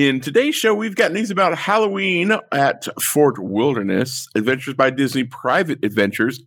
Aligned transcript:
In 0.00 0.20
today's 0.20 0.54
show, 0.54 0.72
we've 0.72 0.96
got 0.96 1.12
news 1.12 1.30
about 1.30 1.58
Halloween 1.58 2.32
at 2.52 2.88
Fort 3.02 3.38
Wilderness, 3.38 4.28
Adventures 4.34 4.72
by 4.72 4.88
Disney 4.88 5.24
Private 5.24 5.84
Adventures, 5.84 6.40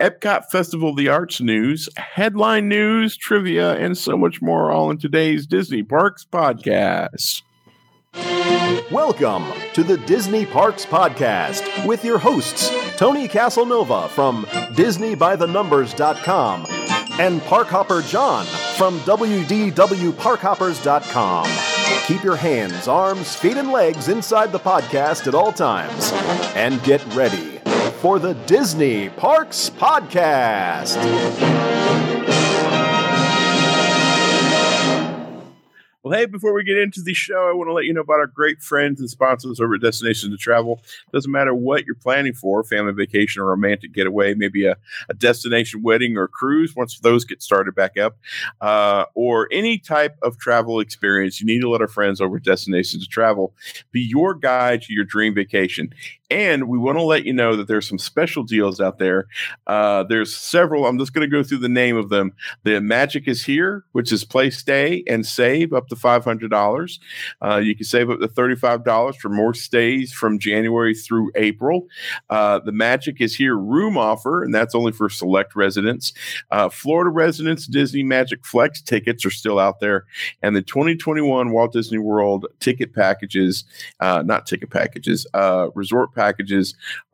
Epcot 0.00 0.50
Festival 0.50 0.88
of 0.88 0.96
the 0.96 1.10
Arts 1.10 1.42
news, 1.42 1.86
headline 1.98 2.66
news, 2.66 3.14
trivia, 3.14 3.74
and 3.74 3.98
so 3.98 4.16
much 4.16 4.40
more, 4.40 4.72
all 4.72 4.90
in 4.90 4.96
today's 4.96 5.46
Disney 5.46 5.82
Parks 5.82 6.24
podcast. 6.24 7.42
Welcome 8.90 9.52
to 9.74 9.82
the 9.82 9.98
Disney 10.06 10.46
Parks 10.46 10.86
Podcast 10.86 11.86
with 11.86 12.06
your 12.06 12.16
hosts, 12.16 12.70
Tony 12.96 13.28
Casanova 13.28 14.08
from 14.08 14.46
DisneyByTheNumbers.com 14.46 16.66
and 17.20 17.42
Parkhopper 17.42 18.08
John 18.08 18.46
from 18.78 18.98
WDWParkhoppers.com. 19.00 21.73
Keep 22.06 22.22
your 22.22 22.36
hands, 22.36 22.86
arms, 22.88 23.34
feet, 23.34 23.56
and 23.56 23.70
legs 23.70 24.08
inside 24.08 24.52
the 24.52 24.58
podcast 24.58 25.26
at 25.26 25.34
all 25.34 25.52
times. 25.52 26.12
And 26.54 26.82
get 26.82 27.04
ready 27.14 27.58
for 28.00 28.18
the 28.18 28.34
Disney 28.46 29.08
Parks 29.08 29.70
Podcast. 29.70 31.00
Well, 36.04 36.18
hey, 36.18 36.26
before 36.26 36.52
we 36.52 36.64
get 36.64 36.76
into 36.76 37.00
the 37.00 37.14
show, 37.14 37.48
I 37.48 37.54
want 37.54 37.68
to 37.68 37.72
let 37.72 37.86
you 37.86 37.94
know 37.94 38.02
about 38.02 38.18
our 38.18 38.26
great 38.26 38.60
friends 38.60 39.00
and 39.00 39.08
sponsors 39.08 39.58
over 39.58 39.76
at 39.76 39.80
Destination 39.80 40.30
to 40.32 40.36
Travel. 40.36 40.82
Doesn't 41.14 41.32
matter 41.32 41.54
what 41.54 41.86
you're 41.86 41.94
planning 41.94 42.34
for 42.34 42.62
family 42.62 42.92
vacation 42.92 43.40
or 43.40 43.46
romantic 43.46 43.94
getaway, 43.94 44.34
maybe 44.34 44.66
a, 44.66 44.76
a 45.08 45.14
destination 45.14 45.82
wedding 45.82 46.18
or 46.18 46.28
cruise, 46.28 46.76
once 46.76 46.98
those 46.98 47.24
get 47.24 47.42
started 47.42 47.74
back 47.74 47.96
up, 47.96 48.18
uh, 48.60 49.06
or 49.14 49.48
any 49.50 49.78
type 49.78 50.18
of 50.20 50.36
travel 50.36 50.78
experience, 50.78 51.40
you 51.40 51.46
need 51.46 51.62
to 51.62 51.70
let 51.70 51.80
our 51.80 51.88
friends 51.88 52.20
over 52.20 52.36
at 52.36 52.42
Destination 52.42 53.00
to 53.00 53.06
Travel 53.06 53.54
be 53.90 54.02
your 54.02 54.34
guide 54.34 54.82
to 54.82 54.92
your 54.92 55.04
dream 55.04 55.34
vacation. 55.34 55.94
And 56.34 56.66
we 56.66 56.78
want 56.78 56.98
to 56.98 57.02
let 57.04 57.24
you 57.24 57.32
know 57.32 57.54
that 57.54 57.68
there's 57.68 57.88
some 57.88 58.00
special 58.00 58.42
deals 58.42 58.80
out 58.80 58.98
there. 58.98 59.28
Uh, 59.68 60.02
there's 60.02 60.34
several. 60.34 60.84
I'm 60.84 60.98
just 60.98 61.14
going 61.14 61.24
to 61.24 61.30
go 61.30 61.44
through 61.44 61.58
the 61.58 61.68
name 61.68 61.96
of 61.96 62.08
them. 62.08 62.32
The 62.64 62.80
Magic 62.80 63.28
is 63.28 63.44
here, 63.44 63.84
which 63.92 64.10
is 64.10 64.24
play, 64.24 64.50
stay, 64.50 65.04
and 65.06 65.24
save 65.24 65.72
up 65.72 65.86
to 65.90 65.94
$500. 65.94 66.98
Uh, 67.40 67.58
you 67.58 67.76
can 67.76 67.84
save 67.84 68.10
up 68.10 68.18
to 68.18 68.26
$35 68.26 69.16
for 69.18 69.28
more 69.28 69.54
stays 69.54 70.12
from 70.12 70.40
January 70.40 70.92
through 70.92 71.30
April. 71.36 71.86
Uh, 72.28 72.58
the 72.58 72.72
Magic 72.72 73.20
is 73.20 73.36
here 73.36 73.56
room 73.56 73.96
offer, 73.96 74.42
and 74.42 74.52
that's 74.52 74.74
only 74.74 74.90
for 74.90 75.08
select 75.08 75.54
residents. 75.54 76.12
Uh, 76.50 76.68
Florida 76.68 77.10
residents 77.10 77.68
Disney 77.68 78.02
Magic 78.02 78.44
Flex 78.44 78.82
tickets 78.82 79.24
are 79.24 79.30
still 79.30 79.60
out 79.60 79.78
there, 79.78 80.04
and 80.42 80.56
the 80.56 80.62
2021 80.62 81.52
Walt 81.52 81.72
Disney 81.72 81.98
World 81.98 82.46
ticket 82.58 82.92
packages, 82.92 83.62
uh, 84.00 84.24
not 84.26 84.46
ticket 84.46 84.70
packages, 84.70 85.28
uh, 85.32 85.68
resort 85.76 86.12
packages 86.12 86.23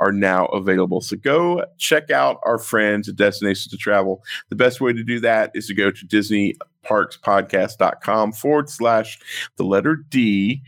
are 0.01 0.13
now 0.13 0.47
available. 0.47 1.01
So 1.01 1.17
go 1.17 1.65
check 1.79 2.11
out 2.11 2.41
our 2.45 2.59
friends 2.59 3.09
at 3.09 3.17
Destinations 3.17 3.69
to 3.69 3.77
Travel. 3.77 4.23
The 4.49 4.57
best 4.57 4.81
way 4.81 4.93
to 4.93 5.03
do 5.03 5.21
that 5.21 5.51
is 5.55 5.67
to 5.67 5.75
go 5.75 5.91
to 5.91 6.07
Disney 6.07 6.55
parkspodcast.com 6.85 8.33
forward 8.33 8.71
slash 8.71 9.19
the 9.57 9.65
letter 9.65 9.97
D, 9.97 10.63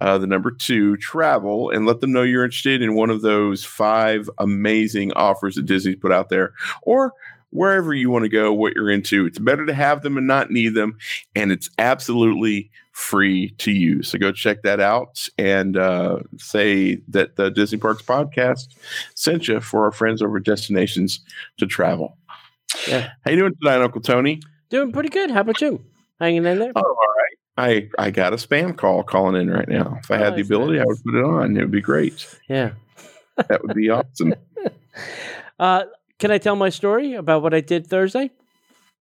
uh, 0.00 0.18
the 0.18 0.26
number 0.26 0.50
two, 0.50 0.96
travel, 0.96 1.70
and 1.70 1.86
let 1.86 2.00
them 2.00 2.12
know 2.12 2.22
you're 2.22 2.44
interested 2.44 2.82
in 2.82 2.94
one 2.94 3.10
of 3.10 3.22
those 3.22 3.64
five 3.64 4.30
amazing 4.38 5.12
offers 5.12 5.56
that 5.56 5.66
Disney 5.66 5.94
put 5.94 6.12
out 6.12 6.30
there. 6.30 6.54
Or 6.82 7.12
wherever 7.50 7.94
you 7.94 8.10
want 8.10 8.24
to 8.24 8.28
go, 8.28 8.52
what 8.52 8.74
you're 8.74 8.90
into. 8.90 9.26
It's 9.26 9.38
better 9.38 9.66
to 9.66 9.74
have 9.74 10.02
them 10.02 10.16
and 10.16 10.26
not 10.26 10.50
need 10.50 10.74
them. 10.74 10.98
And 11.34 11.50
it's 11.50 11.70
absolutely 11.78 12.70
free 12.98 13.50
to 13.58 13.70
use. 13.70 14.08
So 14.08 14.18
go 14.18 14.32
check 14.32 14.62
that 14.62 14.80
out 14.80 15.28
and 15.38 15.76
uh, 15.76 16.18
say 16.36 16.96
that 17.08 17.36
the 17.36 17.48
Disney 17.48 17.78
Parks 17.78 18.02
podcast 18.02 18.74
sent 19.14 19.46
you 19.46 19.60
for 19.60 19.84
our 19.84 19.92
friends 19.92 20.20
over 20.20 20.40
Destinations 20.40 21.20
to 21.58 21.66
Travel. 21.66 22.18
Yeah. 22.88 23.10
How 23.24 23.30
you 23.30 23.36
doing 23.38 23.54
tonight, 23.62 23.82
Uncle 23.82 24.00
Tony? 24.00 24.42
Doing 24.68 24.90
pretty 24.90 25.10
good. 25.10 25.30
How 25.30 25.40
about 25.40 25.60
you? 25.60 25.82
Hanging 26.20 26.44
in 26.44 26.58
there? 26.58 26.72
Oh, 26.74 26.82
all 26.82 26.96
right. 27.56 27.88
I, 27.96 28.06
I 28.06 28.10
got 28.10 28.32
a 28.32 28.36
spam 28.36 28.76
call 28.76 29.04
calling 29.04 29.40
in 29.40 29.48
right 29.48 29.68
now. 29.68 29.98
If 30.02 30.10
I 30.10 30.18
had 30.18 30.32
oh, 30.32 30.36
the 30.36 30.42
ability, 30.42 30.78
nice. 30.78 30.82
I 30.82 30.86
would 30.86 31.04
put 31.04 31.14
it 31.14 31.24
on. 31.24 31.56
It 31.56 31.60
would 31.60 31.70
be 31.70 31.80
great. 31.80 32.36
Yeah. 32.48 32.72
that 33.36 33.62
would 33.62 33.76
be 33.76 33.90
awesome. 33.90 34.34
Uh, 35.60 35.82
can 36.20 36.30
I 36.30 36.38
tell 36.38 36.54
my 36.54 36.68
story 36.68 37.14
about 37.14 37.42
what 37.42 37.52
I 37.52 37.60
did 37.60 37.88
Thursday? 37.88 38.30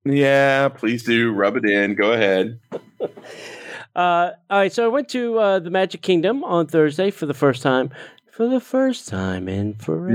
Yeah, 0.06 0.71
please 0.71 1.03
do. 1.03 1.32
Rub 1.32 1.56
it 1.56 1.66
in. 1.66 1.94
Go 1.94 2.12
ahead. 2.12 2.59
uh, 3.97 4.33
all 4.51 4.59
right. 4.59 4.73
So 4.73 4.84
I 4.84 4.89
went 4.89 5.09
to 5.11 5.39
uh, 5.39 5.59
the 5.59 5.71
Magic 5.71 6.03
Kingdom 6.03 6.45
on 6.45 6.67
Thursday 6.67 7.11
for 7.11 7.25
the 7.25 7.34
first 7.34 7.62
time. 7.62 7.91
For 8.31 8.47
the 8.47 8.61
first 8.61 9.09
time 9.09 9.49
in 9.49 9.75
forever. 9.75 10.12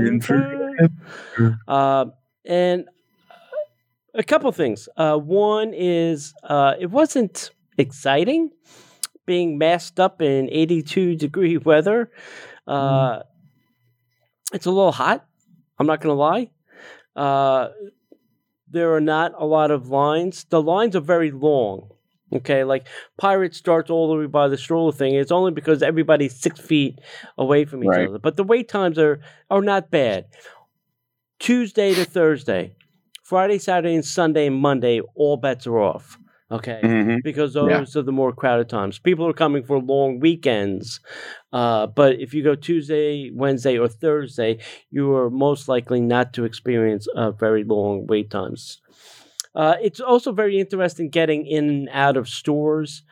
Uh, 1.66 2.06
and 2.44 2.88
a 4.14 4.22
couple 4.22 4.52
things. 4.52 4.88
Uh, 4.96 5.16
one 5.16 5.72
is 5.74 6.32
uh, 6.44 6.74
it 6.78 6.90
wasn't 6.90 7.50
exciting 7.76 8.50
being 9.26 9.58
masked 9.58 9.98
up 9.98 10.22
in 10.22 10.48
82 10.50 11.16
degree 11.16 11.56
weather. 11.58 12.10
Uh, 12.66 13.16
mm. 13.18 13.22
It's 14.52 14.66
a 14.66 14.70
little 14.70 14.92
hot. 14.92 15.26
I'm 15.78 15.86
not 15.86 16.00
going 16.00 16.14
to 16.14 16.20
lie. 16.20 16.50
Uh, 17.16 17.70
there 18.68 18.94
are 18.94 19.00
not 19.00 19.32
a 19.36 19.44
lot 19.44 19.70
of 19.70 19.88
lines. 19.88 20.44
The 20.44 20.62
lines 20.62 20.94
are 20.94 21.00
very 21.00 21.30
long. 21.30 21.91
Okay, 22.32 22.64
like 22.64 22.86
Pirate 23.18 23.54
starts 23.54 23.90
all 23.90 24.08
the 24.08 24.18
way 24.18 24.26
by 24.26 24.48
the 24.48 24.56
stroller 24.56 24.92
thing. 24.92 25.14
It's 25.14 25.32
only 25.32 25.52
because 25.52 25.82
everybody's 25.82 26.34
six 26.34 26.58
feet 26.58 26.98
away 27.36 27.64
from 27.64 27.82
each 27.84 27.88
right. 27.88 28.08
other. 28.08 28.18
But 28.18 28.36
the 28.36 28.44
wait 28.44 28.68
times 28.68 28.98
are 28.98 29.20
are 29.50 29.62
not 29.62 29.90
bad. 29.90 30.26
Tuesday 31.38 31.94
to 31.94 32.04
Thursday, 32.04 32.74
Friday, 33.22 33.58
Saturday, 33.58 33.94
and 33.94 34.04
Sunday 34.04 34.46
and 34.46 34.56
Monday, 34.56 35.00
all 35.14 35.36
bets 35.36 35.66
are 35.66 35.78
off. 35.78 36.18
Okay, 36.52 36.80
mm-hmm. 36.84 37.16
because 37.24 37.54
those 37.54 37.70
yeah. 37.70 38.00
are 38.00 38.04
the 38.04 38.12
more 38.12 38.30
crowded 38.30 38.68
times. 38.68 38.98
People 38.98 39.26
are 39.26 39.32
coming 39.32 39.62
for 39.62 39.80
long 39.80 40.20
weekends, 40.20 41.00
uh, 41.54 41.86
but 41.86 42.20
if 42.20 42.34
you 42.34 42.44
go 42.44 42.54
Tuesday, 42.54 43.30
Wednesday, 43.32 43.78
or 43.78 43.88
Thursday, 43.88 44.58
you 44.90 45.14
are 45.14 45.30
most 45.30 45.66
likely 45.66 45.98
not 45.98 46.34
to 46.34 46.44
experience 46.44 47.06
uh, 47.16 47.30
very 47.30 47.64
long 47.64 48.06
wait 48.06 48.30
times. 48.30 48.81
Uh, 49.54 49.74
it's 49.82 50.00
also 50.00 50.32
very 50.32 50.58
interesting 50.58 51.10
getting 51.10 51.46
in 51.46 51.68
and 51.68 51.88
out 51.92 52.16
of 52.16 52.28
stores. 52.28 53.02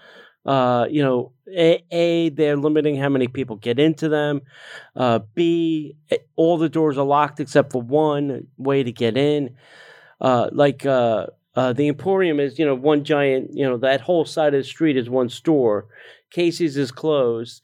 Uh, 0.47 0.87
you 0.91 1.03
know, 1.03 1.33
a, 1.55 1.85
a, 1.91 2.31
they're 2.31 2.57
limiting 2.57 2.97
how 2.97 3.09
many 3.11 3.29
people 3.29 3.57
get 3.57 3.79
into 3.79 4.09
them. 4.09 4.41
Uh, 4.97 5.21
B 5.35 5.97
all 6.37 6.57
the 6.57 6.69
doors 6.69 6.97
are 6.97 7.05
locked 7.05 7.41
except 7.41 7.73
for 7.73 7.83
one 7.83 8.47
way 8.57 8.83
to 8.83 8.91
get 8.91 9.17
in. 9.19 9.55
Uh, 10.21 10.49
like 10.53 10.87
uh, 10.87 11.27
uh, 11.57 11.73
the 11.73 11.89
Emporium 11.89 12.41
is, 12.41 12.59
you 12.59 12.65
know, 12.65 12.75
one 12.75 13.05
giant, 13.05 13.51
you 13.53 13.69
know, 13.69 13.77
that 13.79 14.01
whole 14.01 14.25
side 14.25 14.55
of 14.55 14.61
the 14.61 14.65
street 14.65 14.97
is 14.97 15.11
one 15.11 15.29
store. 15.29 15.87
Casey's 16.31 16.77
is 16.77 16.91
closed. 16.91 17.61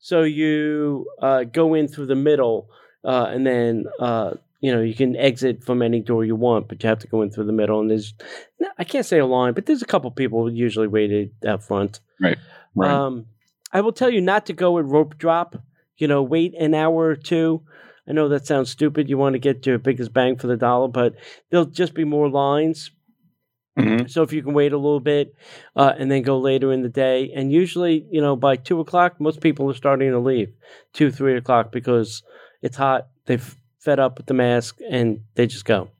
So 0.00 0.22
you 0.22 1.06
go 1.52 1.74
in 1.74 1.88
through 1.88 2.06
the 2.06 2.14
middle 2.14 2.70
uh, 3.04 3.26
and 3.30 3.46
then, 3.46 3.84
uh, 4.00 4.34
you 4.60 4.74
know, 4.74 4.80
you 4.80 4.94
can 4.94 5.16
exit 5.16 5.64
from 5.64 5.82
any 5.82 6.00
door 6.00 6.24
you 6.24 6.36
want, 6.36 6.68
but 6.68 6.82
you 6.82 6.88
have 6.88 6.98
to 7.00 7.06
go 7.06 7.22
in 7.22 7.30
through 7.30 7.46
the 7.46 7.52
middle. 7.52 7.80
And 7.80 7.90
there's, 7.90 8.14
I 8.78 8.84
can't 8.84 9.06
say 9.06 9.18
a 9.18 9.26
line, 9.26 9.54
but 9.54 9.66
there's 9.66 9.82
a 9.82 9.86
couple 9.86 10.10
people 10.10 10.50
usually 10.52 10.88
waited 10.88 11.32
out 11.46 11.62
front. 11.62 12.00
Right. 12.20 12.38
Right. 12.74 12.90
Um, 12.90 13.26
I 13.72 13.80
will 13.80 13.92
tell 13.92 14.10
you 14.10 14.20
not 14.20 14.46
to 14.46 14.52
go 14.52 14.72
with 14.72 14.86
rope 14.86 15.18
drop. 15.18 15.56
You 15.96 16.06
know, 16.06 16.22
wait 16.22 16.54
an 16.54 16.74
hour 16.74 17.06
or 17.06 17.16
two 17.16 17.62
I 18.08 18.12
know 18.12 18.28
that 18.28 18.46
sounds 18.46 18.70
stupid. 18.70 19.10
You 19.10 19.18
want 19.18 19.34
to 19.34 19.38
get 19.38 19.66
your 19.66 19.78
biggest 19.78 20.12
bang 20.12 20.36
for 20.36 20.46
the 20.46 20.56
dollar, 20.56 20.88
but 20.88 21.14
there'll 21.50 21.66
just 21.66 21.92
be 21.92 22.04
more 22.04 22.30
lines. 22.30 22.90
Mm-hmm. 23.78 24.06
So 24.06 24.22
if 24.22 24.32
you 24.32 24.42
can 24.42 24.54
wait 24.54 24.72
a 24.72 24.78
little 24.78 24.98
bit 24.98 25.34
uh, 25.76 25.92
and 25.96 26.10
then 26.10 26.22
go 26.22 26.38
later 26.38 26.72
in 26.72 26.82
the 26.82 26.88
day, 26.88 27.30
and 27.34 27.52
usually, 27.52 28.06
you 28.10 28.20
know, 28.20 28.34
by 28.34 28.56
two 28.56 28.80
o'clock, 28.80 29.20
most 29.20 29.40
people 29.40 29.70
are 29.70 29.74
starting 29.74 30.10
to 30.10 30.18
leave 30.18 30.52
two, 30.94 31.12
three 31.12 31.36
o'clock 31.36 31.70
because 31.70 32.22
it's 32.62 32.76
hot. 32.76 33.08
They've 33.26 33.56
fed 33.78 33.98
up 33.98 34.18
with 34.18 34.26
the 34.26 34.34
mask 34.34 34.78
and 34.90 35.20
they 35.34 35.46
just 35.46 35.64
go. 35.64 35.90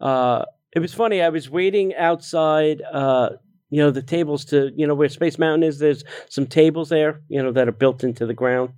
Uh, 0.00 0.44
it 0.74 0.80
was 0.80 0.94
funny. 0.94 1.22
I 1.22 1.28
was 1.28 1.48
waiting 1.50 1.94
outside. 1.94 2.82
Uh, 2.82 3.30
you 3.72 3.78
know 3.78 3.90
the 3.90 4.02
tables 4.02 4.44
to 4.46 4.70
you 4.76 4.86
know 4.86 4.94
where 4.94 5.08
Space 5.08 5.38
Mountain 5.38 5.62
is. 5.62 5.78
There's 5.78 6.04
some 6.28 6.46
tables 6.46 6.90
there, 6.90 7.22
you 7.28 7.42
know, 7.42 7.52
that 7.52 7.68
are 7.68 7.72
built 7.72 8.04
into 8.04 8.26
the 8.26 8.34
ground. 8.34 8.70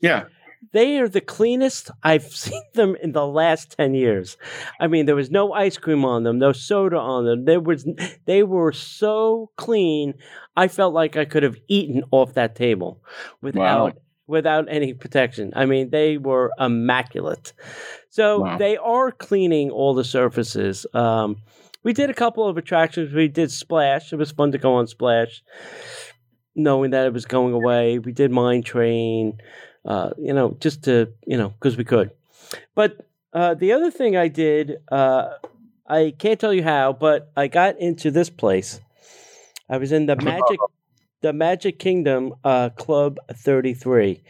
Yeah. 0.00 0.24
They 0.72 0.98
are 0.98 1.08
the 1.08 1.20
cleanest 1.20 1.90
I've 2.02 2.24
seen 2.34 2.62
them 2.74 2.96
in 3.02 3.12
the 3.12 3.26
last 3.26 3.76
10 3.76 3.94
years. 3.94 4.36
I 4.80 4.88
mean, 4.88 5.06
there 5.06 5.14
was 5.14 5.30
no 5.30 5.52
ice 5.52 5.76
cream 5.76 6.04
on 6.04 6.24
them, 6.24 6.38
no 6.38 6.52
soda 6.52 6.98
on 6.98 7.26
them. 7.26 7.44
There 7.44 7.60
was 7.60 7.86
they 8.24 8.42
were 8.42 8.72
so 8.72 9.50
clean. 9.56 10.14
I 10.56 10.66
felt 10.68 10.94
like 10.94 11.16
I 11.16 11.26
could 11.26 11.42
have 11.42 11.56
eaten 11.68 12.02
off 12.10 12.32
that 12.34 12.56
table 12.56 13.02
without 13.42 13.94
wow. 13.94 14.02
Without 14.28 14.66
any 14.68 14.94
protection. 14.94 15.52
I 15.56 15.66
mean, 15.66 15.90
they 15.90 16.18
were 16.18 16.52
immaculate. 16.60 17.52
So 18.10 18.40
wow. 18.40 18.58
they 18.58 18.76
are 18.76 19.10
cleaning 19.10 19.70
all 19.70 19.94
the 19.94 20.04
surfaces. 20.04 20.86
Um, 20.94 21.38
we 21.82 21.92
did 21.92 22.10
a 22.10 22.14
couple 22.14 22.46
of 22.46 22.56
attractions. 22.56 23.12
We 23.12 23.26
did 23.26 23.50
Splash. 23.50 24.12
It 24.12 24.16
was 24.16 24.30
fun 24.30 24.52
to 24.52 24.58
go 24.58 24.74
on 24.74 24.86
Splash 24.86 25.42
knowing 26.58 26.90
that 26.90 27.06
it 27.06 27.12
was 27.12 27.24
going 27.24 27.54
away. 27.54 27.98
We 27.98 28.12
did 28.12 28.30
Mine 28.30 28.62
Train, 28.62 29.38
uh, 29.84 30.10
you 30.18 30.34
know, 30.34 30.56
just 30.60 30.84
to 30.84 31.12
you 31.26 31.38
know 31.38 31.50
because 31.50 31.76
we 31.76 31.84
could. 31.84 32.10
But 32.74 33.06
uh, 33.32 33.54
the 33.54 33.72
other 33.72 33.90
thing 33.90 34.16
I 34.16 34.28
did, 34.28 34.78
uh, 34.90 35.30
I 35.86 36.14
can't 36.18 36.38
tell 36.38 36.52
you 36.52 36.62
how, 36.62 36.92
but 36.92 37.30
I 37.36 37.46
got 37.46 37.78
into 37.78 38.10
this 38.10 38.28
place. 38.28 38.80
I 39.70 39.78
was 39.78 39.92
in 39.92 40.06
the 40.06 40.16
Magic 40.22 40.58
the 41.20 41.32
Magic 41.32 41.78
Kingdom 41.78 42.34
uh, 42.44 42.70
Club 42.70 43.18
33. 43.32 44.22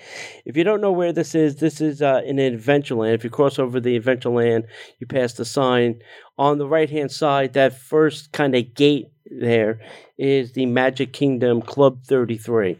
If 0.44 0.56
you 0.56 0.64
don't 0.64 0.80
know 0.80 0.92
where 0.92 1.12
this 1.12 1.34
is, 1.34 1.56
this 1.56 1.80
is 1.80 2.00
uh, 2.00 2.22
in 2.24 2.36
Adventureland. 2.36 3.14
If 3.14 3.24
you 3.24 3.30
cross 3.30 3.58
over 3.58 3.78
the 3.78 3.98
Adventureland, 3.98 4.64
you 4.98 5.06
pass 5.06 5.34
the 5.34 5.44
sign. 5.44 6.00
On 6.38 6.58
the 6.58 6.68
right 6.68 6.88
hand 6.88 7.10
side, 7.10 7.52
that 7.54 7.78
first 7.78 8.32
kind 8.32 8.54
of 8.54 8.74
gate 8.74 9.10
there 9.26 9.80
is 10.16 10.52
the 10.52 10.66
Magic 10.66 11.12
Kingdom 11.12 11.60
Club 11.60 12.04
33. 12.04 12.78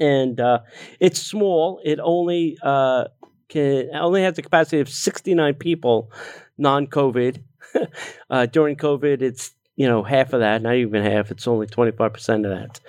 And 0.00 0.40
uh, 0.40 0.60
it's 0.98 1.22
small. 1.22 1.80
It 1.84 2.00
only 2.02 2.58
uh, 2.62 3.04
can 3.48 3.90
only 3.94 4.22
has 4.22 4.34
the 4.34 4.42
capacity 4.42 4.80
of 4.80 4.88
69 4.88 5.54
people, 5.54 6.10
non-COVID. 6.58 7.42
uh, 8.30 8.46
during 8.46 8.76
COVID, 8.76 9.22
it's 9.22 9.55
you 9.76 9.86
know 9.86 10.02
half 10.02 10.32
of 10.32 10.40
that, 10.40 10.62
not 10.62 10.74
even 10.74 11.02
half. 11.02 11.30
It's 11.30 11.46
only 11.46 11.66
25 11.66 12.12
percent 12.12 12.46
of 12.46 12.58
that. 12.58 12.80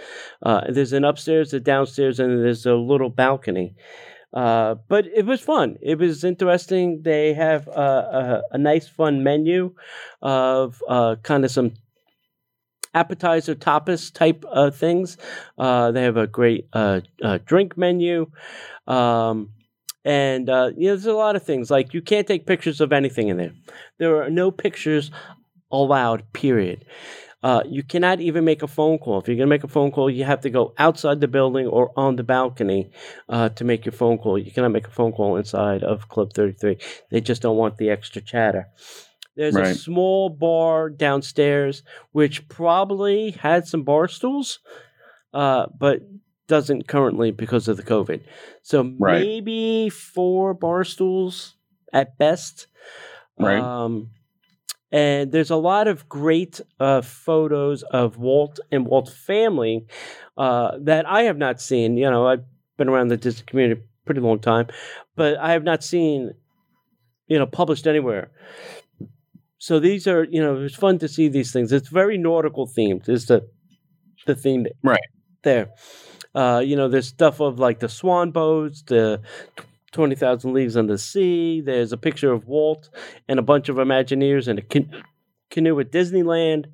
Uh, 0.42 0.62
there's 0.70 0.94
an 0.94 1.04
upstairs, 1.04 1.54
a 1.54 1.60
downstairs, 1.60 2.20
and 2.20 2.44
there's 2.44 2.66
a 2.66 2.76
little 2.76 3.10
balcony. 3.10 3.76
Uh, 4.34 4.76
but 4.88 5.06
it 5.08 5.26
was 5.26 5.42
fun. 5.42 5.78
It 5.82 5.98
was 6.00 6.24
interesting. 6.24 7.02
They 7.04 7.34
have 7.34 7.68
a, 7.68 7.72
a, 8.52 8.56
a 8.56 8.58
nice, 8.58 8.88
fun 8.88 9.24
menu 9.24 9.74
of 10.22 10.82
uh, 10.88 11.16
kind 11.24 11.46
of 11.46 11.52
some 11.52 11.74
appetizer 12.94 13.56
tapas 13.56 14.14
type 14.14 14.44
uh, 14.52 14.72
things. 14.72 15.18
Uh, 15.58 15.92
they 15.92 16.04
have 16.04 16.18
a 16.18 16.28
great 16.28 16.68
uh, 16.74 17.02
uh 17.24 17.40
drink 17.46 17.78
menu. 17.78 18.30
Um, 18.86 19.52
and 20.04 20.48
you 20.48 20.54
know, 20.54 20.72
there's 20.72 21.06
a 21.06 21.14
lot 21.14 21.36
of 21.36 21.44
things 21.44 21.70
like 21.70 21.94
you 21.94 22.02
can't 22.02 22.28
take 22.28 22.46
pictures 22.46 22.80
of 22.80 22.94
anything 22.94 23.28
in 23.28 23.38
there. 23.38 23.54
There 23.98 24.24
are 24.24 24.30
no 24.30 24.52
pictures 24.52 25.12
allowed. 25.72 26.32
Period. 26.34 26.86
Uh, 27.44 27.62
you 27.68 27.84
cannot 27.84 28.20
even 28.20 28.44
make 28.44 28.64
a 28.64 28.68
phone 28.68 28.98
call. 28.98 29.20
If 29.20 29.28
you're 29.28 29.38
going 29.38 29.48
to 29.48 29.56
make 29.56 29.64
a 29.64 29.68
phone 29.68 29.92
call, 29.92 30.10
you 30.10 30.24
have 30.24 30.42
to 30.42 30.50
go 30.50 30.74
outside 30.78 31.22
the 31.22 31.28
building 31.28 31.68
or 31.68 31.92
on 31.96 32.16
the 32.16 32.24
balcony 32.24 32.92
uh, 33.30 33.50
to 33.50 33.64
make 33.64 33.86
your 33.86 33.94
phone 33.94 34.18
call. 34.18 34.40
You 34.40 34.52
cannot 34.52 34.72
make 34.72 34.88
a 34.88 34.92
phone 34.92 35.12
call 35.12 35.38
inside 35.38 35.84
of 35.84 36.10
Club 36.10 36.34
33. 36.34 36.78
They 37.12 37.22
just 37.22 37.44
don't 37.44 37.58
want 37.58 37.78
the 37.78 37.92
extra 37.92 38.22
chatter. 38.22 38.68
There's 39.36 39.54
right. 39.54 39.68
a 39.68 39.76
small 39.76 40.30
bar 40.30 40.90
downstairs, 40.90 41.84
which 42.12 42.50
probably 42.50 43.32
had 43.32 43.68
some 43.68 43.84
bar 43.84 44.08
stools, 44.08 44.60
uh, 45.32 45.68
but 45.80 46.02
doesn't 46.48 46.88
currently 46.88 47.30
because 47.30 47.68
of 47.68 47.78
the 47.78 47.84
COVID. 47.84 48.24
So 48.64 48.94
right. 48.98 49.22
maybe 49.22 49.90
four 49.90 50.56
bar 50.56 50.84
stools 50.84 51.56
at 51.94 52.18
best. 52.18 52.66
Right. 53.38 53.60
Um, 53.60 54.10
and 54.92 55.32
there's 55.32 55.50
a 55.52 55.56
lot 55.56 55.88
of 55.88 56.08
great 56.10 56.62
uh, 56.80 57.02
photos 57.02 57.84
of 57.84 58.18
Walt 58.18 58.60
and 58.72 58.86
Walt's 58.86 59.14
family 59.14 59.86
uh, 60.38 60.78
that 60.82 61.06
I 61.08 61.24
have 61.24 61.38
not 61.38 61.62
seen. 61.62 61.98
You 61.98 62.10
know, 62.10 62.28
I've 62.28 62.46
been 62.78 62.90
around 62.90 63.10
the 63.10 63.18
Disney 63.18 63.46
community 63.46 63.82
a 63.82 64.06
pretty 64.06 64.22
long 64.22 64.40
time, 64.40 64.68
but 65.16 65.38
I 65.38 65.52
have 65.52 65.64
not 65.64 65.84
seen, 65.84 66.32
you 67.28 67.40
know, 67.40 67.46
published 67.48 67.88
anywhere 67.88 68.32
so 69.58 69.80
these 69.80 70.08
are 70.08 70.24
you 70.26 70.42
know 70.42 70.62
it's 70.64 70.76
fun 70.76 71.00
to 71.00 71.08
see 71.08 71.28
these 71.28 71.52
things. 71.52 71.72
It's 71.72 71.90
very 71.90 72.18
nautical 72.18 72.68
themed. 72.68 73.10
Is 73.10 73.26
the 73.26 73.48
the 74.26 74.36
theme 74.36 74.68
right 74.84 75.00
there? 75.44 75.70
Uh, 76.36 76.62
you 76.66 76.76
know, 76.76 76.90
there's 76.90 77.08
stuff 77.08 77.40
of 77.42 77.60
like 77.60 77.80
the 77.80 77.90
swan 77.90 78.32
boats, 78.32 78.84
the 78.84 79.22
twenty 79.98 80.16
thousand 80.16 80.54
leagues 80.54 80.78
under 80.78 80.94
the 80.94 81.00
sea. 81.00 81.62
There's 81.62 81.92
a 81.92 81.98
picture 81.98 82.32
of 82.32 82.46
Walt 82.46 82.90
and 83.28 83.40
a 83.40 83.42
bunch 83.42 83.68
of 83.68 83.78
Imagineers 83.78 84.48
in 84.48 84.60
a 84.60 84.62
can- 84.62 84.92
canoe 85.50 85.80
at 85.80 85.92
Disneyland. 85.92 86.66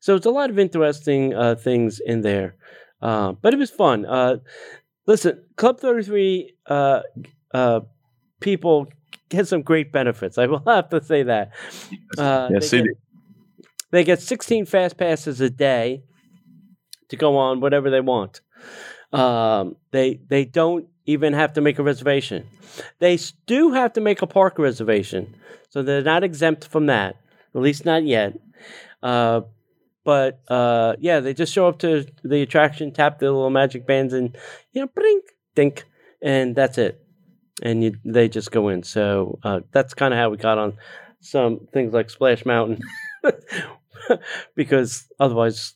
So 0.00 0.16
it's 0.16 0.26
a 0.26 0.30
lot 0.30 0.50
of 0.50 0.58
interesting 0.58 1.34
uh, 1.34 1.54
things 1.54 2.00
in 2.04 2.22
there. 2.22 2.56
Uh, 3.00 3.32
but 3.32 3.54
it 3.54 3.58
was 3.58 3.70
fun. 3.70 4.04
Uh, 4.04 4.38
listen, 5.06 5.44
Club 5.56 5.78
Thirty 5.78 6.02
Three 6.02 6.54
uh, 6.66 7.02
uh, 7.54 7.80
people 8.40 8.88
get 9.28 9.46
some 9.46 9.62
great 9.62 9.92
benefits. 9.92 10.36
I 10.36 10.46
will 10.46 10.64
have 10.66 10.88
to 10.88 11.00
say 11.02 11.22
that. 11.22 11.52
Uh, 12.18 12.48
yes, 12.50 12.70
they, 12.70 12.82
get, 12.82 12.96
they 13.92 14.04
get 14.04 14.20
16 14.20 14.66
fast 14.66 14.96
passes 14.96 15.40
a 15.40 15.48
day 15.48 16.02
to 17.08 17.16
go 17.16 17.36
on 17.36 17.60
whatever 17.60 17.88
they 17.88 18.00
want. 18.00 18.40
Um, 19.12 19.76
they 19.90 20.20
they 20.28 20.44
don't 20.44 20.88
even 21.08 21.32
have 21.32 21.52
to 21.54 21.60
make 21.60 21.78
a 21.78 21.82
reservation. 21.82 22.46
They 23.00 23.18
do 23.46 23.72
have 23.72 23.92
to 23.94 24.00
make 24.00 24.22
a 24.22 24.26
park 24.26 24.58
reservation, 24.58 25.34
so 25.70 25.82
they're 25.82 26.02
not 26.02 26.22
exempt 26.22 26.66
from 26.66 26.86
that. 26.86 27.16
At 27.54 27.62
least 27.62 27.84
not 27.84 28.04
yet. 28.04 28.38
Uh, 29.02 29.40
but 30.04 30.40
uh, 30.48 30.94
yeah, 31.00 31.20
they 31.20 31.34
just 31.34 31.52
show 31.52 31.66
up 31.66 31.78
to 31.80 32.06
the 32.22 32.42
attraction, 32.42 32.92
tap 32.92 33.18
the 33.18 33.26
little 33.26 33.50
magic 33.50 33.86
bands, 33.86 34.12
and 34.14 34.36
you 34.72 34.82
know, 34.82 34.88
blink, 34.94 35.24
dink, 35.54 35.84
and 36.22 36.54
that's 36.54 36.78
it 36.78 37.04
and 37.62 37.82
you, 37.82 37.96
they 38.04 38.28
just 38.28 38.50
go 38.50 38.68
in. 38.68 38.82
So 38.82 39.38
uh, 39.42 39.60
that's 39.72 39.94
kind 39.94 40.14
of 40.14 40.18
how 40.18 40.30
we 40.30 40.36
got 40.36 40.58
on 40.58 40.74
some 41.20 41.66
things 41.72 41.92
like 41.92 42.10
Splash 42.10 42.44
Mountain, 42.44 42.80
because 44.54 45.08
otherwise 45.18 45.74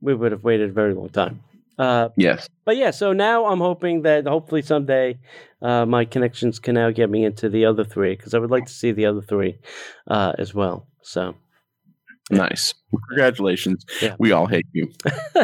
we 0.00 0.14
would 0.14 0.32
have 0.32 0.44
waited 0.44 0.70
a 0.70 0.72
very 0.72 0.94
long 0.94 1.08
time. 1.08 1.40
Uh, 1.78 2.08
yes. 2.16 2.48
But 2.64 2.76
yeah, 2.76 2.90
so 2.90 3.12
now 3.12 3.46
I'm 3.46 3.60
hoping 3.60 4.02
that 4.02 4.26
hopefully 4.26 4.62
someday 4.62 5.18
uh, 5.62 5.86
my 5.86 6.04
connections 6.04 6.58
can 6.58 6.74
now 6.74 6.90
get 6.90 7.08
me 7.08 7.24
into 7.24 7.48
the 7.48 7.64
other 7.64 7.84
three 7.84 8.16
because 8.16 8.34
I 8.34 8.38
would 8.38 8.50
like 8.50 8.66
to 8.66 8.72
see 8.72 8.92
the 8.92 9.06
other 9.06 9.22
three 9.22 9.58
uh, 10.08 10.32
as 10.38 10.54
well. 10.54 10.88
So. 11.02 11.34
Nice. 12.30 12.74
Congratulations. 13.08 13.86
Yeah. 14.02 14.14
We 14.18 14.32
all 14.32 14.46
hate 14.46 14.66
you. 14.72 14.92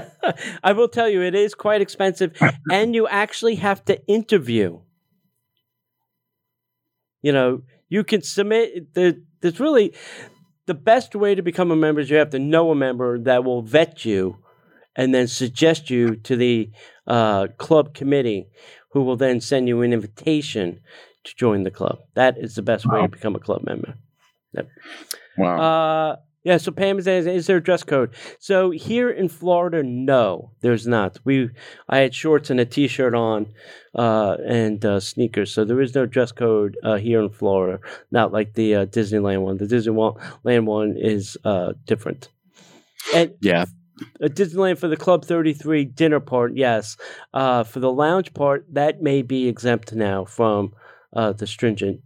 I 0.62 0.72
will 0.72 0.88
tell 0.88 1.08
you, 1.08 1.22
it 1.22 1.34
is 1.34 1.54
quite 1.54 1.80
expensive, 1.80 2.36
and 2.70 2.94
you 2.94 3.08
actually 3.08 3.54
have 3.54 3.82
to 3.86 4.04
interview 4.06 4.80
you 7.24 7.32
know, 7.32 7.62
you 7.88 8.04
can 8.04 8.22
submit. 8.22 8.92
The, 8.92 9.20
there's 9.40 9.58
really 9.58 9.94
the 10.66 10.74
best 10.74 11.16
way 11.16 11.34
to 11.34 11.40
become 11.42 11.70
a 11.70 11.76
member 11.76 12.02
is 12.02 12.10
you 12.10 12.18
have 12.18 12.30
to 12.30 12.38
know 12.38 12.70
a 12.70 12.74
member 12.74 13.18
that 13.18 13.44
will 13.44 13.62
vet 13.62 14.04
you 14.04 14.36
and 14.96 15.14
then 15.14 15.26
suggest 15.26 15.90
you 15.90 16.16
to 16.16 16.36
the 16.36 16.70
uh, 17.06 17.48
club 17.58 17.94
committee, 17.94 18.48
who 18.92 19.02
will 19.02 19.16
then 19.16 19.40
send 19.40 19.68
you 19.68 19.82
an 19.82 19.92
invitation 19.92 20.80
to 21.24 21.34
join 21.36 21.62
the 21.62 21.70
club. 21.70 21.98
That 22.14 22.38
is 22.38 22.54
the 22.54 22.62
best 22.62 22.86
wow. 22.86 22.94
way 22.94 23.02
to 23.02 23.08
become 23.08 23.34
a 23.34 23.40
club 23.40 23.62
member. 23.64 23.94
Yep. 24.54 24.68
Wow. 25.38 25.60
Uh, 25.60 26.16
yeah, 26.44 26.58
so 26.58 26.72
Pam 26.72 26.98
is 26.98 27.06
is 27.06 27.46
there 27.46 27.56
a 27.56 27.62
dress 27.62 27.82
code? 27.82 28.14
So 28.38 28.70
here 28.70 29.08
in 29.08 29.30
Florida, 29.30 29.82
no, 29.82 30.50
there's 30.60 30.86
not. 30.86 31.18
We 31.24 31.48
I 31.88 31.98
had 31.98 32.14
shorts 32.14 32.50
and 32.50 32.60
a 32.60 32.66
t-shirt 32.66 33.14
on, 33.14 33.46
uh, 33.94 34.36
and 34.46 34.84
uh, 34.84 35.00
sneakers. 35.00 35.54
So 35.54 35.64
there 35.64 35.80
is 35.80 35.94
no 35.94 36.04
dress 36.04 36.32
code 36.32 36.76
uh, 36.84 36.96
here 36.96 37.22
in 37.22 37.30
Florida. 37.30 37.80
Not 38.10 38.30
like 38.30 38.52
the 38.52 38.74
uh, 38.74 38.86
Disneyland 38.86 39.40
one. 39.40 39.56
The 39.56 39.64
Disneyland 39.64 40.64
one 40.66 40.96
is 40.98 41.38
uh, 41.46 41.72
different. 41.86 42.28
And 43.14 43.32
yeah. 43.40 43.64
A 44.20 44.28
Disneyland 44.28 44.78
for 44.78 44.88
the 44.88 44.96
Club 44.96 45.24
33 45.24 45.84
dinner 45.84 46.20
part, 46.20 46.56
yes. 46.56 46.96
Uh, 47.32 47.62
for 47.64 47.80
the 47.80 47.92
lounge 47.92 48.34
part, 48.34 48.66
that 48.72 49.02
may 49.02 49.22
be 49.22 49.48
exempt 49.48 49.92
now 49.92 50.24
from 50.24 50.72
the 51.12 51.46
stringent 51.46 52.00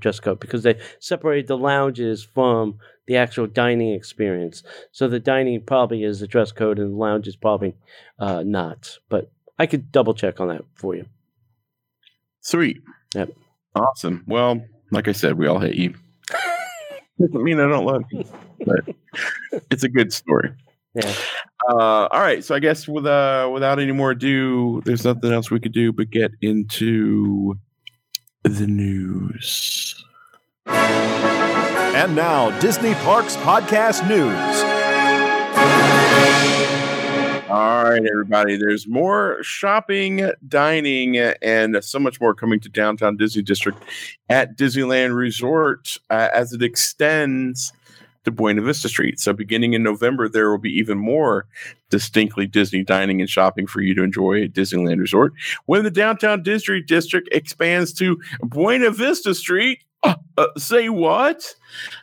dress 0.00 0.20
code 0.20 0.40
because 0.40 0.62
they 0.62 0.80
separated 1.00 1.46
the 1.46 1.58
lounges 1.58 2.24
from 2.24 2.78
the 3.06 3.16
actual 3.16 3.46
dining 3.46 3.92
experience. 3.92 4.62
So 4.92 5.08
the 5.08 5.20
dining 5.20 5.62
probably 5.62 6.04
is 6.04 6.20
the 6.20 6.26
dress 6.26 6.52
code, 6.52 6.78
and 6.78 6.92
the 6.92 6.96
lounge 6.96 7.28
is 7.28 7.36
probably 7.36 7.74
uh, 8.18 8.42
not. 8.44 8.98
But 9.08 9.30
I 9.58 9.66
could 9.66 9.92
double 9.92 10.14
check 10.14 10.40
on 10.40 10.48
that 10.48 10.62
for 10.74 10.94
you. 10.94 11.06
Sweet. 12.40 12.78
Yep. 13.14 13.30
Awesome. 13.74 14.24
Well, 14.26 14.64
like 14.90 15.08
I 15.08 15.12
said, 15.12 15.38
we 15.38 15.46
all 15.46 15.58
hate 15.58 15.76
you. 15.76 15.94
Doesn't 17.20 17.42
mean 17.42 17.60
I 17.60 17.68
don't 17.68 17.84
love 17.84 18.04
you, 18.10 18.24
but 18.64 18.94
it's 19.70 19.84
a 19.84 19.88
good 19.88 20.12
story. 20.12 20.50
Yeah. 20.94 21.12
Uh, 21.68 22.06
all 22.10 22.20
right. 22.20 22.44
So 22.44 22.54
I 22.54 22.58
guess 22.60 22.86
with 22.86 23.06
uh, 23.06 23.50
without 23.52 23.78
any 23.78 23.92
more 23.92 24.12
ado, 24.12 24.82
there's 24.84 25.04
nothing 25.04 25.32
else 25.32 25.50
we 25.50 25.60
could 25.60 25.72
do 25.72 25.92
but 25.92 26.10
get 26.10 26.30
into 26.40 27.58
the 28.44 28.66
news. 28.66 30.04
And 30.66 32.14
now, 32.14 32.56
Disney 32.60 32.94
Parks 32.94 33.36
Podcast 33.36 34.06
News. 34.08 34.64
All 37.48 37.84
right, 37.84 38.04
everybody. 38.04 38.56
There's 38.56 38.88
more 38.88 39.38
shopping, 39.42 40.30
dining, 40.48 41.18
and 41.18 41.84
so 41.84 41.98
much 41.98 42.20
more 42.20 42.34
coming 42.34 42.58
to 42.60 42.68
downtown 42.68 43.16
Disney 43.16 43.42
District 43.42 43.78
at 44.28 44.58
Disneyland 44.58 45.14
Resort 45.14 45.96
uh, 46.10 46.30
as 46.34 46.52
it 46.52 46.62
extends 46.62 47.72
to 48.24 48.30
Buena 48.30 48.62
Vista 48.62 48.88
Street. 48.88 49.20
So, 49.20 49.32
beginning 49.32 49.74
in 49.74 49.82
November, 49.82 50.28
there 50.28 50.50
will 50.50 50.58
be 50.58 50.72
even 50.72 50.98
more 50.98 51.46
distinctly 51.90 52.46
Disney 52.46 52.82
dining 52.82 53.20
and 53.20 53.30
shopping 53.30 53.66
for 53.66 53.80
you 53.80 53.94
to 53.94 54.02
enjoy 54.02 54.42
at 54.42 54.52
Disneyland 54.52 55.00
Resort. 55.00 55.32
When 55.66 55.84
the 55.84 55.90
downtown 55.90 56.42
Disney 56.42 56.82
district 56.82 57.28
expands 57.32 57.92
to 57.94 58.20
Buena 58.42 58.90
Vista 58.90 59.34
Street, 59.34 59.84
uh, 60.04 60.16
uh, 60.36 60.46
say 60.58 60.88
what? 60.90 61.54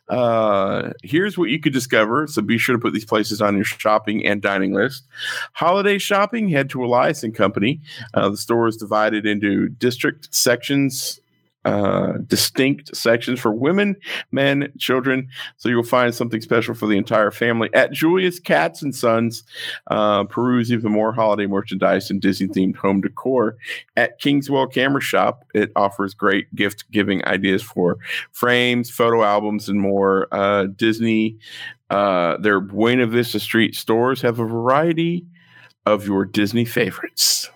Uh, 0.10 0.92
here's 1.04 1.38
what 1.38 1.50
you 1.50 1.60
could 1.60 1.74
discover. 1.74 2.25
So 2.28 2.42
be 2.42 2.58
sure 2.58 2.75
to 2.75 2.82
put 2.82 2.94
these 2.94 3.06
places 3.06 3.42
on 3.42 3.56
your 3.56 3.66
shopping 3.66 4.25
and 4.25 4.42
dining 4.42 4.74
list. 4.74 5.06
Holiday 5.54 6.00
shopping, 6.00 6.50
head 6.50 6.70
to 6.72 6.84
Elias 6.84 7.24
and 7.24 7.36
Company. 7.36 7.80
Uh, 8.13 8.30
the 8.30 8.38
store 8.38 8.68
is 8.68 8.78
divided 8.78 9.25
into 9.25 9.70
district 9.70 10.34
sections 10.34 11.20
uh, 11.65 12.13
distinct 12.25 12.96
sections 12.96 13.39
for 13.39 13.51
women, 13.51 13.96
men, 14.32 14.72
children. 14.77 15.27
So 15.58 15.70
you'll 15.70 15.84
find 15.84 16.13
something 16.13 16.41
special 16.41 16.74
for 16.74 16.88
the 16.88 16.98
entire 16.98 17.32
family. 17.32 17.70
At 17.74 17.91
Julius 17.91 18.39
Katz 18.39 18.82
and 18.82 18.96
Sons, 18.96 19.44
uh, 19.88 20.24
peruse 20.25 20.72
even 20.72 20.91
more 20.91 21.13
holiday 21.13 21.46
merchandise 21.46 22.10
and 22.10 22.22
Disney 22.22 22.48
themed 22.48 22.75
home 22.75 23.01
decor. 23.01 23.58
At 23.96 24.20
Kingswell 24.20 24.68
Camera 24.68 25.01
Shop, 25.01 25.46
it 25.53 25.72
offers 25.75 26.13
great 26.13 26.53
gift 26.56 26.89
giving 26.91 27.24
ideas 27.25 27.62
for 27.62 27.98
frames, 28.32 28.89
photo 28.89 29.24
albums, 29.24 29.70
and 29.70 29.80
more. 29.80 30.27
Uh, 30.32 30.65
Disney, 30.75 31.38
uh, 31.89 32.38
their 32.38 32.60
Buena 32.60 33.06
Vista 33.06 33.39
Street 33.39 33.75
stores 33.75 34.22
have 34.22 34.39
a 34.39 34.46
variety 34.46 35.25
of 35.86 36.06
your 36.06 36.25
Disney 36.25 36.65
favorites. 36.65 37.50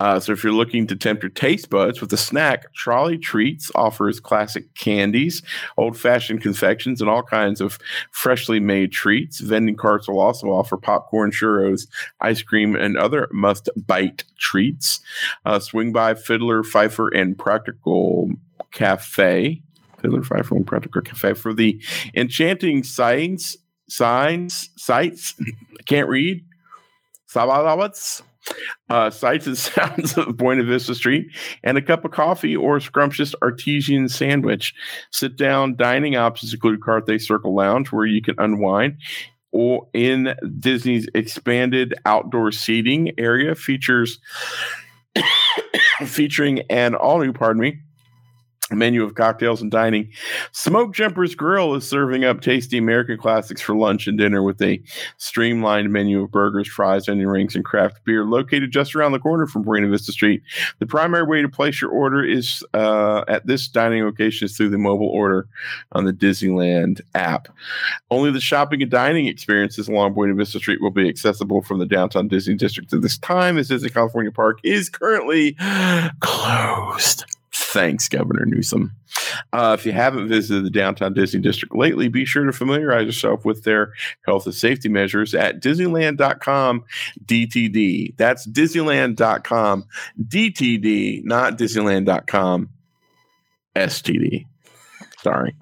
Uh, 0.00 0.18
so 0.20 0.32
if 0.32 0.42
you're 0.42 0.52
looking 0.52 0.86
to 0.86 0.96
tempt 0.96 1.22
your 1.22 1.30
taste 1.30 1.70
buds 1.70 2.00
with 2.00 2.12
a 2.12 2.16
snack, 2.16 2.72
Trolley 2.74 3.18
Treats 3.18 3.70
offers 3.74 4.20
classic 4.20 4.74
candies, 4.74 5.42
old-fashioned 5.76 6.40
confections, 6.40 7.00
and 7.00 7.08
all 7.08 7.22
kinds 7.22 7.60
of 7.60 7.78
freshly 8.10 8.60
made 8.60 8.92
treats. 8.92 9.40
Vending 9.40 9.76
carts 9.76 10.08
will 10.08 10.20
also 10.20 10.48
offer 10.48 10.76
popcorn, 10.76 11.30
churros, 11.30 11.86
ice 12.20 12.42
cream, 12.42 12.74
and 12.76 12.96
other 12.96 13.28
must-bite 13.32 14.24
treats. 14.38 15.00
Uh, 15.44 15.58
swing 15.58 15.92
by 15.92 16.14
Fiddler, 16.14 16.62
Fifer, 16.62 17.08
and 17.08 17.38
Practical 17.38 18.30
Cafe. 18.72 19.62
Fiddler, 20.00 20.22
Fifer, 20.22 20.56
and 20.56 20.66
Practical 20.66 21.02
Cafe 21.02 21.34
for 21.34 21.54
the 21.54 21.80
enchanting 22.14 22.82
signs, 22.82 23.56
signs, 23.88 24.70
sights. 24.76 25.34
I 25.40 25.82
can't 25.84 26.08
read. 26.08 26.44
Sabalawas 27.32 28.22
uh, 28.88 29.10
sights 29.10 29.46
and 29.46 29.58
sounds 29.58 30.16
of 30.16 30.36
Buena 30.36 30.64
Vista 30.64 30.94
Street, 30.94 31.26
and 31.62 31.78
a 31.78 31.82
cup 31.82 32.04
of 32.04 32.10
coffee 32.10 32.56
or 32.56 32.76
a 32.76 32.80
scrumptious 32.80 33.34
artesian 33.42 34.08
sandwich. 34.08 34.74
Sit 35.10 35.36
down 35.36 35.76
dining 35.76 36.16
options 36.16 36.52
include 36.52 36.80
Carthay 36.80 37.20
Circle 37.20 37.54
Lounge, 37.54 37.92
where 37.92 38.06
you 38.06 38.22
can 38.22 38.34
unwind. 38.38 38.98
Or 39.54 39.86
in 39.92 40.34
Disney's 40.58 41.08
expanded 41.14 41.94
outdoor 42.06 42.52
seating 42.52 43.12
area 43.18 43.54
features 43.54 44.18
featuring 46.06 46.60
an 46.70 46.94
all 46.94 47.20
new, 47.20 47.34
pardon 47.34 47.60
me, 47.60 47.80
menu 48.76 49.02
of 49.02 49.14
cocktails 49.14 49.62
and 49.62 49.70
dining. 49.70 50.10
Smoke 50.52 50.94
Jumpers 50.94 51.34
Grill 51.34 51.74
is 51.74 51.88
serving 51.88 52.24
up 52.24 52.40
tasty 52.40 52.78
American 52.78 53.18
classics 53.18 53.60
for 53.60 53.74
lunch 53.74 54.06
and 54.06 54.18
dinner 54.18 54.42
with 54.42 54.60
a 54.62 54.82
streamlined 55.18 55.92
menu 55.92 56.22
of 56.22 56.30
burgers, 56.30 56.68
fries, 56.68 57.08
onion 57.08 57.28
rings, 57.28 57.54
and 57.54 57.64
craft 57.64 58.04
beer 58.04 58.24
located 58.24 58.70
just 58.70 58.94
around 58.94 59.12
the 59.12 59.18
corner 59.18 59.46
from 59.46 59.62
Buena 59.62 59.88
Vista 59.88 60.12
Street. 60.12 60.42
The 60.78 60.86
primary 60.86 61.24
way 61.24 61.42
to 61.42 61.48
place 61.48 61.80
your 61.80 61.90
order 61.90 62.24
is 62.24 62.64
uh, 62.74 63.24
at 63.28 63.46
this 63.46 63.68
dining 63.68 64.04
location 64.04 64.46
is 64.46 64.56
through 64.56 64.70
the 64.70 64.78
mobile 64.78 65.08
order 65.08 65.46
on 65.92 66.04
the 66.04 66.12
Disneyland 66.12 67.00
app. 67.14 67.48
Only 68.10 68.30
the 68.30 68.40
shopping 68.40 68.82
and 68.82 68.90
dining 68.90 69.26
experiences 69.26 69.88
along 69.88 70.14
Buena 70.14 70.34
Vista 70.34 70.58
Street 70.58 70.80
will 70.80 70.90
be 70.90 71.08
accessible 71.08 71.62
from 71.62 71.78
the 71.78 71.86
downtown 71.86 72.28
Disney 72.28 72.54
district 72.54 72.92
at 72.92 73.02
this 73.02 73.18
time 73.18 73.58
as 73.58 73.68
Disney 73.68 73.90
California 73.90 74.32
Park 74.32 74.60
is 74.62 74.88
currently 74.88 75.56
closed. 76.20 77.24
Thanks, 77.72 78.06
Governor 78.06 78.44
Newsom. 78.44 78.92
Uh, 79.50 79.74
if 79.78 79.86
you 79.86 79.92
haven't 79.92 80.28
visited 80.28 80.62
the 80.62 80.70
downtown 80.70 81.14
Disney 81.14 81.40
district 81.40 81.74
lately, 81.74 82.08
be 82.08 82.26
sure 82.26 82.44
to 82.44 82.52
familiarize 82.52 83.06
yourself 83.06 83.46
with 83.46 83.64
their 83.64 83.94
health 84.26 84.44
and 84.44 84.54
safety 84.54 84.90
measures 84.90 85.34
at 85.34 85.62
Disneyland.com 85.62 86.84
DTD. 87.24 88.14
That's 88.18 88.46
Disneyland.com 88.46 89.86
DTD, 90.22 91.24
not 91.24 91.56
Disneyland.com 91.56 92.68
STD. 93.74 94.46
Sorry. 95.22 95.54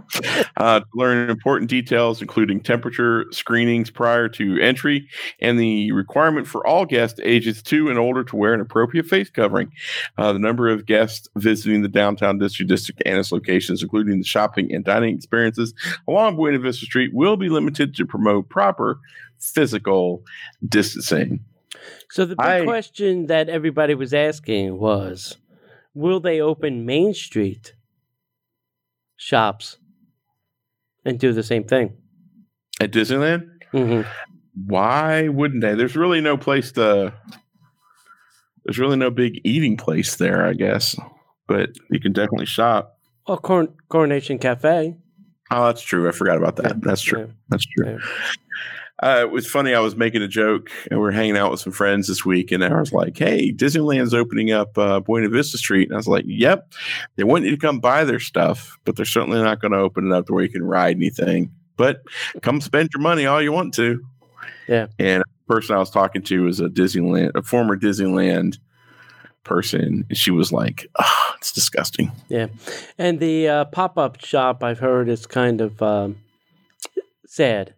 Uh, 0.57 0.81
to 0.81 0.87
learn 0.95 1.29
important 1.29 1.69
details, 1.69 2.23
including 2.23 2.61
temperature 2.61 3.26
screenings 3.31 3.90
prior 3.90 4.26
to 4.31 4.59
entry 4.59 5.07
and 5.38 5.59
the 5.59 5.93
requirement 5.93 6.47
for 6.47 6.67
all 6.67 6.87
guests 6.87 7.21
ages 7.23 7.62
two 7.62 7.90
and 7.90 7.99
older 7.99 8.25
to 8.25 8.37
wear 8.37 8.55
an 8.55 8.62
appropriate 8.62 9.05
face 9.05 9.29
covering. 9.29 9.71
Uh, 10.17 10.33
the 10.33 10.38
number 10.38 10.69
of 10.69 10.87
guests 10.87 11.29
visiting 11.37 11.83
the 11.83 11.88
downtown 11.88 12.38
district 12.38 12.71
district 12.71 13.02
and 13.05 13.19
its 13.19 13.33
locations, 13.33 13.83
including 13.83 14.19
the 14.19 14.25
shopping 14.25 14.73
and 14.73 14.83
dining 14.83 15.14
experiences 15.14 15.75
along 16.09 16.37
Buena 16.37 16.59
Vista 16.59 16.87
Street, 16.87 17.11
will 17.12 17.37
be 17.37 17.50
limited 17.50 17.95
to 17.97 18.07
promote 18.07 18.49
proper 18.49 18.99
physical 19.38 20.23
distancing. 20.67 21.45
So 22.11 22.25
the 22.25 22.37
big 22.37 22.47
I- 22.47 22.64
question 22.64 23.26
that 23.26 23.50
everybody 23.50 23.95
was 23.95 24.14
asking 24.14 24.79
was, 24.79 25.37
will 25.93 26.21
they 26.21 26.40
open 26.40 26.87
Main 26.87 27.12
Street 27.12 27.75
shops 29.21 29.77
and 31.05 31.19
do 31.21 31.33
the 31.33 31.43
same 31.43 31.62
thing? 31.65 31.93
At 32.81 32.91
Disneyland? 32.91 33.47
hmm 33.71 34.00
Why 34.67 35.29
wouldn't 35.29 35.61
they? 35.61 35.75
There's 35.75 35.95
really 35.95 36.21
no 36.23 36.37
place 36.39 36.73
to. 36.73 37.12
There's 38.65 38.79
really 38.79 38.97
no 38.97 39.11
big 39.11 39.41
eating 39.45 39.77
place 39.77 40.17
there, 40.17 40.45
I 40.47 40.55
guess. 40.55 40.97
But 41.47 41.71
you 41.91 42.00
can 42.00 42.12
definitely 42.12 42.47
shop. 42.47 42.99
Well, 43.27 43.39
Cor- 43.39 43.75
Coronation 43.89 44.39
Cafe. 44.39 44.97
Oh, 45.50 45.67
that's 45.67 45.83
true. 45.83 46.09
I 46.09 46.12
forgot 46.12 46.37
about 46.39 46.57
that. 46.57 46.81
That's 46.81 47.03
true. 47.03 47.21
Yeah. 47.27 47.33
That's 47.49 47.67
true. 47.67 47.87
Yeah. 47.87 47.99
Uh, 49.02 49.21
it 49.23 49.30
was 49.30 49.47
funny. 49.47 49.75
I 49.75 49.80
was 49.80 49.97
making 49.97 50.21
a 50.23 50.28
joke, 50.28 50.71
and 50.90 51.00
we 51.00 51.09
are 51.09 51.12
hanging 51.12 51.37
out 51.37 51.50
with 51.50 51.61
some 51.61 51.73
friends 51.73 52.07
this 52.07 52.25
week, 52.25 52.52
and 52.52 52.62
I 52.62 52.78
was 52.78 52.92
like, 52.92 53.16
"Hey, 53.16 53.50
Disneyland's 53.50 54.12
opening 54.12 54.52
up 54.52 54.76
uh, 54.76 55.00
Buena 55.00 55.30
Vista 55.30 55.57
Street," 55.57 55.88
and 55.88 55.95
I 55.95 55.97
was 55.97 56.09
like, 56.09 56.25
"Yep, 56.26 56.75
they 57.16 57.25
want 57.25 57.45
you 57.45 57.50
to 57.50 57.57
come 57.57 57.80
buy 57.80 58.04
their 58.04 58.21
stuff, 58.21 58.76
but 58.85 58.97
they're 58.97 59.07
certainly 59.07 59.40
not 59.40 59.61
going 59.61 59.73
to 59.73 59.78
open 59.78 60.07
it 60.07 60.12
up 60.12 60.26
to 60.26 60.35
where 60.35 60.45
you 60.45 60.50
can 60.50 60.62
ride 60.62 60.97
anything. 60.97 61.50
But 61.76 62.02
come 62.42 62.61
spend 62.61 62.90
your 62.95 63.00
money 63.00 63.25
all 63.25 63.40
you 63.40 63.52
want 63.52 63.73
to." 63.75 64.04
Yeah. 64.69 64.88
And 64.99 65.23
the 65.23 65.54
person 65.54 65.75
I 65.75 65.78
was 65.78 65.90
talking 65.90 66.23
to 66.23 66.45
was 66.45 66.61
a 66.61 66.69
Disneyland, 66.69 67.33
a 67.35 67.42
former 67.42 67.78
Disneyland 67.78 68.59
person, 69.45 70.04
and 70.11 70.16
she 70.19 70.30
was 70.30 70.52
like, 70.52 70.87
oh, 70.99 71.35
"It's 71.38 71.52
disgusting." 71.52 72.12
Yeah. 72.28 72.49
And 72.99 73.19
the 73.19 73.49
uh, 73.49 73.64
pop 73.64 73.97
up 73.97 74.23
shop, 74.23 74.62
I've 74.62 74.80
heard, 74.80 75.09
is 75.09 75.26
kind 75.26 75.62
of 75.62 75.80
um, 75.80 76.19
sad. 77.26 77.75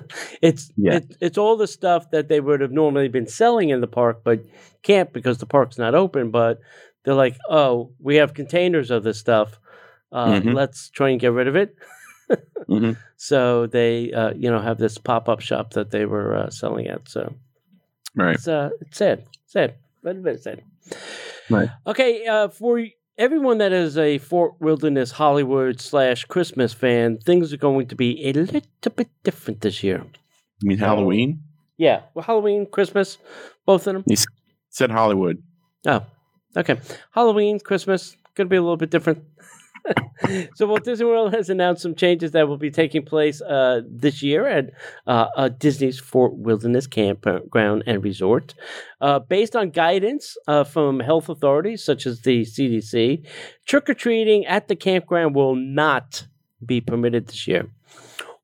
it's 0.42 0.72
Yeah. 0.76 0.94
it, 0.96 1.16
it's 1.20 1.38
all 1.38 1.56
the 1.56 1.66
stuff 1.66 2.10
that 2.10 2.28
they 2.28 2.40
would 2.40 2.60
have 2.60 2.72
normally 2.72 3.08
been 3.08 3.26
selling 3.26 3.70
in 3.70 3.80
the 3.80 3.86
park, 3.86 4.22
but 4.24 4.40
can't 4.82 5.12
because 5.12 5.38
the 5.38 5.46
park's 5.46 5.78
not 5.78 5.94
open. 5.94 6.30
But 6.30 6.60
they're 7.04 7.14
like, 7.14 7.36
oh, 7.50 7.90
we 7.98 8.16
have 8.16 8.34
containers 8.34 8.90
of 8.90 9.02
this 9.02 9.18
stuff. 9.18 9.58
Uh, 10.12 10.34
Mhm. 10.40 10.54
Let's 10.54 10.90
try 10.90 11.10
and 11.10 11.20
get 11.20 11.32
rid 11.32 11.48
of 11.48 11.56
it. 11.56 11.74
Mhm. 12.68 12.96
So 13.16 13.66
they, 13.66 14.12
uh, 14.12 14.32
you 14.34 14.50
know, 14.50 14.60
have 14.60 14.78
this 14.78 14.96
pop 14.96 15.28
up 15.28 15.40
shop 15.40 15.72
that 15.74 15.90
they 15.90 16.06
were 16.06 16.34
uh, 16.36 16.50
selling 16.50 16.86
at. 16.86 17.08
So 17.08 17.34
Right. 18.14 18.34
it's 18.36 18.48
uh, 18.48 18.70
it's 18.80 18.96
sad, 18.96 19.24
sad, 19.46 19.70
a 20.02 20.06
little 20.06 20.22
bit 20.22 20.42
sad. 20.42 20.62
Right. 21.50 21.68
Okay, 21.86 22.26
uh, 22.26 22.48
for 22.48 22.80
everyone 23.18 23.58
that 23.58 23.72
is 23.72 23.98
a 23.98 24.18
Fort 24.18 24.54
Wilderness 24.60 25.12
Hollywood 25.12 25.80
slash 25.80 26.24
Christmas 26.24 26.72
fan, 26.72 27.18
things 27.18 27.52
are 27.52 27.58
going 27.58 27.86
to 27.88 27.94
be 27.94 28.24
a 28.26 28.32
little 28.32 28.62
bit 28.94 29.08
different 29.22 29.60
this 29.60 29.82
year. 29.82 30.04
You 30.60 30.68
mean 30.68 30.78
Halloween? 30.78 31.42
Yeah, 31.76 32.02
well, 32.14 32.24
Halloween, 32.24 32.66
Christmas, 32.66 33.18
both 33.66 33.86
of 33.86 34.04
them. 34.04 34.16
Said 34.70 34.90
Hollywood. 34.90 35.42
Oh, 35.86 36.04
okay. 36.56 36.78
Halloween, 37.10 37.60
Christmas, 37.60 38.16
going 38.34 38.46
to 38.46 38.50
be 38.50 38.56
a 38.56 38.62
little 38.62 38.76
bit 38.76 38.90
different. 38.90 39.24
so 40.54 40.66
Walt 40.66 40.84
Disney 40.84 41.06
World 41.06 41.34
has 41.34 41.50
announced 41.50 41.82
some 41.82 41.94
changes 41.94 42.32
that 42.32 42.48
will 42.48 42.56
be 42.56 42.70
taking 42.70 43.04
place 43.04 43.40
uh, 43.40 43.82
this 43.88 44.22
year 44.22 44.46
at 44.46 44.70
uh, 45.06 45.26
uh, 45.36 45.48
Disney's 45.48 45.98
Fort 45.98 46.34
Wilderness 46.34 46.86
Campground 46.86 47.82
and 47.86 48.04
Resort. 48.04 48.54
Uh, 49.00 49.18
based 49.18 49.56
on 49.56 49.70
guidance 49.70 50.36
uh, 50.46 50.64
from 50.64 51.00
health 51.00 51.28
authorities 51.28 51.84
such 51.84 52.06
as 52.06 52.20
the 52.20 52.42
CDC, 52.42 53.26
trick 53.66 53.88
or 53.88 53.94
treating 53.94 54.46
at 54.46 54.68
the 54.68 54.76
campground 54.76 55.34
will 55.34 55.56
not 55.56 56.26
be 56.64 56.80
permitted 56.80 57.26
this 57.26 57.46
year. 57.46 57.68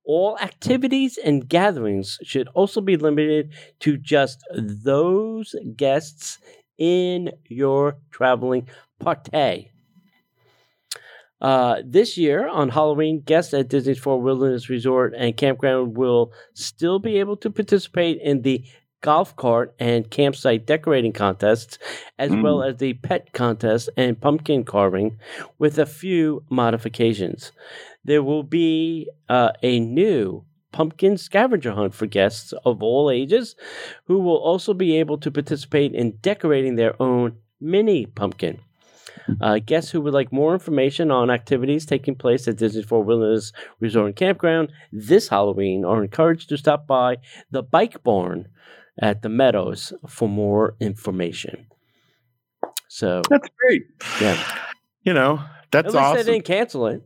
All 0.04 0.38
activities 0.38 1.18
and 1.18 1.46
gatherings 1.48 2.18
should 2.22 2.48
also 2.54 2.80
be 2.80 2.96
limited 2.96 3.52
to 3.80 3.98
just 3.98 4.42
those 4.56 5.54
guests 5.76 6.38
in 6.78 7.30
your 7.46 7.98
traveling 8.10 8.68
party. 9.00 9.70
Uh, 11.40 11.76
this 11.84 12.18
year 12.18 12.48
on 12.48 12.68
Halloween, 12.68 13.20
guests 13.20 13.54
at 13.54 13.68
Disney's 13.68 13.98
Fort 13.98 14.22
Wilderness 14.22 14.68
Resort 14.68 15.14
and 15.16 15.36
Campground 15.36 15.96
will 15.96 16.32
still 16.54 16.98
be 16.98 17.18
able 17.18 17.36
to 17.38 17.50
participate 17.50 18.20
in 18.20 18.42
the 18.42 18.64
golf 19.00 19.36
cart 19.36 19.72
and 19.78 20.10
campsite 20.10 20.66
decorating 20.66 21.12
contests, 21.12 21.78
as 22.18 22.32
Mm. 22.32 22.42
well 22.42 22.62
as 22.64 22.78
the 22.78 22.94
pet 22.94 23.32
contest 23.32 23.88
and 23.96 24.20
pumpkin 24.20 24.64
carving, 24.64 25.18
with 25.58 25.78
a 25.78 25.86
few 25.86 26.42
modifications. 26.50 27.52
There 28.04 28.24
will 28.24 28.42
be 28.42 29.08
uh, 29.28 29.52
a 29.62 29.78
new 29.78 30.44
pumpkin 30.72 31.16
scavenger 31.16 31.70
hunt 31.72 31.94
for 31.94 32.06
guests 32.06 32.52
of 32.64 32.82
all 32.82 33.08
ages, 33.10 33.54
who 34.06 34.18
will 34.18 34.36
also 34.38 34.74
be 34.74 34.96
able 34.98 35.18
to 35.18 35.30
participate 35.30 35.94
in 35.94 36.18
decorating 36.20 36.74
their 36.74 37.00
own 37.00 37.36
mini 37.60 38.06
pumpkin. 38.06 38.58
Uh, 39.40 39.58
guests 39.58 39.90
who 39.90 40.00
would 40.00 40.14
like 40.14 40.32
more 40.32 40.52
information 40.54 41.10
on 41.10 41.30
activities 41.30 41.84
taking 41.86 42.14
place 42.14 42.48
at 42.48 42.56
Disney 42.56 42.82
Fort 42.82 43.06
Wilderness 43.06 43.52
Resort 43.80 44.06
and 44.06 44.16
Campground 44.16 44.70
this 44.92 45.28
Halloween 45.28 45.84
are 45.84 46.02
encouraged 46.02 46.48
to 46.50 46.56
stop 46.56 46.86
by 46.86 47.16
the 47.50 47.62
Bike 47.62 48.02
Barn 48.02 48.48
at 49.00 49.22
the 49.22 49.28
Meadows 49.28 49.92
for 50.08 50.28
more 50.28 50.76
information. 50.80 51.66
So, 52.88 53.22
That's 53.30 53.48
great. 53.60 53.82
yeah, 54.20 54.42
You 55.02 55.12
know, 55.12 55.40
that's 55.70 55.88
at 55.88 55.94
least 55.94 55.96
awesome. 56.04 56.26
they 56.26 56.32
didn't 56.32 56.44
cancel 56.46 56.86
it. 56.86 57.02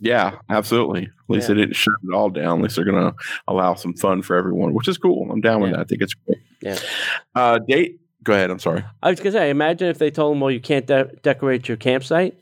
Yeah, 0.00 0.38
absolutely. 0.50 1.02
At 1.04 1.08
least 1.28 1.48
Yeah. 1.48 1.54
they 1.54 1.60
didn't 1.62 1.76
shut 1.76 1.94
it 2.08 2.14
all 2.14 2.28
down. 2.28 2.58
At 2.58 2.62
least 2.64 2.76
they're 2.76 2.84
going 2.84 3.12
to 3.12 3.14
allow 3.48 3.74
some 3.74 3.94
fun 3.94 4.20
for 4.22 4.36
everyone, 4.36 4.74
which 4.74 4.88
is 4.88 4.98
cool. 4.98 5.30
I'm 5.30 5.40
down 5.40 5.60
with 5.60 5.70
Yeah. 5.70 5.76
that. 5.78 5.82
I 5.82 5.84
think 5.84 6.02
it's 6.02 6.14
great. 6.14 6.38
Yeah. 6.60 6.78
Uh, 7.34 7.58
date. 7.66 8.00
Go 8.26 8.32
ahead. 8.32 8.50
I'm 8.50 8.58
sorry. 8.58 8.84
I 9.04 9.10
was 9.10 9.20
gonna 9.20 9.30
say, 9.30 9.50
imagine 9.50 9.86
if 9.88 9.98
they 9.98 10.10
told 10.10 10.34
them, 10.34 10.40
"Well, 10.40 10.50
you 10.50 10.58
can't 10.58 10.84
de- 10.84 11.12
decorate 11.22 11.68
your 11.68 11.76
campsite." 11.76 12.34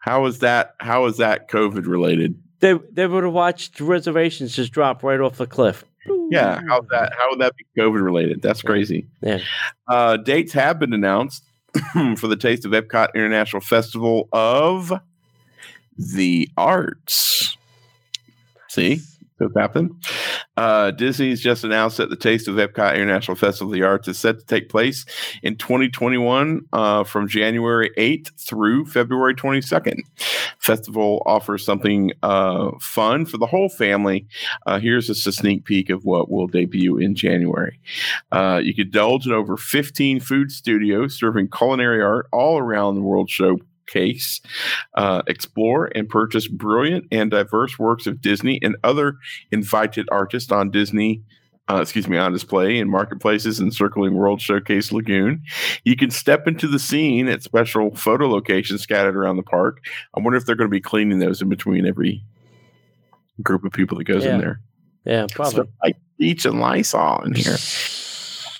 How 0.00 0.26
is 0.26 0.40
that? 0.40 0.74
How 0.80 1.06
is 1.06 1.16
that 1.16 1.48
COVID 1.48 1.86
related? 1.86 2.38
They 2.60 2.74
they 2.92 3.06
would 3.06 3.24
have 3.24 3.32
watched 3.32 3.80
reservations 3.80 4.54
just 4.54 4.70
drop 4.70 5.02
right 5.02 5.18
off 5.18 5.38
the 5.38 5.46
cliff. 5.46 5.82
Yeah. 6.30 6.60
How's 6.68 6.86
that? 6.90 7.14
How 7.18 7.30
would 7.30 7.40
that 7.40 7.54
be 7.56 7.64
COVID 7.80 8.02
related? 8.02 8.42
That's 8.42 8.60
crazy. 8.60 9.06
Yeah. 9.22 9.40
Uh, 9.88 10.18
dates 10.18 10.52
have 10.52 10.78
been 10.78 10.92
announced 10.92 11.42
for 12.16 12.28
the 12.28 12.36
Taste 12.36 12.66
of 12.66 12.72
Epcot 12.72 13.14
International 13.14 13.62
Festival 13.62 14.28
of 14.30 14.92
the 15.96 16.50
Arts. 16.58 17.56
See, 18.68 19.00
so 19.38 19.46
it's 19.46 19.56
happened. 19.56 19.90
Uh, 20.56 20.90
Disney's 20.90 21.42
just 21.42 21.64
announced 21.64 21.98
that 21.98 22.08
the 22.08 22.16
Taste 22.16 22.48
of 22.48 22.54
Epcot 22.56 22.94
International 22.94 23.36
Festival 23.36 23.70
of 23.70 23.78
the 23.78 23.84
Arts 23.84 24.08
is 24.08 24.18
set 24.18 24.38
to 24.38 24.46
take 24.46 24.70
place 24.70 25.04
in 25.42 25.56
2021 25.56 26.62
uh, 26.72 27.04
from 27.04 27.28
January 27.28 27.90
8th 27.98 28.32
through 28.38 28.86
February 28.86 29.34
22nd. 29.34 30.00
Festival 30.58 31.22
offers 31.26 31.64
something 31.64 32.12
uh, 32.22 32.70
fun 32.80 33.26
for 33.26 33.36
the 33.36 33.46
whole 33.46 33.68
family. 33.68 34.26
Uh, 34.66 34.78
here's 34.78 35.08
just 35.08 35.26
a 35.26 35.32
sneak 35.32 35.64
peek 35.64 35.90
of 35.90 36.04
what 36.04 36.30
will 36.30 36.46
debut 36.46 36.96
in 36.96 37.14
January. 37.14 37.78
Uh, 38.32 38.60
you 38.62 38.74
could 38.74 38.86
indulge 38.86 39.26
in 39.26 39.32
over 39.32 39.58
15 39.58 40.20
food 40.20 40.50
studios 40.50 41.14
serving 41.14 41.48
culinary 41.50 42.02
art 42.02 42.26
all 42.32 42.58
around 42.58 42.94
the 42.94 43.02
World 43.02 43.28
Showcase. 43.88 44.40
Uh, 44.94 45.22
explore 45.26 45.90
and 45.94 46.08
purchase 46.08 46.48
brilliant 46.48 47.06
and 47.10 47.30
diverse 47.30 47.78
works 47.78 48.06
of 48.06 48.20
Disney 48.20 48.58
and 48.62 48.76
other 48.84 49.16
invited 49.50 50.08
artists 50.10 50.52
on 50.52 50.70
Disney. 50.70 51.22
Uh, 51.68 51.80
excuse 51.82 52.06
me, 52.06 52.16
on 52.16 52.32
display 52.32 52.78
in 52.78 52.88
marketplaces 52.88 53.58
and 53.58 53.74
circling 53.74 54.14
World 54.14 54.40
Showcase 54.40 54.92
Lagoon. 54.92 55.42
You 55.84 55.96
can 55.96 56.12
step 56.12 56.46
into 56.46 56.68
the 56.68 56.78
scene 56.78 57.26
at 57.26 57.42
special 57.42 57.92
photo 57.96 58.28
locations 58.28 58.82
scattered 58.82 59.16
around 59.16 59.36
the 59.36 59.42
park. 59.42 59.84
I 60.16 60.20
wonder 60.20 60.36
if 60.36 60.46
they're 60.46 60.54
going 60.54 60.70
to 60.70 60.74
be 60.74 60.80
cleaning 60.80 61.18
those 61.18 61.42
in 61.42 61.48
between 61.48 61.84
every 61.84 62.22
group 63.42 63.64
of 63.64 63.72
people 63.72 63.98
that 63.98 64.04
goes 64.04 64.24
Yeah. 64.24 64.34
in 64.34 64.40
there. 64.40 64.60
Yeah, 65.04 65.26
probably. 65.28 65.54
Stuff 65.54 65.66
like 65.82 65.96
Beach 66.20 66.44
and 66.46 66.60
Lysol 66.60 67.24
in 67.24 67.34
here. 67.34 67.56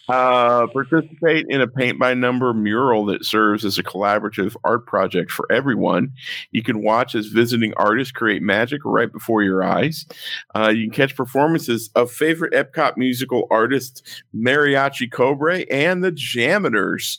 Uh, 0.09 0.69
participate 0.69 1.47
in 1.49 1.61
a 1.61 1.67
paint 1.67 1.99
by 1.99 2.15
number 2.15 2.55
mural 2.55 3.05
that 3.07 3.25
serves 3.25 3.65
as 3.65 3.77
a 3.77 3.83
collaborative 3.83 4.55
art 4.63 4.87
project 4.87 5.33
for 5.33 5.51
everyone. 5.51 6.13
You 6.53 6.63
can 6.63 6.83
watch 6.83 7.17
as 7.17 7.27
visiting 7.27 7.75
artists 7.77 8.13
create 8.13 8.41
magic 8.41 8.83
right 8.85 9.11
before 9.11 9.43
your 9.43 9.65
eyes. 9.65 10.07
Uh, 10.55 10.69
you 10.69 10.85
can 10.85 10.93
catch 10.93 11.17
performances 11.17 11.91
of 11.97 12.11
favorite 12.11 12.53
Epcot 12.53 12.97
musical 12.97 13.49
artists 13.51 14.23
Mariachi 14.35 15.11
Cobre 15.11 15.65
and 15.71 16.05
the 16.05 16.13
JAMMitors. 16.13 17.19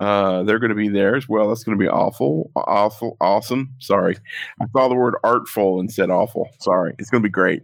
Uh, 0.00 0.42
they're 0.44 0.58
going 0.58 0.70
to 0.70 0.74
be 0.74 0.88
there 0.88 1.16
as 1.16 1.28
well. 1.28 1.48
That's 1.48 1.62
going 1.62 1.78
to 1.78 1.82
be 1.82 1.88
awful, 1.88 2.50
awful, 2.56 3.16
awesome. 3.20 3.74
Sorry, 3.78 4.16
I 4.60 4.66
saw 4.72 4.88
the 4.88 4.94
word 4.94 5.14
artful 5.22 5.78
and 5.78 5.92
said 5.92 6.10
awful. 6.10 6.48
Sorry, 6.60 6.94
it's 6.98 7.10
going 7.10 7.22
to 7.22 7.28
be 7.28 7.32
great. 7.32 7.62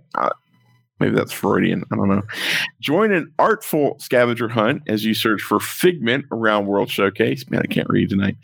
Maybe 1.01 1.17
that's 1.17 1.33
Freudian. 1.33 1.85
I 1.91 1.97
don't 1.97 2.09
know. 2.09 2.23
Join 2.81 3.13
an 3.13 3.33
artful 3.39 3.97
scavenger 3.99 4.49
hunt 4.49 4.83
as 4.87 5.05
you 5.05 5.15
search 5.15 5.41
for 5.41 5.59
Figment 5.59 6.27
around 6.31 6.67
World 6.67 6.91
Showcase. 6.91 7.49
Man, 7.51 7.63
I 7.63 7.67
can't 7.67 7.89
read 7.89 8.11
tonight. 8.11 8.37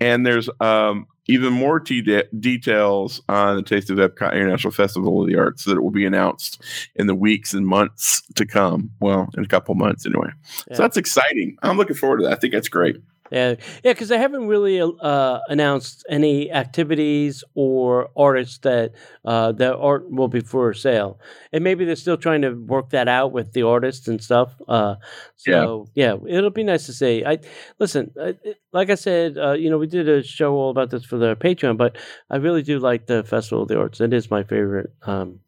And 0.00 0.24
there's 0.24 0.48
um, 0.60 1.06
even 1.26 1.52
more 1.52 1.78
te- 1.78 2.00
de- 2.00 2.26
details 2.40 3.20
on 3.28 3.56
the 3.56 3.62
Taste 3.62 3.90
of 3.90 3.98
Epcot 3.98 4.32
International 4.32 4.72
Festival 4.72 5.20
of 5.20 5.28
the 5.28 5.36
Arts 5.36 5.64
that 5.64 5.82
will 5.82 5.90
be 5.90 6.06
announced 6.06 6.62
in 6.96 7.06
the 7.06 7.14
weeks 7.14 7.52
and 7.52 7.66
months 7.66 8.22
to 8.34 8.46
come. 8.46 8.90
Well, 9.00 9.28
in 9.36 9.44
a 9.44 9.48
couple 9.48 9.74
months 9.74 10.06
anyway. 10.06 10.30
Yeah. 10.68 10.76
So 10.76 10.82
that's 10.82 10.96
exciting. 10.96 11.56
I'm 11.62 11.76
looking 11.76 11.96
forward 11.96 12.18
to 12.18 12.22
that. 12.24 12.32
I 12.32 12.36
think 12.36 12.54
that's 12.54 12.68
great. 12.68 12.96
Yeah, 13.30 13.54
yeah, 13.84 13.92
because 13.92 14.08
they 14.08 14.18
haven't 14.18 14.46
really 14.46 14.80
uh, 14.80 15.38
announced 15.48 16.04
any 16.08 16.50
activities 16.50 17.44
or 17.54 18.08
artists 18.16 18.58
that 18.58 18.92
uh, 19.24 19.52
their 19.52 19.76
art 19.76 20.10
will 20.10 20.28
be 20.28 20.40
for 20.40 20.72
sale, 20.72 21.20
and 21.52 21.62
maybe 21.62 21.84
they're 21.84 21.96
still 21.96 22.16
trying 22.16 22.42
to 22.42 22.52
work 22.52 22.90
that 22.90 23.06
out 23.06 23.32
with 23.32 23.52
the 23.52 23.62
artists 23.62 24.08
and 24.08 24.22
stuff. 24.22 24.54
Uh, 24.66 24.94
so 25.36 25.88
yeah. 25.94 26.16
it'll 26.26 26.50
be 26.50 26.64
nice 26.64 26.86
to 26.86 26.92
see. 26.92 27.24
I 27.24 27.38
listen, 27.78 28.12
I, 28.20 28.34
like 28.72 28.90
I 28.90 28.94
said, 28.94 29.36
uh, 29.36 29.52
you 29.52 29.68
know, 29.68 29.78
we 29.78 29.86
did 29.86 30.08
a 30.08 30.22
show 30.22 30.54
all 30.54 30.70
about 30.70 30.90
this 30.90 31.04
for 31.04 31.18
the 31.18 31.36
Patreon, 31.36 31.76
but 31.76 31.96
I 32.30 32.36
really 32.36 32.62
do 32.62 32.78
like 32.78 33.06
the 33.06 33.24
Festival 33.24 33.62
of 33.62 33.68
the 33.68 33.78
Arts. 33.78 34.00
It 34.00 34.12
is 34.12 34.30
my 34.30 34.42
favorite 34.42 34.90
um, 35.02 35.40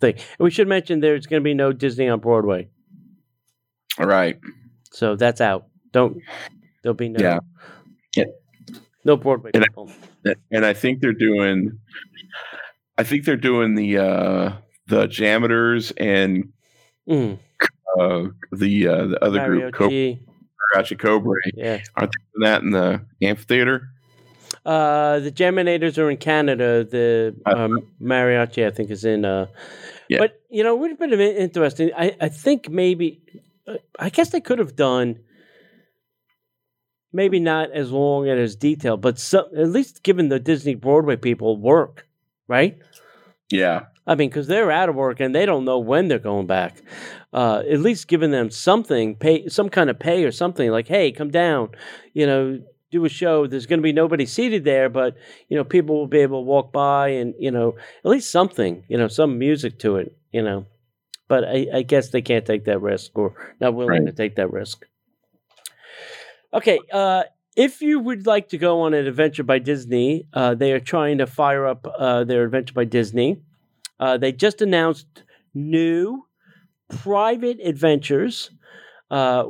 thing. 0.00 0.14
And 0.14 0.40
we 0.40 0.50
should 0.50 0.68
mention 0.68 1.00
there's 1.00 1.26
going 1.26 1.42
to 1.42 1.44
be 1.44 1.54
no 1.54 1.72
Disney 1.72 2.08
on 2.08 2.20
Broadway, 2.20 2.68
All 3.98 4.06
right. 4.06 4.38
so 4.90 5.16
that's 5.16 5.40
out. 5.40 5.66
Don't 5.92 6.18
there'll 6.82 6.94
be 6.94 7.08
no 7.08 7.20
Yeah. 7.20 7.38
Yeah. 8.16 8.24
no 9.04 9.16
Broadway 9.16 9.50
And 9.54 9.64
I- 9.64 10.34
and 10.50 10.64
I 10.66 10.72
think 10.72 11.00
they're 11.00 11.12
doing 11.12 11.78
I 12.98 13.02
think 13.04 13.24
they're 13.24 13.36
doing 13.36 13.74
the 13.74 13.98
uh 13.98 14.52
the 14.86 15.06
JAMMitors 15.06 15.92
and 15.96 16.52
Mm. 17.08 17.38
uh 17.98 18.28
the 18.52 18.86
uh 18.88 19.06
the 19.06 19.24
other 19.24 19.44
group 19.46 19.74
Cobra 19.74 19.90
Mariachi, 19.90 20.20
Mariachi 20.76 20.98
Cobra 20.98 21.40
yeah. 21.54 21.80
aren't 21.96 22.12
they 22.12 22.22
doing 22.34 22.42
that 22.44 22.62
in 22.62 22.70
the 22.70 23.00
amphitheater 23.22 23.88
Uh, 24.64 25.18
the 25.18 25.32
JAMMitors 25.32 25.98
are 25.98 26.08
in 26.10 26.16
Canada. 26.18 26.84
The 26.84 27.34
Uh, 27.46 27.56
um, 27.64 27.78
Mariachi, 28.00 28.64
I 28.64 28.70
think, 28.70 28.90
is 28.90 29.04
in. 29.04 29.24
Uh, 29.24 29.46
Yeah. 30.08 30.18
But 30.18 30.40
you 30.50 30.62
know, 30.62 30.74
it 30.76 30.78
would 30.80 30.90
have 30.90 30.98
been 31.00 31.18
interesting. 31.20 31.90
I, 31.96 32.14
I 32.20 32.28
think 32.28 32.68
maybe, 32.68 33.22
uh, 33.66 33.78
I 33.98 34.10
guess 34.10 34.30
they 34.30 34.40
could 34.40 34.60
have 34.60 34.76
done. 34.76 35.18
Maybe 37.12 37.40
not 37.40 37.70
as 37.72 37.90
long 37.90 38.28
and 38.28 38.40
as 38.40 38.56
detailed, 38.56 39.00
but 39.02 39.18
some, 39.18 39.46
at 39.56 39.68
least 39.68 40.02
given 40.02 40.28
the 40.28 40.38
Disney 40.40 40.74
Broadway 40.74 41.16
people 41.16 41.56
work, 41.58 42.06
right? 42.48 42.78
yeah 43.50 43.86
I 44.06 44.16
mean, 44.16 44.30
because 44.30 44.48
they're 44.48 44.70
out 44.72 44.88
of 44.88 44.96
work 44.96 45.20
and 45.20 45.34
they 45.34 45.46
don't 45.46 45.64
know 45.64 45.78
when 45.78 46.08
they're 46.08 46.18
going 46.18 46.46
back. 46.48 46.82
Uh, 47.32 47.62
at 47.70 47.78
least 47.80 48.08
giving 48.08 48.32
them 48.32 48.50
something, 48.50 49.14
pay 49.14 49.48
some 49.48 49.68
kind 49.68 49.90
of 49.90 49.98
pay 49.98 50.24
or 50.24 50.32
something. 50.32 50.70
Like, 50.70 50.88
hey, 50.88 51.12
come 51.12 51.30
down, 51.30 51.70
you 52.12 52.26
know, 52.26 52.60
do 52.90 53.04
a 53.04 53.08
show. 53.08 53.46
There's 53.46 53.66
going 53.66 53.78
to 53.78 53.82
be 53.82 53.92
nobody 53.92 54.26
seated 54.26 54.64
there, 54.64 54.88
but 54.88 55.16
you 55.48 55.56
know, 55.56 55.64
people 55.64 55.96
will 55.96 56.08
be 56.08 56.18
able 56.18 56.40
to 56.40 56.46
walk 56.46 56.72
by 56.72 57.08
and 57.10 57.34
you 57.38 57.50
know, 57.52 57.76
at 58.04 58.10
least 58.10 58.30
something, 58.30 58.84
you 58.88 58.98
know, 58.98 59.08
some 59.08 59.38
music 59.38 59.78
to 59.80 59.96
it, 59.96 60.16
you 60.32 60.42
know. 60.42 60.66
But 61.28 61.44
I, 61.44 61.66
I 61.72 61.82
guess 61.82 62.10
they 62.10 62.22
can't 62.22 62.44
take 62.44 62.64
that 62.64 62.82
risk 62.82 63.12
or 63.16 63.54
not 63.60 63.74
willing 63.74 64.04
Right. 64.04 64.06
to 64.06 64.12
take 64.12 64.36
that 64.36 64.52
risk. 64.52 64.84
Okay, 66.54 66.78
uh, 66.92 67.24
if 67.56 67.80
you 67.80 67.98
would 67.98 68.26
like 68.26 68.48
to 68.50 68.58
go 68.58 68.82
on 68.82 68.94
an 68.94 69.06
adventure 69.06 69.42
by 69.42 69.58
Disney, 69.58 70.26
uh, 70.34 70.54
they 70.54 70.72
are 70.72 70.80
trying 70.80 71.18
to 71.18 71.26
fire 71.26 71.66
up 71.66 71.86
uh, 71.98 72.24
their 72.24 72.44
adventure 72.44 72.74
by 72.74 72.84
Disney. 72.84 73.40
Uh, 73.98 74.18
they 74.18 74.32
just 74.32 74.60
announced 74.60 75.22
new 75.54 76.26
private 76.88 77.58
adventures 77.64 78.50
uh, 79.10 79.44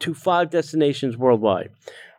to 0.00 0.14
five 0.14 0.50
destinations 0.50 1.16
worldwide. 1.16 1.70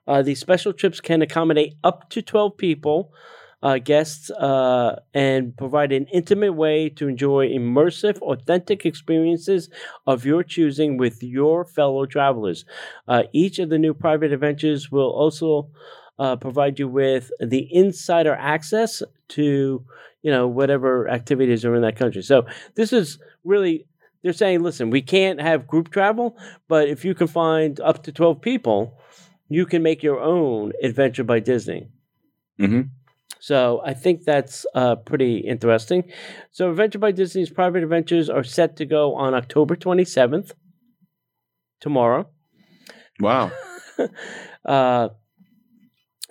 Uh, 0.08 0.21
these 0.21 0.39
special 0.39 0.74
trips 0.74 1.00
can 1.00 1.21
accommodate 1.21 1.76
up 1.84 2.10
to 2.10 2.21
12 2.21 2.58
people, 2.58 3.13
uh, 3.62 3.78
guests, 3.78 4.30
uh, 4.32 5.00
and 5.13 5.56
provide 5.56 5.91
an 5.91 6.08
intimate 6.08 6.54
way 6.54 6.89
to 6.89 7.08
enjoy 7.08 7.47
immersive, 7.50 8.19
authentic 8.19 8.86
experiences 8.86 9.69
of 10.08 10.26
your 10.26 10.43
choosing 10.43 10.97
with 10.97 11.21
your 11.21 11.63
fellow 11.65 12.06
travelers. 12.06 12.65
Uh, 13.08 13.24
each 13.34 13.60
of 13.60 13.69
the 13.69 13.78
new 13.78 13.93
private 13.93 14.34
adventures 14.34 14.91
will 14.91 15.12
also 15.12 15.69
uh, 16.19 16.36
provide 16.36 16.80
you 16.80 16.88
with 16.88 17.32
the 17.39 17.67
insider 17.74 18.34
access 18.34 19.02
to 19.28 19.84
you 20.21 20.32
know 20.32 20.47
whatever 20.47 21.10
activities 21.10 21.65
are 21.65 21.76
in 21.76 21.82
that 21.82 21.95
country. 21.95 22.21
So 22.21 22.45
this 22.76 22.93
is 22.93 23.17
really 23.43 23.88
they're 24.21 24.34
saying, 24.34 24.62
listen, 24.62 24.91
we 24.91 25.02
can't 25.02 25.41
have 25.41 25.67
group 25.67 25.89
travel, 25.89 26.38
but 26.67 26.88
if 26.88 27.04
you 27.04 27.15
can 27.15 27.28
find 27.28 27.80
up 27.80 28.04
to 28.04 28.12
twelve 28.12 28.41
people, 28.41 29.00
you 29.50 29.65
can 29.65 29.82
make 29.82 30.04
your 30.04 30.19
own 30.19 30.74
adventure 30.84 31.24
by 31.24 31.39
Disney. 31.39 31.89
Mm-hmm. 32.60 32.82
So 33.39 33.82
I 33.84 33.94
think 33.94 34.24
that's 34.24 34.65
uh, 34.76 34.96
pretty 34.98 35.38
interesting. 35.38 36.04
So 36.52 36.70
Adventure 36.70 37.00
by 37.00 37.12
Disney's 37.12 37.50
private 37.50 37.84
adventures 37.84 38.30
are 38.30 38.44
set 38.44 38.76
to 38.78 38.86
go 38.86 39.15
on 39.15 39.34
October 39.34 39.76
27th, 39.76 40.52
tomorrow. 41.80 42.30
Wow. 43.20 43.52
uh, 44.65 45.10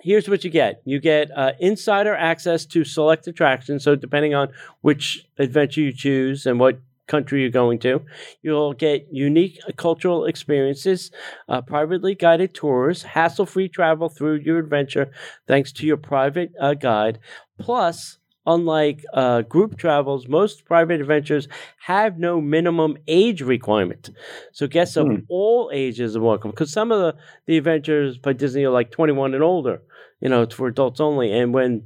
here's 0.01 0.27
what 0.27 0.43
you 0.43 0.49
get 0.49 0.81
you 0.83 0.99
get 0.99 1.29
uh, 1.35 1.51
insider 1.59 2.15
access 2.15 2.65
to 2.65 2.83
select 2.83 3.27
attractions. 3.27 3.83
So, 3.83 3.95
depending 3.95 4.33
on 4.33 4.49
which 4.81 5.25
adventure 5.37 5.81
you 5.81 5.93
choose 5.93 6.45
and 6.45 6.59
what 6.59 6.79
country 7.11 7.41
you're 7.41 7.49
going 7.63 7.79
to, 7.79 8.01
you'll 8.41 8.73
get 8.73 9.07
unique 9.11 9.59
cultural 9.77 10.25
experiences, 10.25 11.11
uh, 11.49 11.61
privately 11.61 12.15
guided 12.15 12.53
tours, 12.53 13.03
hassle 13.03 13.45
free 13.45 13.67
travel 13.69 14.09
through 14.09 14.35
your 14.35 14.59
adventure 14.59 15.11
thanks 15.47 15.71
to 15.73 15.85
your 15.85 15.97
private 15.97 16.51
uh, 16.59 16.73
guide. 16.73 17.19
Plus, 17.59 18.17
Unlike 18.47 19.05
uh, 19.13 19.43
group 19.43 19.77
travels, 19.77 20.27
most 20.27 20.65
private 20.65 20.99
adventures 20.99 21.47
have 21.85 22.17
no 22.17 22.41
minimum 22.41 22.97
age 23.07 23.43
requirement. 23.43 24.09
So 24.51 24.65
guests 24.65 24.97
of 24.97 25.07
Hmm. 25.07 25.15
all 25.29 25.69
ages 25.71 26.15
are 26.15 26.21
welcome. 26.21 26.49
Because 26.49 26.71
some 26.73 26.91
of 26.91 26.99
the, 26.99 27.15
the 27.45 27.57
adventures 27.57 28.17
by 28.17 28.33
Disney 28.33 28.63
are 28.65 28.71
like 28.71 28.89
21 28.91 29.35
and 29.35 29.43
older. 29.43 29.83
You 30.21 30.29
know, 30.29 30.41
it's 30.41 30.55
for 30.55 30.67
adults 30.67 30.99
only. 30.99 31.31
And 31.31 31.53
when 31.53 31.83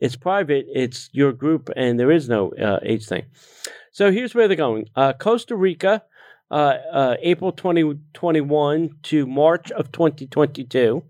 it's 0.00 0.16
private, 0.16 0.66
it's 0.74 1.08
your 1.12 1.32
group 1.32 1.70
and 1.74 1.98
there 1.98 2.10
is 2.12 2.28
no 2.28 2.52
uh, 2.52 2.80
age 2.82 3.06
thing. 3.06 3.24
So 3.94 4.10
here's 4.10 4.34
where 4.34 4.48
they're 4.48 4.56
going 4.56 4.88
uh, 4.96 5.12
Costa 5.12 5.54
Rica, 5.54 6.02
uh, 6.50 6.78
uh, 6.92 7.16
April 7.22 7.52
2021 7.52 8.90
to 9.04 9.24
March 9.24 9.70
of 9.70 9.92
2022. 9.92 11.04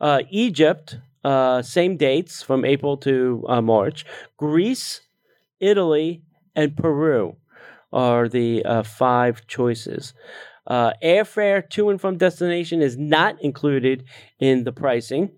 Uh, 0.00 0.22
Egypt, 0.30 0.98
uh, 1.22 1.62
same 1.62 1.96
dates 1.96 2.42
from 2.42 2.64
April 2.64 2.96
to 2.96 3.44
uh, 3.48 3.62
March. 3.62 4.04
Greece, 4.36 5.02
Italy, 5.60 6.24
and 6.56 6.76
Peru 6.76 7.36
are 7.92 8.28
the 8.28 8.64
five 8.84 9.46
choices. 9.46 10.12
Airfare 10.68 11.70
to 11.70 11.90
and 11.90 12.00
from 12.00 12.18
destination 12.18 12.82
is 12.82 12.96
not 12.98 13.40
included 13.40 14.02
in 14.40 14.64
the 14.64 14.72
pricing. 14.72 15.30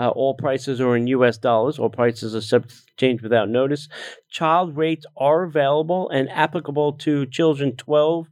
Uh, 0.00 0.08
all 0.08 0.32
prices 0.32 0.80
are 0.80 0.96
in 0.96 1.06
U.S. 1.08 1.36
dollars. 1.36 1.78
All 1.78 1.90
prices 1.90 2.34
are 2.34 2.40
subject 2.40 2.86
to 2.86 2.92
change 2.96 3.20
without 3.20 3.50
notice. 3.50 3.86
Child 4.30 4.74
rates 4.74 5.04
are 5.18 5.42
available 5.42 6.08
and 6.08 6.30
applicable 6.30 6.94
to 6.94 7.26
children 7.26 7.76
12 7.76 8.26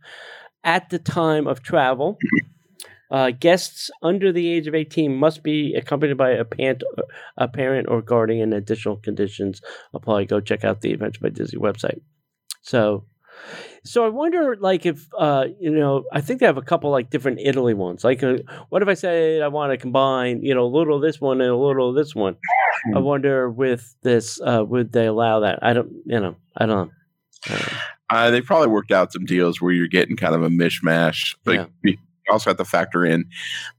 at 0.64 0.88
the 0.88 0.98
time 0.98 1.46
of 1.46 1.62
travel. 1.62 2.18
Uh, 3.11 3.31
guests 3.31 3.90
under 4.02 4.31
the 4.33 4.48
age 4.52 4.66
of 4.66 4.74
18 4.74 5.16
must 5.16 5.42
be 5.42 5.74
accompanied 5.74 6.18
by 6.18 6.28
a 6.28 6.44
parent, 6.44 6.83
a 7.38 7.48
parent 7.48 7.88
or 7.88 8.02
guardian. 8.02 8.52
Additional 8.52 8.98
conditions 8.98 9.62
apply. 9.94 10.24
Go 10.24 10.40
check 10.40 10.62
out 10.62 10.83
the 10.83 10.92
Adventure 10.92 11.20
by 11.22 11.31
Disney 11.31 11.59
website. 11.59 12.02
So, 12.61 13.07
so 13.85 14.05
I 14.05 14.09
wonder, 14.09 14.57
like, 14.61 14.87
if 14.87 15.07
uh, 15.18 15.46
you 15.61 15.70
know, 15.70 16.05
I 16.12 16.20
think 16.20 16.40
they 16.40 16.46
have 16.46 16.57
a 16.57 16.62
couple 16.62 16.90
like 16.90 17.11
different 17.11 17.40
Italy 17.42 17.74
ones. 17.74 18.05
Like, 18.05 18.22
uh, 18.22 18.38
what 18.68 18.83
if 18.83 18.88
I 18.88 18.94
say 18.94 19.40
I 19.40 19.48
want 19.48 19.72
to 19.72 19.77
combine, 19.77 20.42
you 20.42 20.55
know, 20.55 20.64
a 20.64 20.68
little 20.68 20.96
of 20.96 21.03
this 21.03 21.20
one 21.20 21.40
and 21.40 21.51
a 21.51 21.57
little 21.57 21.90
of 21.90 21.94
this 21.94 22.14
one? 22.14 22.37
I 22.94 22.98
wonder 23.01 23.51
with 23.51 23.94
this, 24.03 24.40
uh, 24.40 24.64
would 24.66 24.92
they 24.92 25.07
allow 25.07 25.40
that? 25.40 25.59
I 25.62 25.72
don't, 25.72 25.90
you 26.07 26.20
know, 26.20 26.37
I 26.57 26.66
don't. 26.66 26.90
know. 27.48 27.55
Uh, 27.55 27.68
Uh, 28.11 28.31
they 28.31 28.40
probably 28.40 28.68
worked 28.68 28.90
out 28.90 29.12
some 29.12 29.24
deals 29.27 29.61
where 29.61 29.72
you're 29.72 29.87
getting 29.88 30.16
kind 30.16 30.35
of 30.35 30.42
a 30.42 30.48
mishmash, 30.48 31.35
but 31.44 31.55
Yeah. 31.55 31.66
you 31.83 31.96
also 32.31 32.51
have 32.51 32.57
to 32.57 32.64
factor 32.64 33.05
in 33.05 33.24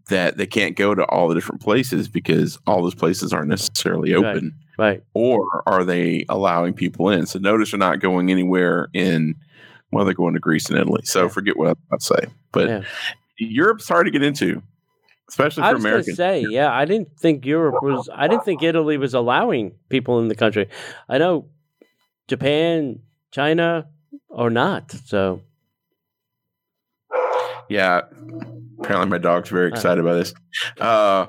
that 0.09 0.37
they 0.37 0.45
can't 0.45 0.75
go 0.75 0.93
to 0.93 1.03
all 1.05 1.27
the 1.27 1.33
different 1.35 1.61
places 1.61 2.07
because 2.07 2.57
all 2.67 2.81
those 2.83 2.93
places 2.95 3.33
aren't 3.33 3.47
necessarily 3.49 4.13
open. 4.13 4.31
right. 4.33 4.68
Or 5.13 5.63
are 5.67 5.83
they 5.83 6.25
allowing 6.29 6.73
people 6.73 7.09
in? 7.09 7.25
So 7.25 7.37
notice 7.39 7.71
they're 7.71 7.77
not 7.79 7.99
going 7.99 8.31
anywhere 8.31 8.87
in. 8.93 9.35
Well, 9.91 10.05
they're 10.05 10.13
going 10.13 10.33
to 10.35 10.39
Greece 10.39 10.69
and 10.69 10.77
Italy. 10.79 11.01
So 11.03 11.23
Yeah. 11.23 11.27
forget 11.29 11.57
what 11.57 11.67
I 11.69 11.73
was 11.91 12.05
say. 12.05 12.27
But 12.51 12.67
Yeah. 12.69 12.81
Europe's 13.37 13.87
hard 13.87 14.05
to 14.05 14.11
get 14.11 14.21
into, 14.21 14.61
especially 15.29 15.63
for 15.63 15.73
was 15.73 15.83
going 15.83 15.83
to 15.83 15.89
Americans. 15.89 16.17
say, 16.17 16.41
yeah, 16.49 16.71
I 16.71 16.85
didn't 16.85 17.17
think 17.19 17.45
Europe 17.45 17.81
was. 17.81 18.09
I 18.13 18.27
didn't 18.27 18.43
think 18.43 18.61
Italy 18.63 18.97
was 18.97 19.13
allowing 19.13 19.71
people 19.89 20.19
in 20.19 20.27
the 20.27 20.35
country. 20.35 20.67
I 21.07 21.17
know 21.17 21.45
Japan, 22.27 22.99
China, 23.31 23.87
or 24.27 24.49
not. 24.49 24.91
So 25.05 25.41
Yeah. 27.69 28.01
Apparently, 28.79 29.09
my 29.09 29.17
dog's 29.17 29.49
very 29.49 29.69
excited 29.69 29.99
about 29.99 30.13
this. 30.15 30.33
Uh, 30.79 31.27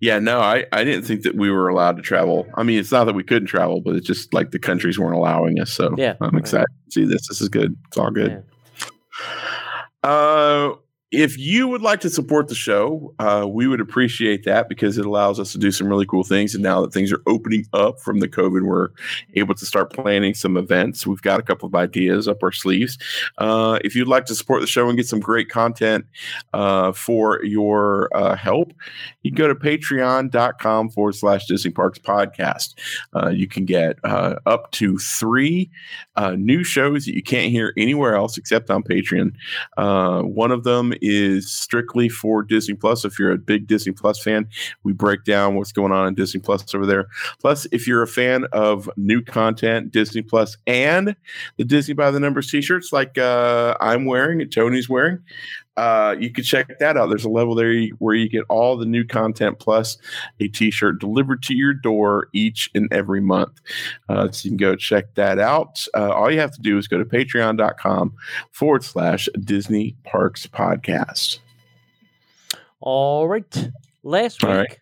yeah, 0.00 0.18
no, 0.18 0.40
I, 0.40 0.66
I 0.72 0.84
didn't 0.84 1.04
think 1.04 1.22
that 1.22 1.34
we 1.34 1.50
were 1.50 1.68
allowed 1.68 1.96
to 1.96 2.02
travel. 2.02 2.46
I 2.54 2.62
mean, 2.62 2.78
it's 2.78 2.92
not 2.92 3.04
that 3.04 3.14
we 3.14 3.22
couldn't 3.24 3.48
travel, 3.48 3.80
but 3.80 3.94
it's 3.96 4.06
just 4.06 4.32
like 4.34 4.50
the 4.50 4.58
countries 4.58 4.98
weren't 4.98 5.14
allowing 5.16 5.60
us. 5.60 5.72
So 5.72 5.94
Yeah, 5.96 6.14
I'm 6.20 6.30
right. 6.30 6.40
excited 6.40 6.66
to 6.86 6.90
see 6.90 7.04
this. 7.04 7.28
This 7.28 7.40
is 7.40 7.48
good. 7.48 7.76
It's 7.88 7.96
all 7.98 8.10
good. 8.10 8.42
Uh, 10.02 10.72
if 11.12 11.36
you 11.36 11.68
would 11.68 11.82
like 11.82 12.00
to 12.00 12.08
support 12.08 12.48
the 12.48 12.54
show, 12.54 13.14
uh, 13.18 13.46
we 13.46 13.66
would 13.66 13.82
appreciate 13.82 14.44
that 14.44 14.66
because 14.66 14.96
it 14.96 15.04
allows 15.04 15.38
us 15.38 15.52
to 15.52 15.58
do 15.58 15.70
some 15.70 15.86
really 15.86 16.06
cool 16.06 16.24
things. 16.24 16.54
And 16.54 16.62
now 16.62 16.80
that 16.80 16.92
things 16.94 17.12
are 17.12 17.20
opening 17.26 17.66
up 17.74 18.00
from 18.00 18.20
the 18.20 18.28
COVID, 18.28 18.62
we're 18.62 18.88
able 19.34 19.54
to 19.54 19.66
start 19.66 19.92
planning 19.92 20.32
some 20.32 20.56
events. 20.56 21.06
We've 21.06 21.20
got 21.20 21.38
a 21.38 21.42
couple 21.42 21.66
of 21.66 21.74
ideas 21.74 22.28
up 22.28 22.42
our 22.42 22.50
sleeves. 22.50 22.96
Uh, 23.36 23.78
if 23.84 23.94
you'd 23.94 24.08
like 24.08 24.24
to 24.26 24.34
support 24.34 24.62
the 24.62 24.66
show 24.66 24.88
and 24.88 24.96
get 24.96 25.06
some 25.06 25.20
great 25.20 25.50
content 25.50 26.06
uh, 26.54 26.92
for 26.92 27.44
your 27.44 28.08
uh, 28.16 28.34
help, 28.34 28.72
you 29.22 29.30
can 29.30 29.36
go 29.36 29.48
to 29.48 29.54
patreon.com 29.54 30.88
forward 30.88 31.14
slash 31.14 31.44
Disney 31.46 31.72
Parks 31.72 31.98
podcast. 31.98 32.72
Uh, 33.14 33.28
you 33.28 33.46
can 33.46 33.66
get 33.66 33.98
uh, 34.02 34.36
up 34.46 34.70
to 34.72 34.96
three 34.96 35.70
new 36.36 36.64
shows 36.64 37.04
that 37.04 37.14
you 37.14 37.22
can't 37.22 37.50
hear 37.50 37.74
anywhere 37.76 38.16
else 38.16 38.38
except 38.38 38.70
on 38.70 38.82
Patreon. 38.82 39.34
One 39.76 40.50
of 40.50 40.64
them 40.64 40.94
is 41.02 41.52
strictly 41.52 42.08
for 42.08 42.42
Disney 42.42 42.74
Plus. 42.74 43.04
If 43.04 43.18
you're 43.18 43.32
a 43.32 43.38
big 43.38 43.66
Disney 43.66 43.92
Plus 43.92 44.22
fan, 44.22 44.48
we 44.84 44.92
break 44.92 45.24
down 45.24 45.56
what's 45.56 45.72
going 45.72 45.92
on 45.92 46.06
in 46.06 46.14
Disney 46.14 46.40
Plus 46.40 46.74
over 46.74 46.86
there. 46.86 47.08
Plus, 47.40 47.66
if 47.72 47.86
you're 47.86 48.02
a 48.02 48.08
fan 48.08 48.46
of 48.52 48.88
new 48.96 49.20
content, 49.20 49.90
Disney 49.92 50.22
Plus, 50.22 50.56
and 50.66 51.16
the 51.56 51.64
Disney 51.64 51.94
by 51.94 52.10
the 52.10 52.20
Numbers 52.20 52.50
t-shirts, 52.50 52.92
like 52.92 53.18
uh, 53.18 53.76
I'm 53.80 54.06
wearing 54.06 54.40
and 54.40 54.52
Tony's 54.52 54.88
wearing, 54.88 55.18
uh, 55.76 56.14
you 56.18 56.30
can 56.30 56.44
check 56.44 56.78
that 56.78 56.96
out. 56.96 57.08
There's 57.08 57.24
a 57.24 57.30
level 57.30 57.54
there 57.54 57.86
where 57.98 58.14
you 58.14 58.28
get 58.28 58.44
all 58.48 58.76
the 58.76 58.84
new 58.84 59.04
content 59.04 59.58
plus 59.58 59.96
a 60.40 60.48
t-shirt 60.48 61.00
delivered 61.00 61.42
to 61.44 61.54
your 61.54 61.72
door 61.72 62.28
each 62.32 62.70
and 62.74 62.92
every 62.92 63.20
month. 63.20 63.60
Uh, 64.08 64.30
so 64.30 64.44
you 64.44 64.50
can 64.50 64.58
go 64.58 64.76
check 64.76 65.14
that 65.14 65.38
out. 65.38 65.86
Uh, 65.94 66.10
all 66.10 66.30
you 66.30 66.40
have 66.40 66.52
to 66.52 66.60
do 66.60 66.76
is 66.76 66.88
go 66.88 66.98
to 66.98 67.04
patreon.com 67.04 68.12
forward 68.50 68.84
slash 68.84 69.28
Disney 69.42 69.96
Parks 70.04 70.46
Podcast. 70.46 71.38
All 72.80 73.28
right. 73.28 73.70
Last 74.02 74.42
week, 74.42 74.50
All 74.50 74.56
right. 74.56 74.78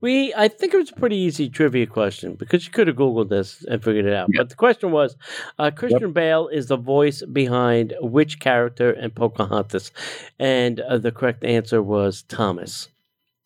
We 0.00 0.32
I 0.34 0.48
think 0.48 0.74
it 0.74 0.76
was 0.76 0.90
a 0.90 0.94
pretty 0.94 1.16
easy 1.16 1.48
trivia 1.48 1.86
question 1.86 2.34
because 2.34 2.64
you 2.64 2.72
could 2.72 2.86
have 2.86 2.96
googled 2.96 3.28
this 3.28 3.64
and 3.64 3.82
figured 3.82 4.06
it 4.06 4.12
out. 4.12 4.28
Yep. 4.32 4.38
But 4.38 4.48
the 4.50 4.56
question 4.56 4.90
was, 4.92 5.16
uh, 5.58 5.70
Christian 5.70 6.12
Bale 6.12 6.48
is 6.48 6.66
the 6.66 6.76
voice 6.76 7.22
behind 7.22 7.94
which 8.00 8.40
character 8.40 8.90
in 8.90 9.10
Pocahontas, 9.10 9.90
and 10.38 10.80
uh, 10.80 10.98
the 10.98 11.12
correct 11.12 11.44
answer 11.44 11.82
was 11.82 12.22
Thomas. 12.22 12.88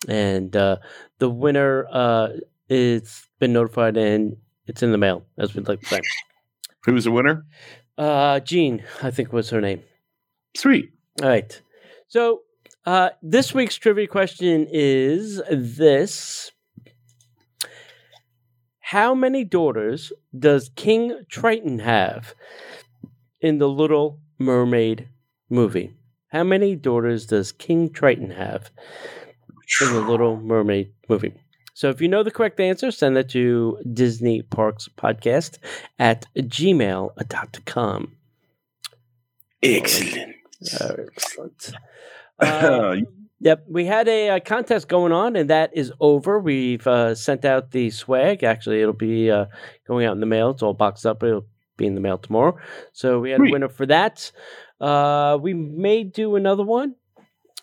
And 0.08 0.54
uh, 0.56 0.78
the 1.20 1.30
winner 1.30 1.86
uh, 1.90 2.30
is 2.68 3.28
been 3.38 3.52
notified 3.52 3.96
and 3.96 4.36
it's 4.66 4.82
in 4.82 4.92
the 4.92 4.98
mail, 4.98 5.24
as 5.38 5.54
we'd 5.54 5.68
like 5.68 5.80
to 5.80 5.86
say. 5.86 6.00
Who's 6.84 7.04
the 7.04 7.10
winner? 7.12 7.44
Uh, 7.96 8.40
Jean, 8.40 8.82
I 9.02 9.10
think 9.10 9.32
was 9.32 9.50
her 9.50 9.60
name. 9.60 9.82
Sweet. 10.56 10.90
All 11.22 11.28
right. 11.28 11.60
So 12.08 12.42
uh, 12.84 13.10
this 13.22 13.54
week's 13.54 13.76
trivia 13.76 14.06
question 14.06 14.66
is 14.70 15.40
this 15.50 16.50
How 18.80 19.14
many 19.14 19.44
daughters 19.44 20.12
does 20.36 20.70
King 20.74 21.24
Triton 21.28 21.78
have 21.80 22.34
in 23.40 23.58
the 23.58 23.68
Little 23.68 24.18
Mermaid 24.38 25.08
movie? 25.48 25.94
How 26.28 26.44
many 26.44 26.74
daughters 26.76 27.26
does 27.26 27.52
King 27.52 27.90
Triton 27.90 28.30
have 28.30 28.70
in 29.80 29.92
the 29.92 30.00
Little 30.00 30.40
Mermaid 30.40 30.92
movie? 31.08 31.34
So 31.74 31.88
if 31.88 32.00
you 32.00 32.08
know 32.08 32.22
the 32.22 32.30
correct 32.30 32.60
answer, 32.60 32.90
send 32.90 33.16
that 33.16 33.28
to 33.30 33.78
Disney 33.92 34.42
Parks 34.42 34.88
Podcast 34.96 35.58
at 35.98 36.26
gmail.com. 36.36 38.12
Excellent. 39.62 40.36
Uh, 40.80 40.94
excellent. 41.16 41.72
Uh, 42.38 42.96
Yep, 43.44 43.64
we 43.68 43.84
had 43.86 44.06
a, 44.06 44.28
uh 44.28 44.38
contest 44.40 44.86
going 44.86 45.10
on, 45.10 45.34
and 45.34 45.50
that 45.50 45.70
is 45.76 45.92
over. 45.98 46.38
We've 46.38 46.86
uh, 46.86 47.16
sent 47.16 47.44
out 47.44 47.72
the 47.72 47.90
swag. 47.90 48.44
Actually, 48.44 48.80
it'll 48.80 48.92
be 48.94 49.32
uh, 49.32 49.46
going 49.88 50.06
out 50.06 50.12
in 50.12 50.20
the 50.20 50.26
mail. 50.26 50.50
It's 50.50 50.62
all 50.62 50.74
boxed 50.74 51.04
up. 51.04 51.24
It'll 51.24 51.44
be 51.76 51.86
in 51.88 51.96
the 51.96 52.00
mail 52.00 52.18
tomorrow. 52.18 52.56
So 52.92 53.18
we 53.18 53.30
had 53.30 53.38
Sweet. 53.38 53.48
a 53.48 53.52
winner 53.52 53.68
for 53.68 53.84
that. 53.86 54.30
Uh, 54.80 55.38
we 55.42 55.54
may 55.54 56.04
do 56.04 56.36
another 56.36 56.62
one. 56.62 56.94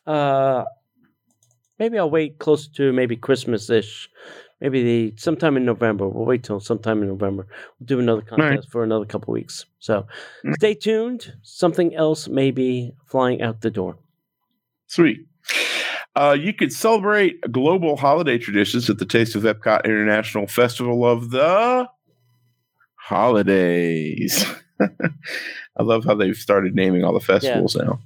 Uh, 0.05 0.65
maybe 1.77 1.97
I'll 1.97 2.09
wait 2.11 2.39
close 2.39 2.67
to 2.71 2.91
maybe 2.91 3.15
Christmas 3.15 3.69
ish. 3.69 4.09
Maybe 4.59 4.83
the 4.83 5.13
sometime 5.17 5.55
in 5.55 5.63
November. 5.63 6.09
We'll 6.09 6.25
wait 6.25 6.43
till 6.43 6.59
sometime 6.59 7.01
in 7.03 7.07
November. 7.07 7.47
We'll 7.79 7.85
do 7.85 7.99
another 8.01 8.21
contest 8.21 8.67
for 8.69 8.83
another 8.83 9.05
couple 9.05 9.33
weeks. 9.33 9.65
So 9.79 10.05
Mm. 10.45 10.55
stay 10.55 10.73
tuned. 10.73 11.35
Something 11.41 11.95
else 11.95 12.27
may 12.27 12.51
be 12.51 12.91
flying 13.05 13.41
out 13.41 13.61
the 13.61 13.71
door. 13.71 13.97
Sweet. 14.89 15.19
Uh, 16.15 16.35
you 16.37 16.51
could 16.51 16.73
celebrate 16.73 17.39
global 17.51 17.95
holiday 17.95 18.37
traditions 18.37 18.89
at 18.89 18.97
the 18.97 19.05
Taste 19.05 19.35
of 19.35 19.43
Epcot 19.43 19.85
International 19.85 20.47
Festival 20.47 21.05
of 21.05 21.29
the 21.29 21.87
Holidays. 22.95 24.45
I 24.81 25.83
love 25.83 26.03
how 26.05 26.15
they've 26.15 26.35
started 26.35 26.75
naming 26.75 27.03
all 27.03 27.13
the 27.13 27.19
festivals 27.19 27.75
now. 27.75 27.99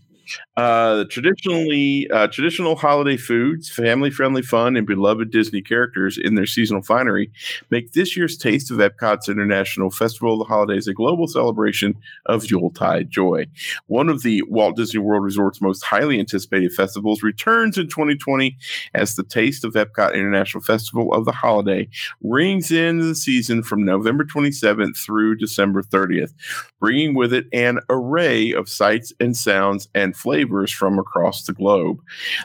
Uh, 0.55 1.05
traditionally, 1.05 2.09
uh, 2.12 2.27
traditional 2.27 2.75
holiday 2.75 3.17
foods, 3.17 3.69
family-friendly 3.69 4.41
fun, 4.41 4.75
and 4.75 4.86
beloved 4.86 5.31
Disney 5.31 5.62
characters 5.62 6.17
in 6.17 6.36
their 6.36 6.45
seasonal 6.45 6.81
finery 6.81 7.31
make 7.69 7.93
this 7.93 8.15
year's 8.15 8.38
Taste 8.38 8.71
of 8.71 8.77
Epcot's 8.77 9.29
International 9.29 9.89
Festival 9.89 10.33
of 10.33 10.39
the 10.39 10.53
Holidays 10.53 10.88
a 10.88 10.93
global 10.93 11.27
celebration 11.27 11.95
of 12.25 12.49
Yuletide 12.49 13.09
joy. 13.09 13.45
One 13.88 14.09
of 14.09 14.21
the 14.21 14.43
Walt 14.43 14.75
Disney 14.75 14.99
World 14.99 15.23
Resort's 15.23 15.62
most 15.62 15.83
highly 15.83 16.19
anticipated 16.19 16.73
festivals 16.73 17.23
returns 17.23 17.77
in 17.77 17.88
2020 17.88 18.55
as 18.93 19.15
the 19.15 19.23
Taste 19.23 19.63
of 19.63 19.73
Epcot 19.73 20.13
International 20.13 20.63
Festival 20.63 21.13
of 21.13 21.25
the 21.25 21.31
Holiday 21.31 21.89
rings 22.21 22.71
in 22.71 22.99
the 22.99 23.15
season 23.15 23.63
from 23.63 23.86
November 23.86 24.23
27th 24.23 24.97
through 24.97 25.36
December 25.36 25.81
30th, 25.81 26.33
bringing 26.79 27.15
with 27.15 27.33
it 27.33 27.45
an 27.53 27.79
array 27.89 28.51
of 28.51 28.69
sights 28.69 29.13
and 29.19 29.36
sounds 29.36 29.88
and 29.93 30.12
flavors 30.15 30.71
from 30.71 30.99
across 30.99 31.45
the 31.45 31.54
globe. 31.54 32.02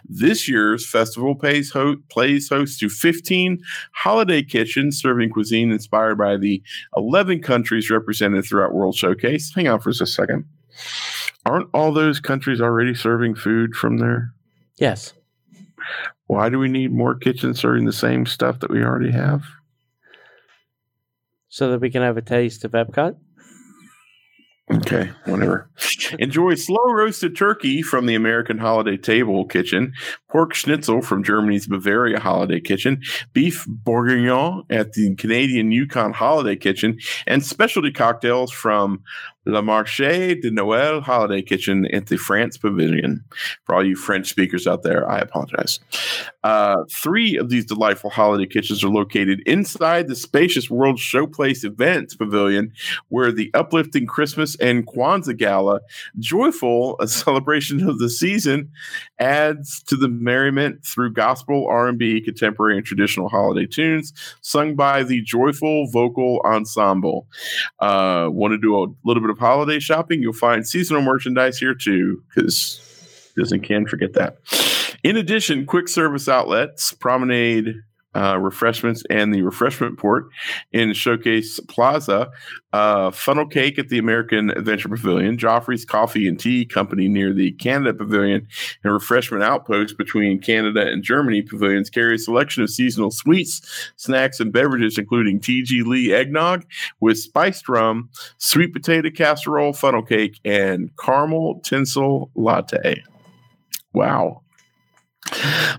This 0.09 0.49
year's 0.49 0.89
festival 0.89 1.35
pays 1.35 1.71
ho- 1.71 1.97
plays 2.09 2.49
host 2.49 2.81
to 2.81 2.89
15 2.89 3.61
holiday 3.93 4.43
kitchens 4.43 5.01
serving 5.01 5.31
cuisine 5.31 5.71
inspired 5.71 6.17
by 6.17 6.37
the 6.37 6.63
11 6.97 7.43
countries 7.43 7.91
represented 7.91 8.45
throughout 8.45 8.75
World 8.75 8.97
Showcase. 8.97 9.53
Hang 9.55 9.69
on 9.69 9.81
for 9.81 9.91
just 9.91 10.03
a 10.03 10.07
second. 10.07 10.45
Aren't 11.47 11.71
all 11.73 11.93
those 11.93 12.21
countries 12.21 12.61
already 12.61 12.95
serving 12.95 13.35
food 13.35 13.75
from 13.75 13.99
there? 13.99 14.33
Yes. 14.77 15.15
Why 16.27 16.49
do 16.49 16.59
we 16.59 16.69
need 16.69 16.93
more 16.93 17.15
kitchens 17.15 17.59
serving 17.59 17.87
the 17.87 17.93
same 17.93 18.27
stuff 18.27 18.61
that 18.61 18.71
we 18.71 18.83
already 18.83 19.13
have? 19.13 19.45
So 21.49 21.71
that 21.71 21.81
we 21.81 21.91
can 21.91 22.03
have 22.03 22.17
a 22.17 22.23
taste 22.23 22.65
of 22.65 22.73
Epcot. 22.73 23.17
Okay, 24.71 25.11
whatever. 25.25 25.71
Enjoy 26.19 26.55
slow 26.55 26.93
roasted 26.93 27.37
turkey 27.37 27.81
from 27.81 28.05
the 28.05 28.15
American 28.15 28.59
Holiday 28.59 28.99
Table 28.99 29.47
Kitchen, 29.47 29.95
pork 30.29 30.53
schnitzel 30.53 31.01
from 31.01 31.25
Germany's 31.25 31.67
Bavaria 31.67 32.21
Holiday 32.21 32.61
Kitchen, 32.61 33.01
beef 33.33 33.65
bourguignon 33.67 34.65
at 34.69 34.93
the 34.93 35.15
Canadian 35.15 35.73
Yukon 35.73 36.13
Holiday 36.13 36.57
Kitchen, 36.57 36.99
and 37.27 37.45
specialty 37.45 37.91
cocktails 37.91 38.53
from 38.53 39.03
Le 39.47 39.63
Marché 39.63 40.41
de 40.41 40.51
Noël 40.51 41.03
Holiday 41.03 41.43
Kitchen 41.43 41.87
at 41.87 42.07
the 42.07 42.17
France 42.17 42.59
Pavilion. 42.59 43.25
For 43.65 43.75
all 43.75 43.87
you 43.87 43.97
French 43.97 44.29
speakers 44.29 44.67
out 44.67 44.83
there, 44.83 45.09
I 45.09 45.19
apologize. 45.21 45.81
Uh, 46.45 46.85
three 46.91 47.37
of 47.37 47.49
these 47.49 47.65
delightful 47.65 48.11
holiday 48.11 48.47
kitchens 48.47 48.85
are 48.85 48.89
located 48.89 49.41
inside 49.47 50.09
the 50.09 50.17
spacious 50.17 50.71
World 50.71 50.99
Showplace 50.99 51.65
Events 51.65 52.15
Pavilion, 52.15 52.73
where 53.09 53.33
the 53.33 53.51
uplifting 53.55 54.07
Christmas 54.07 54.57
and 54.57 54.87
Kwanzaa 54.87 55.37
Gala, 55.37 55.81
joyful 56.19 56.97
a 57.01 57.09
celebration 57.09 57.89
of 57.89 57.99
the 57.99 58.11
season, 58.11 58.71
adds 59.19 59.83
to 59.85 59.97
the 59.97 60.09
merriment 60.09 60.85
through 60.85 61.13
gospel, 61.13 61.67
R&B, 61.69 62.21
contemporary, 62.21 62.77
and 62.77 62.87
traditional 62.87 63.29
holiday 63.29 63.67
tunes 63.67 64.13
sung 64.41 64.75
by 64.75 65.03
the 65.03 65.23
joyful 65.23 65.87
vocal 65.91 66.41
ensemble. 66.45 67.27
Uh, 67.79 68.29
Want 68.31 68.53
to 68.53 68.59
do 68.59 68.77
a 68.77 68.87
little 69.05 69.23
bit 69.23 69.28
of 69.31 69.39
holiday 69.39 69.79
shopping? 69.79 70.23
You'll 70.23 70.33
find 70.33 70.67
seasonal 70.67 71.03
merchandise 71.03 71.59
here 71.59 71.75
too, 71.75 72.23
because 72.29 73.33
Disney 73.37 73.59
can 73.59 73.87
forget 73.87 74.15
that. 74.15 74.39
In 75.05 75.17
addition, 75.17 75.67
quick 75.67 75.89
service 75.89 76.29
outlets, 76.29 76.93
promenade 76.93 77.75
uh, 78.15 78.39
refreshments, 78.39 79.03
and 79.11 79.35
the 79.35 79.43
refreshment 79.43 79.99
port 79.99 80.27
in 80.73 80.93
Showcase 80.93 81.61
Plaza, 81.69 82.31
uh, 82.73 83.11
funnel 83.11 83.47
cake 83.47 83.79
at 83.79 83.89
the 83.89 83.99
American 83.99 84.51
Adventure 84.51 84.89
Pavilion, 84.89 85.37
Joffrey's 85.37 85.85
Coffee 85.85 86.27
and 86.27 86.39
Tea 86.39 86.65
Company 86.65 87.09
near 87.09 87.33
the 87.33 87.53
Canada 87.53 87.95
Pavilion, 87.95 88.47
and 88.83 88.93
refreshment 88.93 89.43
outpost 89.43 89.99
between 89.99 90.41
Canada 90.41 90.87
and 90.87 91.03
Germany 91.03 91.43
pavilions 91.43 91.91
carry 91.91 92.15
a 92.15 92.19
selection 92.19 92.63
of 92.63 92.71
seasonal 92.71 93.11
sweets, 93.11 93.93
snacks, 93.97 94.41
and 94.41 94.53
beverages, 94.53 94.99
including 94.99 95.41
TG 95.41 95.85
Lee 95.85 96.13
eggnog 96.13 96.65
with 97.01 97.19
spiced 97.19 97.69
rum, 97.69 98.11
sweet 98.39 98.73
potato 98.73 99.11
casserole, 99.11 99.73
funnel 99.73 100.03
cake, 100.03 100.41
and 100.45 100.91
caramel 100.99 101.61
tinsel 101.61 102.31
latte. 102.35 103.03
Wow. 103.93 104.43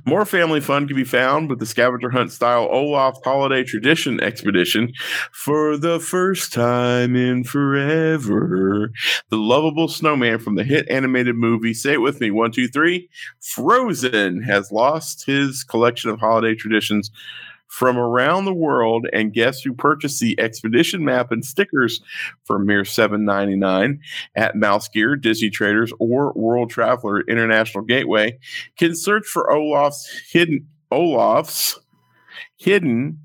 More 0.06 0.26
family 0.26 0.60
fun 0.60 0.88
can 0.88 0.96
be 0.96 1.04
found 1.04 1.50
with 1.50 1.60
the 1.60 1.66
scavenger 1.66 2.10
hunt 2.10 2.32
style 2.32 2.68
Olaf 2.72 3.18
Holiday 3.24 3.64
Tradition 3.64 4.22
Expedition 4.22 4.94
for 5.32 5.78
the 5.78 6.00
first 6.00 6.54
time 6.54 7.16
in 7.16 7.44
forever. 7.44 8.92
The 9.30 9.38
lovable 9.38 9.88
snowman 9.88 10.40
from 10.40 10.56
the 10.56 10.64
hit 10.64 10.90
animated 10.90 11.36
movie, 11.36 11.74
say 11.74 11.94
it 11.94 12.02
with 12.02 12.22
me, 12.22 12.32
one, 12.32 12.52
two, 12.52 12.68
three, 12.68 13.10
Frozen 13.40 14.44
has 14.44 14.72
lost 14.72 15.26
his 15.26 15.64
collection 15.64 16.10
of 16.10 16.20
holiday 16.20 16.56
traditions 16.56 17.12
from 17.70 17.98
around 17.98 18.46
the 18.46 18.54
world, 18.54 19.08
and 19.14 19.34
guests 19.34 19.64
who 19.64 19.74
purchased 19.74 20.20
the 20.20 20.38
expedition 20.40 21.06
map 21.06 21.32
and 21.32 21.46
stickers 21.46 22.02
for 22.44 22.60
mere 22.60 22.84
$7.99 22.84 24.00
at 24.36 24.56
Mouse 24.56 24.90
Gear, 24.90 25.16
Disney 25.16 25.50
Traders, 25.50 25.94
or 26.00 26.34
World 26.34 26.70
Traveler 26.70 27.22
International 27.22 27.84
Gateway? 27.84 28.38
Can 28.78 28.96
search 28.96 29.26
for 29.26 29.52
Olaf's 29.52 30.10
hidden 30.32 30.68
Olaf's 30.92 31.80
hidden. 32.58 33.20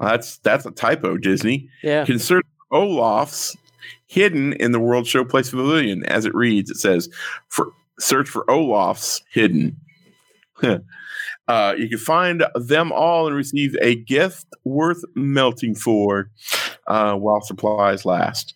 That's 0.00 0.38
that's 0.38 0.66
a 0.66 0.70
typo, 0.70 1.16
Disney. 1.16 1.68
Yeah. 1.82 2.04
Can 2.04 2.18
search 2.18 2.46
Olaf's 2.70 3.56
hidden 4.06 4.52
in 4.54 4.72
the 4.72 4.80
World 4.80 5.06
Showplace 5.06 5.50
Pavilion. 5.50 6.04
As 6.06 6.24
it 6.24 6.34
reads, 6.34 6.70
it 6.70 6.76
says 6.76 7.08
for 7.48 7.72
search 7.98 8.28
for 8.28 8.48
Olaf's 8.50 9.22
hidden. 9.30 9.76
Uh, 11.46 11.74
you 11.76 11.88
can 11.88 11.98
find 11.98 12.44
them 12.54 12.90
all 12.92 13.26
and 13.26 13.36
receive 13.36 13.76
a 13.80 13.96
gift 13.96 14.46
worth 14.64 15.04
melting 15.14 15.74
for 15.74 16.30
uh, 16.86 17.14
while 17.14 17.40
supplies 17.42 18.04
last. 18.04 18.54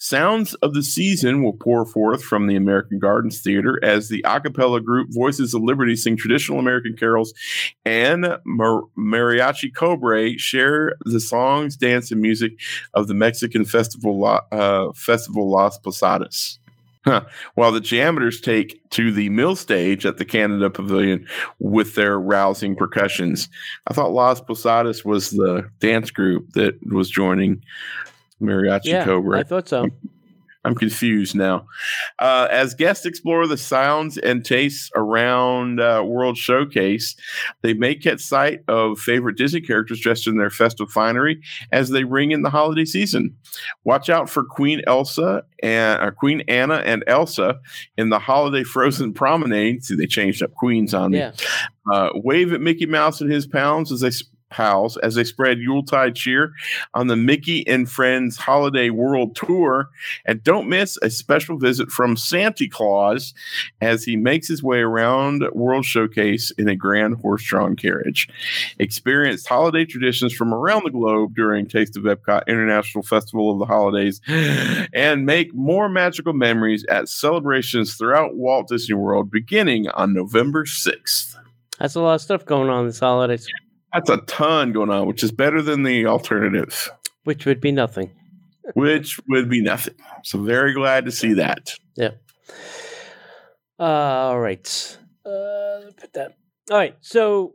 Sounds 0.00 0.54
of 0.54 0.74
the 0.74 0.82
season 0.82 1.42
will 1.42 1.54
pour 1.54 1.84
forth 1.84 2.22
from 2.22 2.46
the 2.46 2.54
American 2.54 3.00
Gardens 3.00 3.40
Theater 3.40 3.80
as 3.82 4.08
the 4.08 4.24
a 4.24 4.40
cappella 4.40 4.80
group 4.80 5.08
Voices 5.10 5.54
of 5.54 5.62
Liberty 5.62 5.96
sing 5.96 6.16
traditional 6.16 6.60
American 6.60 6.96
carols 6.96 7.34
and 7.84 8.38
Mar- 8.44 8.84
Mariachi 8.96 9.74
Cobre 9.74 10.38
share 10.38 10.94
the 11.00 11.18
songs, 11.18 11.76
dance, 11.76 12.12
and 12.12 12.20
music 12.20 12.52
of 12.94 13.08
the 13.08 13.14
Mexican 13.14 13.64
festival, 13.64 14.24
uh, 14.52 14.92
festival 14.94 15.50
Las 15.50 15.78
Posadas. 15.78 16.60
Huh. 17.08 17.24
While 17.54 17.72
the 17.72 17.80
JAMMitors 17.80 18.42
take 18.42 18.88
to 18.90 19.10
the 19.12 19.28
mill 19.30 19.56
stage 19.56 20.04
at 20.04 20.18
the 20.18 20.24
Canada 20.24 20.70
Pavilion 20.70 21.26
with 21.58 21.94
their 21.94 22.18
rousing 22.18 22.76
percussions. 22.76 23.48
I 23.86 23.94
thought 23.94 24.12
Las 24.12 24.40
Posadas 24.40 25.04
was 25.04 25.30
the 25.30 25.68
dance 25.80 26.10
group 26.10 26.52
that 26.52 26.74
was 26.86 27.10
joining 27.10 27.62
Mariachi 28.40 28.84
Yeah, 28.84 29.04
Cobra. 29.04 29.40
I 29.40 29.42
thought 29.42 29.68
so. 29.68 29.88
I'm 30.68 30.74
confused 30.74 31.34
now. 31.34 31.66
Uh, 32.18 32.46
as 32.50 32.74
guests 32.74 33.06
explore 33.06 33.46
the 33.46 33.56
sounds 33.56 34.18
and 34.18 34.44
tastes 34.44 34.90
around 34.94 35.80
uh, 35.80 36.02
World 36.04 36.36
Showcase, 36.36 37.16
they 37.62 37.72
may 37.72 37.94
catch 37.94 38.20
sight 38.20 38.60
of 38.68 38.98
favorite 38.98 39.38
Disney 39.38 39.62
characters 39.62 39.98
dressed 39.98 40.26
in 40.26 40.36
their 40.36 40.50
festive 40.50 40.90
finery 40.90 41.40
as 41.72 41.88
they 41.88 42.04
ring 42.04 42.32
in 42.32 42.42
the 42.42 42.50
holiday 42.50 42.84
season. 42.84 43.34
Watch 43.84 44.10
out 44.10 44.28
for 44.28 44.44
Queen 44.44 44.82
Elsa 44.86 45.42
and 45.62 46.02
uh, 46.02 46.10
Queen 46.10 46.42
Anna 46.48 46.82
and 46.84 47.02
Elsa 47.06 47.58
in 47.96 48.10
the 48.10 48.18
holiday 48.18 48.62
Frozen 48.62 49.14
Promenade. 49.14 49.84
See, 49.84 49.96
they 49.96 50.06
changed 50.06 50.42
up 50.42 50.52
queens 50.52 50.92
on 50.92 51.12
me. 51.12 51.18
Yeah. 51.18 51.32
Uh, 51.90 52.10
wave 52.16 52.52
at 52.52 52.60
Mickey 52.60 52.84
Mouse 52.84 53.22
and 53.22 53.32
his 53.32 53.46
pounds 53.46 53.90
as 53.90 54.00
they 54.00 54.10
pals 54.50 54.96
as 54.98 55.14
they 55.14 55.24
spread 55.24 55.58
Yuletide 55.58 56.14
cheer 56.14 56.52
on 56.94 57.06
the 57.06 57.16
Mickey 57.16 57.66
and 57.66 57.90
Friends 57.90 58.36
Holiday 58.36 58.90
World 58.90 59.36
Tour. 59.36 59.88
And 60.26 60.42
don't 60.42 60.68
miss 60.68 60.98
a 61.02 61.10
special 61.10 61.58
visit 61.58 61.90
from 61.90 62.16
Santa 62.16 62.68
Claus 62.68 63.34
as 63.80 64.04
he 64.04 64.16
makes 64.16 64.48
his 64.48 64.62
way 64.62 64.78
around 64.78 65.44
World 65.52 65.84
Showcase 65.84 66.50
in 66.52 66.68
a 66.68 66.76
grand 66.76 67.16
horse 67.16 67.44
drawn 67.44 67.76
carriage. 67.76 68.28
Experience 68.78 69.46
holiday 69.46 69.84
traditions 69.84 70.32
from 70.32 70.52
around 70.52 70.84
the 70.84 70.90
globe 70.90 71.34
during 71.34 71.66
Taste 71.66 71.96
of 71.96 72.04
Epcot 72.04 72.46
International 72.46 73.02
Festival 73.02 73.52
of 73.52 73.58
the 73.58 73.66
Holidays 73.66 74.20
and 74.92 75.26
make 75.26 75.54
more 75.54 75.88
magical 75.88 76.32
memories 76.32 76.84
at 76.88 77.08
celebrations 77.08 77.94
throughout 77.94 78.36
Walt 78.36 78.68
Disney 78.68 78.94
World 78.94 79.30
beginning 79.30 79.88
on 79.88 80.12
November 80.12 80.64
6th. 80.64 81.36
That's 81.78 81.94
a 81.94 82.00
lot 82.00 82.14
of 82.14 82.20
stuff 82.20 82.44
going 82.44 82.70
on 82.70 82.86
this 82.86 82.98
holidays. 82.98 83.46
That's 83.92 84.10
a 84.10 84.18
ton 84.18 84.72
going 84.72 84.90
on, 84.90 85.06
which 85.06 85.22
is 85.22 85.32
better 85.32 85.62
than 85.62 85.82
the 85.82 86.06
alternative, 86.06 86.90
which 87.24 87.46
would 87.46 87.60
be 87.60 87.72
nothing. 87.72 88.10
which 88.74 89.18
would 89.28 89.48
be 89.48 89.62
nothing. 89.62 89.94
So 90.24 90.38
very 90.42 90.74
glad 90.74 91.06
to 91.06 91.10
see 91.12 91.32
that. 91.34 91.74
Yeah. 91.96 92.10
Uh, 93.78 93.82
all 93.82 94.40
right. 94.40 94.98
Uh, 95.24 95.90
put 95.96 96.12
that. 96.14 96.36
All 96.70 96.76
right. 96.76 96.96
So 97.00 97.54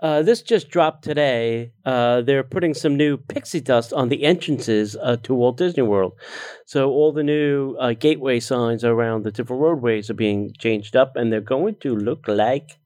uh, 0.00 0.22
this 0.22 0.42
just 0.42 0.68
dropped 0.68 1.04
today. 1.04 1.72
Uh, 1.86 2.20
they're 2.22 2.42
putting 2.42 2.74
some 2.74 2.96
new 2.96 3.16
pixie 3.16 3.60
dust 3.60 3.92
on 3.92 4.08
the 4.08 4.24
entrances 4.24 4.96
uh, 5.00 5.16
to 5.22 5.32
Walt 5.34 5.56
Disney 5.56 5.84
World. 5.84 6.12
So 6.66 6.90
all 6.90 7.12
the 7.12 7.22
new 7.22 7.76
uh, 7.76 7.92
gateway 7.94 8.40
signs 8.40 8.84
around 8.84 9.22
the 9.22 9.30
different 9.30 9.62
roadways 9.62 10.10
are 10.10 10.14
being 10.14 10.52
changed 10.58 10.96
up, 10.96 11.16
and 11.16 11.32
they're 11.32 11.40
going 11.40 11.76
to 11.76 11.94
look 11.96 12.26
like 12.28 12.78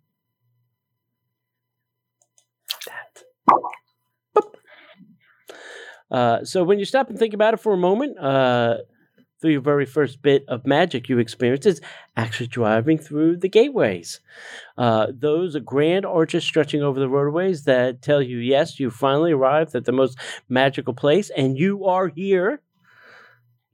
Uh, 6.11 6.45
so 6.45 6.63
when 6.65 6.79
you 6.79 6.85
stop 6.85 7.09
and 7.11 7.19
think 7.19 7.35
about 7.35 7.55
it 7.55 7.61
for 7.61 7.73
a 7.75 7.79
moment, 7.79 8.19
uh, 8.19 8.79
through 9.41 9.53
your 9.53 9.61
very 9.61 9.87
first 9.87 10.23
bit 10.23 10.45
of 10.49 10.67
magic 10.67 11.09
you 11.09 11.19
experience 11.19 11.67
is 11.67 11.81
actually 12.17 12.47
driving 12.47 12.99
through 12.99 13.37
the 13.37 13.49
gateways. 13.49 14.21
Uh, 14.79 15.09
those 15.13 15.57
are 15.57 15.61
grand 15.61 16.07
arches 16.07 16.45
stretching 16.45 16.83
over 16.83 17.01
the 17.01 17.09
roadways 17.09 17.65
that 17.65 18.03
tell 18.03 18.23
you, 18.23 18.39
yes, 18.39 18.81
you 18.81 18.91
finally 18.91 19.33
arrived 19.33 19.75
at 19.75 19.85
the 19.85 19.93
most 19.93 20.19
magical 20.49 20.95
place 20.95 21.31
and 21.37 21.59
you 21.59 21.85
are 21.85 22.09
here 22.09 22.63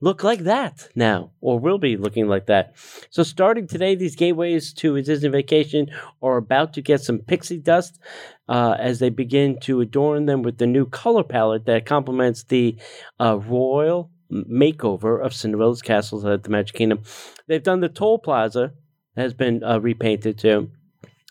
look 0.03 0.21
like 0.21 0.39
that 0.39 0.89
now, 0.95 1.31
or 1.39 1.57
will 1.57 1.77
be 1.77 1.95
looking 1.95 2.27
like 2.27 2.47
that. 2.47 2.75
So, 3.09 3.23
starting 3.23 3.67
today, 3.67 3.95
these 3.95 4.17
gateways 4.17 4.73
to 4.73 4.97
a 4.97 5.01
Disney 5.01 5.29
vacation 5.29 5.89
are 6.21 6.35
about 6.35 6.73
to 6.73 6.81
get 6.81 7.01
some 7.01 7.19
pixie 7.19 7.57
dust 7.57 8.01
uh, 8.49 8.75
as 8.77 8.99
they 8.99 9.09
begin 9.09 9.59
to 9.61 9.79
adorn 9.79 10.25
them 10.25 10.41
with 10.43 10.57
the 10.57 10.67
new 10.67 10.85
color 10.85 11.23
palette 11.23 11.65
that 11.65 11.85
complements 11.85 12.43
the 12.43 12.75
uh, 13.17 13.37
royal 13.37 14.11
makeover 14.29 15.23
of 15.23 15.33
Cinderella's 15.33 15.81
castles 15.81 16.25
at 16.25 16.43
the 16.43 16.49
Magic 16.49 16.75
Kingdom. 16.75 17.01
They've 17.47 17.63
done 17.63 17.79
the 17.79 17.87
toll 17.87 18.19
plaza, 18.19 18.73
has 19.15 19.33
been 19.33 19.63
uh, 19.63 19.79
repainted 19.79 20.37
too, 20.37 20.69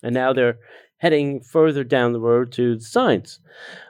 and 0.03 0.15
now 0.15 0.33
they're 0.33 0.59
heading 0.97 1.43
further 1.43 1.85
down 1.85 2.15
the 2.15 2.21
road 2.21 2.53
to 2.53 2.77
the 2.77 2.85
signs. 2.85 3.39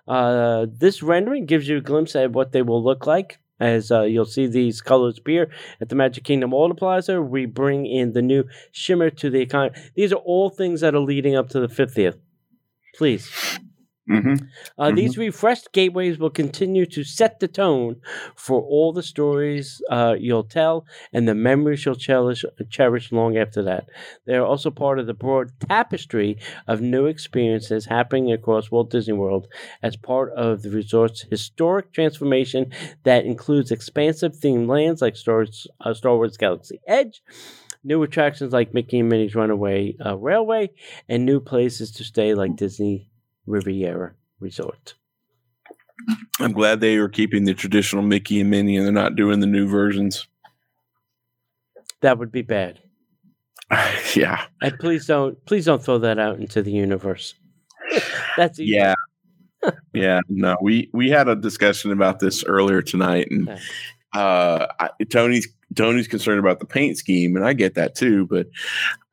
Uh, 0.09 0.66
this 0.68 1.05
rendering 1.05 1.47
gives 1.47 1.68
you 1.68 1.77
a 1.77 1.83
glimpse 1.83 2.16
at 2.16 2.33
what 2.33 2.51
they 2.51 2.62
will 2.62 2.83
look 2.83 3.07
like 3.07 3.38
as 3.62 3.92
uh, 3.92 4.03
you'll 4.03 4.25
see 4.25 4.48
these 4.48 4.81
colors 4.81 5.18
appear 5.18 5.48
at 5.81 5.88
the 5.88 5.94
Magic 5.94 6.25
Kingdom 6.25 6.53
Plaza. 6.77 7.22
We 7.22 7.46
bring 7.46 7.87
in 7.87 8.12
the 8.12 8.20
new 8.20 8.44
shimmer 8.72 9.09
to 9.11 9.31
the 9.31 9.40
economy. 9.40 9.79
These 9.94 10.12
are 10.12 10.16
all 10.16 10.51
things 10.51 10.81
that 10.81 10.94
are 10.94 11.01
leading 11.01 11.37
up 11.37 11.48
to 11.51 11.61
the 11.61 11.68
50th. 11.68 12.18
Please. 12.96 13.31
Mm-hmm. 14.12 14.44
Uh, 14.79 14.87
mm-hmm. 14.87 14.96
These 14.96 15.18
refreshed 15.18 15.72
gateways 15.72 16.18
will 16.18 16.31
continue 16.31 16.87
to 16.87 17.05
set 17.05 17.40
the 17.40 17.48
tone 17.48 17.96
for 18.37 18.61
all 18.62 18.92
the 18.92 19.03
stories 19.03 19.83
uh, 19.90 20.16
you'll 20.18 20.44
tell 20.44 20.87
and 21.12 21.27
the 21.27 21.35
memories 21.35 21.85
you'll 21.85 21.94
cherish, 21.94 22.44
cherish 22.70 23.12
long 23.12 23.37
after 23.37 23.62
that. 23.62 23.88
They 24.27 24.35
are 24.35 24.44
also 24.44 24.70
part 24.70 24.98
of 24.98 25.07
the 25.07 25.14
broad 25.14 25.53
tapestry 25.61 26.38
of 26.66 26.81
new 26.81 27.07
experiences 27.07 27.87
happening 27.87 28.33
across 28.33 28.70
Walt 28.70 28.90
Disney 28.90 29.14
World 29.14 29.48
as 29.83 29.96
part 29.96 30.33
of 30.33 30.62
the 30.62 30.70
resort's 30.70 31.22
historic 31.22 31.92
transformation 31.92 32.72
that 33.05 33.25
includes 33.25 33.70
expansive 33.70 34.33
themed 34.33 34.68
lands 34.68 35.03
like 35.03 35.16
Star, 35.16 35.46
uh, 35.81 35.94
Star 35.94 36.16
Wars 36.16 36.37
Galaxy 36.37 36.81
Edge 36.87 37.22
new 37.85 38.03
attractions 38.03 38.53
like 38.53 38.75
Mickey 38.75 39.01
and 39.01 39.09
Minnie's 39.09 39.35
Runaway 39.35 39.96
uh, 40.05 40.16
Railway, 40.16 40.70
and 41.09 41.27
new 41.27 41.40
places 41.40 41.90
to 41.92 42.05
stay 42.05 42.35
like 42.35 42.57
Disney 42.57 43.11
Riviera 43.46 44.14
Resort. 44.40 44.94
I'm 46.40 46.52
glad 46.52 46.81
they 46.81 46.96
are 46.96 47.09
keeping 47.09 47.44
the 47.44 47.55
traditional 47.55 48.02
Mickey 48.02 48.40
and 48.40 48.50
Minnie 48.50 48.76
and 48.76 48.85
they're 48.85 48.92
not 48.92 49.14
doing 49.16 49.40
the 49.40 49.46
new 49.46 49.68
versions. 49.68 50.26
That 52.00 52.18
would 52.18 52.33
be 52.33 52.42
bad. 52.42 52.81
yeah. 54.14 54.44
And 54.61 54.78
please 54.78 55.07
don't 55.07 55.42
please 55.46 55.64
don't 55.64 55.83
throw 55.83 55.98
that 55.98 56.18
out 56.18 56.40
into 56.40 56.62
the 56.62 56.72
universe. 56.72 57.35
That's 58.37 58.59
easy. 58.59 58.72
yeah. 58.74 58.94
yeah, 59.94 60.20
no, 60.28 60.57
we 60.61 60.90
we 60.92 61.09
had 61.09 61.28
a 61.28 61.37
discussion 61.37 61.92
about 61.92 62.18
this 62.18 62.44
earlier 62.44 62.83
tonight, 62.83 63.28
and 63.31 63.48
uh, 64.12 64.66
I, 64.81 64.90
Tony's 65.11 65.48
Tony's 65.76 66.09
concerned 66.09 66.40
about 66.40 66.59
the 66.59 66.66
paint 66.66 66.98
scheme, 66.98 67.37
and 67.37 67.44
I 67.44 67.52
get 67.52 67.74
that 67.74 67.94
too. 67.94 68.26
But 68.26 68.48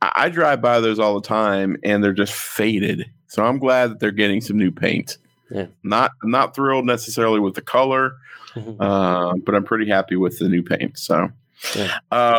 I, 0.02 0.12
I 0.16 0.30
drive 0.30 0.62
by 0.62 0.80
those 0.80 1.00
all 1.00 1.14
the 1.14 1.28
time, 1.28 1.78
and 1.84 2.04
they're 2.04 2.14
just 2.14 2.34
faded. 2.34 3.10
So 3.30 3.46
I'm 3.46 3.60
glad 3.60 3.92
that 3.92 4.00
they're 4.00 4.12
getting 4.12 4.42
some 4.42 4.58
new 4.58 4.72
paint. 4.72 5.18
Yeah. 5.50 5.68
Not 5.84 6.12
not 6.24 6.56
thrilled 6.56 6.86
necessarily 6.86 7.40
with 7.40 7.56
the 7.56 7.62
color, 7.62 8.14
uh, 8.80 9.34
but 9.46 9.56
I'm 9.56 9.64
pretty 9.64 9.90
happy 9.90 10.16
with 10.16 10.38
the 10.40 10.50
new 10.50 10.62
paint. 10.62 11.00
So 11.00 11.30
yeah. 11.76 12.00
Uh, 12.12 12.38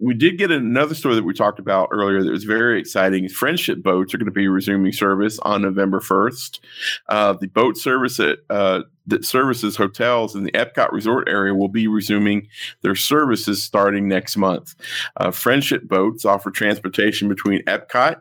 we 0.00 0.14
did 0.14 0.38
get 0.38 0.50
another 0.50 0.94
story 0.94 1.14
that 1.14 1.24
we 1.24 1.32
talked 1.32 1.58
about 1.58 1.88
earlier 1.92 2.22
that 2.22 2.30
was 2.30 2.44
very 2.44 2.80
exciting. 2.80 3.28
Friendship 3.28 3.82
boats 3.82 4.12
are 4.12 4.18
going 4.18 4.26
to 4.26 4.32
be 4.32 4.48
resuming 4.48 4.92
service 4.92 5.38
on 5.40 5.62
November 5.62 6.00
1st. 6.00 6.60
Uh, 7.08 7.32
the 7.34 7.46
boat 7.46 7.76
service 7.76 8.18
at, 8.18 8.40
uh, 8.50 8.82
that 9.06 9.24
services 9.24 9.76
hotels 9.76 10.34
in 10.34 10.42
the 10.42 10.50
Epcot 10.52 10.90
resort 10.90 11.28
area 11.28 11.54
will 11.54 11.68
be 11.68 11.86
resuming 11.86 12.48
their 12.82 12.96
services 12.96 13.62
starting 13.62 14.08
next 14.08 14.36
month. 14.36 14.74
Uh, 15.16 15.30
Friendship 15.30 15.84
boats 15.84 16.24
offer 16.24 16.50
transportation 16.50 17.28
between 17.28 17.62
Epcot 17.64 18.20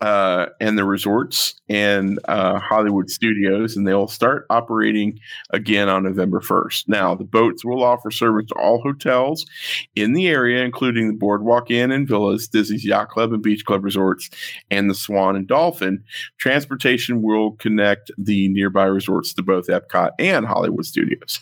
uh, 0.00 0.46
and 0.60 0.78
the 0.78 0.84
resorts 0.84 1.59
and 1.70 2.18
uh, 2.26 2.58
Hollywood 2.58 3.10
studios, 3.10 3.76
and 3.76 3.86
they'll 3.86 4.08
start 4.08 4.44
operating 4.50 5.20
again 5.50 5.88
on 5.88 6.02
November 6.02 6.40
1st. 6.40 6.88
Now, 6.88 7.14
the 7.14 7.24
boats 7.24 7.64
will 7.64 7.84
offer 7.84 8.10
service 8.10 8.46
to 8.48 8.54
all 8.56 8.82
hotels 8.82 9.46
in 9.94 10.12
the 10.12 10.26
area, 10.26 10.64
including 10.64 11.06
the 11.06 11.16
Boardwalk 11.16 11.70
Inn 11.70 11.92
and 11.92 12.08
Villas, 12.08 12.48
Disney's 12.48 12.84
Yacht 12.84 13.08
Club 13.08 13.32
and 13.32 13.40
Beach 13.40 13.64
Club 13.64 13.84
resorts, 13.84 14.28
and 14.72 14.90
the 14.90 14.94
Swan 14.96 15.36
and 15.36 15.46
Dolphin. 15.46 16.02
Transportation 16.38 17.22
will 17.22 17.52
connect 17.52 18.10
the 18.18 18.48
nearby 18.48 18.86
resorts 18.86 19.32
to 19.34 19.42
both 19.42 19.68
Epcot 19.68 20.10
and 20.18 20.46
Hollywood 20.46 20.84
studios. 20.84 21.38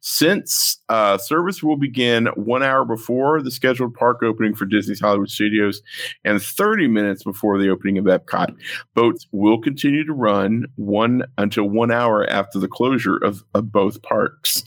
Since 0.00 0.78
uh, 0.88 1.18
service 1.18 1.62
will 1.62 1.76
begin 1.76 2.28
one 2.36 2.62
hour 2.62 2.86
before 2.86 3.42
the 3.42 3.50
scheduled 3.50 3.92
park 3.92 4.22
opening 4.22 4.54
for 4.54 4.64
Disney's 4.64 5.00
Hollywood 5.00 5.30
studios 5.30 5.82
and 6.24 6.40
30 6.40 6.88
minutes 6.88 7.24
before 7.24 7.58
the 7.58 7.68
opening 7.68 7.98
of 7.98 8.06
Epcot. 8.06 8.56
Boats 8.94 9.26
will 9.32 9.60
continue 9.66 10.04
to 10.04 10.12
run 10.12 10.64
one 10.76 11.24
until 11.38 11.68
one 11.68 11.90
hour 11.90 12.24
after 12.30 12.56
the 12.56 12.68
closure 12.68 13.16
of, 13.16 13.42
of 13.52 13.72
both 13.72 14.00
parks. 14.02 14.62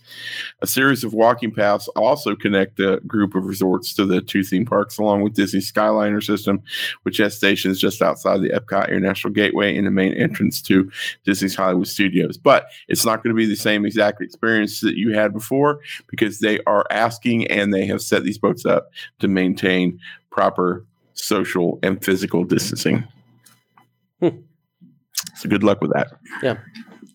A 0.61 0.67
series 0.67 1.05
of 1.05 1.13
walking 1.13 1.53
paths 1.53 1.87
also 1.95 2.35
connect 2.35 2.75
the 2.75 2.99
group 3.07 3.33
of 3.33 3.45
resorts 3.45 3.93
to 3.93 4.05
the 4.05 4.19
two 4.19 4.43
theme 4.43 4.65
parks, 4.65 4.97
along 4.97 5.21
with 5.21 5.35
Disney 5.35 5.61
Skyliner 5.61 6.21
system, 6.21 6.61
which 7.03 7.15
has 7.15 7.33
stations 7.33 7.79
just 7.79 8.01
outside 8.01 8.41
the 8.41 8.49
Epcot 8.49 8.89
International 8.89 9.31
Gateway 9.31 9.77
and 9.77 9.87
the 9.87 9.91
main 9.91 10.11
entrance 10.15 10.61
to 10.63 10.91
Disney's 11.23 11.55
Hollywood 11.55 11.87
Studios. 11.87 12.37
But 12.37 12.65
it's 12.89 13.05
not 13.05 13.23
going 13.23 13.33
to 13.33 13.39
be 13.39 13.45
the 13.45 13.55
same 13.55 13.85
exact 13.85 14.21
experience 14.21 14.81
that 14.81 14.97
you 14.97 15.13
had 15.13 15.31
before 15.31 15.79
because 16.07 16.39
they 16.39 16.59
are 16.67 16.85
asking 16.91 17.47
and 17.47 17.73
they 17.73 17.85
have 17.85 18.01
set 18.01 18.23
these 18.23 18.37
boats 18.37 18.65
up 18.65 18.91
to 19.19 19.29
maintain 19.29 19.97
proper 20.29 20.85
social 21.13 21.79
and 21.83 22.03
physical 22.03 22.43
distancing. 22.43 23.07
Hmm. 24.19 24.39
So 25.35 25.49
good 25.49 25.63
luck 25.63 25.81
with 25.81 25.91
that. 25.93 26.11
Yeah, 26.41 26.57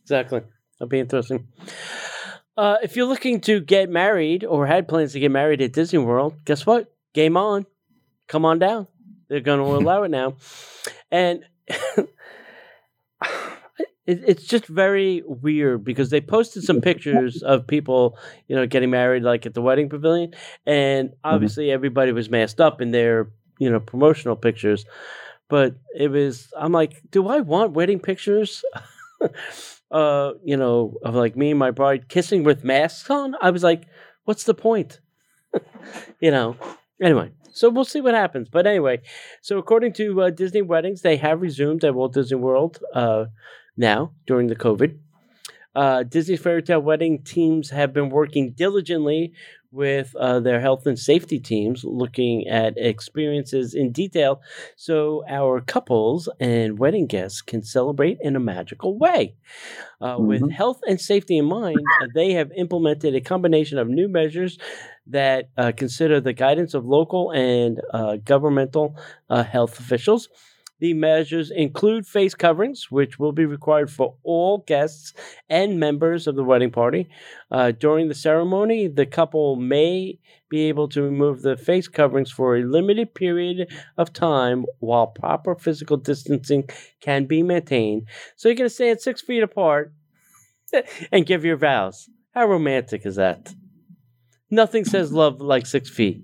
exactly. 0.02 0.40
That'll 0.78 0.88
be 0.88 1.00
interesting. 1.00 1.48
Uh, 2.56 2.76
if 2.82 2.96
you're 2.96 3.06
looking 3.06 3.40
to 3.42 3.60
get 3.60 3.90
married 3.90 4.44
or 4.44 4.66
had 4.66 4.86
plans 4.86 5.12
to 5.12 5.20
get 5.20 5.30
married 5.30 5.60
at 5.60 5.72
Disney 5.72 5.98
World, 5.98 6.36
guess 6.44 6.64
what? 6.64 6.92
Game 7.12 7.36
on. 7.36 7.66
Come 8.28 8.44
on 8.44 8.58
down. 8.58 8.86
They're 9.28 9.40
going 9.40 9.58
to 9.64 9.76
allow 9.76 10.04
it 10.04 10.10
now. 10.10 10.36
And 11.10 11.44
it, 11.68 12.06
it's 14.06 14.44
just 14.44 14.66
very 14.66 15.22
weird 15.26 15.84
because 15.84 16.10
they 16.10 16.20
posted 16.20 16.62
some 16.62 16.80
pictures 16.80 17.42
of 17.42 17.66
people, 17.66 18.16
you 18.46 18.54
know, 18.54 18.66
getting 18.66 18.90
married 18.90 19.24
like 19.24 19.46
at 19.46 19.54
the 19.54 19.62
wedding 19.62 19.88
pavilion. 19.88 20.34
And 20.64 21.10
mm-hmm. 21.10 21.18
obviously 21.24 21.70
everybody 21.72 22.12
was 22.12 22.30
masked 22.30 22.60
up 22.60 22.80
in 22.80 22.92
their, 22.92 23.30
you 23.58 23.70
know, 23.70 23.80
promotional 23.80 24.36
pictures 24.36 24.84
but 25.48 25.74
it 25.98 26.08
was 26.08 26.52
i'm 26.58 26.72
like 26.72 27.02
do 27.10 27.28
i 27.28 27.40
want 27.40 27.72
wedding 27.72 28.00
pictures 28.00 28.64
uh, 29.94 30.32
you 30.44 30.56
know, 30.56 30.98
of 31.04 31.14
like 31.14 31.36
me 31.36 31.50
and 31.50 31.58
my 31.58 31.70
bride 31.70 32.08
kissing 32.08 32.42
with 32.42 32.64
masks 32.64 33.08
on. 33.08 33.36
I 33.40 33.50
was 33.50 33.62
like, 33.62 33.84
what's 34.24 34.44
the 34.44 34.54
point? 34.54 35.00
you 36.20 36.30
know. 36.30 36.56
Anyway, 37.00 37.30
so 37.52 37.70
we'll 37.70 37.84
see 37.84 38.00
what 38.00 38.14
happens. 38.14 38.48
But 38.48 38.66
anyway, 38.66 39.02
so 39.40 39.56
according 39.58 39.92
to 39.94 40.22
uh, 40.22 40.30
Disney 40.30 40.62
Weddings, 40.62 41.02
they 41.02 41.16
have 41.18 41.40
resumed 41.40 41.84
at 41.84 41.94
Walt 41.94 42.14
Disney 42.14 42.38
World 42.38 42.82
uh, 42.92 43.26
now 43.76 44.12
during 44.26 44.48
the 44.48 44.56
COVID. 44.56 44.98
Uh, 45.74 46.04
Disney 46.04 46.36
Fairy 46.36 46.62
Tale 46.62 46.80
Wedding 46.80 47.22
teams 47.22 47.70
have 47.70 47.92
been 47.92 48.08
working 48.08 48.52
diligently 48.52 49.32
with 49.74 50.14
uh, 50.16 50.38
their 50.40 50.60
health 50.60 50.86
and 50.86 50.98
safety 50.98 51.40
teams, 51.40 51.84
looking 51.84 52.46
at 52.46 52.74
experiences 52.76 53.74
in 53.74 53.90
detail 53.90 54.40
so 54.76 55.24
our 55.28 55.60
couples 55.60 56.28
and 56.38 56.78
wedding 56.78 57.06
guests 57.06 57.42
can 57.42 57.62
celebrate 57.62 58.18
in 58.20 58.36
a 58.36 58.40
magical 58.40 58.96
way. 58.98 59.34
Uh, 60.00 60.16
mm-hmm. 60.16 60.26
With 60.26 60.50
health 60.52 60.80
and 60.86 61.00
safety 61.00 61.36
in 61.38 61.46
mind, 61.46 61.80
uh, 62.02 62.06
they 62.14 62.32
have 62.32 62.52
implemented 62.56 63.14
a 63.14 63.20
combination 63.20 63.78
of 63.78 63.88
new 63.88 64.08
measures 64.08 64.58
that 65.06 65.50
uh, 65.58 65.72
consider 65.76 66.20
the 66.20 66.32
guidance 66.32 66.74
of 66.74 66.86
local 66.86 67.30
and 67.32 67.80
uh, 67.92 68.16
governmental 68.24 68.96
uh, 69.28 69.42
health 69.42 69.78
officials 69.80 70.28
the 70.84 70.92
measures 70.92 71.50
include 71.50 72.06
face 72.06 72.34
coverings, 72.34 72.90
which 72.90 73.18
will 73.18 73.32
be 73.32 73.46
required 73.46 73.90
for 73.90 74.16
all 74.22 74.58
guests 74.66 75.14
and 75.48 75.80
members 75.80 76.26
of 76.26 76.36
the 76.36 76.44
wedding 76.44 76.70
party. 76.70 77.08
Uh, 77.50 77.70
during 77.70 78.08
the 78.08 78.14
ceremony, 78.14 78.86
the 78.86 79.06
couple 79.06 79.56
may 79.56 80.18
be 80.50 80.68
able 80.68 80.86
to 80.86 81.00
remove 81.00 81.40
the 81.40 81.56
face 81.56 81.88
coverings 81.88 82.30
for 82.30 82.54
a 82.54 82.64
limited 82.64 83.14
period 83.14 83.72
of 83.96 84.12
time 84.12 84.66
while 84.80 85.06
proper 85.06 85.54
physical 85.54 85.96
distancing 85.96 86.68
can 87.00 87.24
be 87.24 87.42
maintained. 87.42 88.06
So 88.36 88.50
you're 88.50 88.56
going 88.56 88.68
to 88.68 88.74
stay 88.74 88.90
at 88.90 89.00
six 89.00 89.22
feet 89.22 89.42
apart 89.42 89.90
and 91.10 91.24
give 91.24 91.46
your 91.46 91.56
vows. 91.56 92.10
How 92.34 92.44
romantic 92.44 93.06
is 93.06 93.16
that? 93.16 93.54
Nothing 94.50 94.84
says 94.84 95.14
love 95.14 95.40
like 95.40 95.64
six 95.64 95.88
feet. 95.88 96.22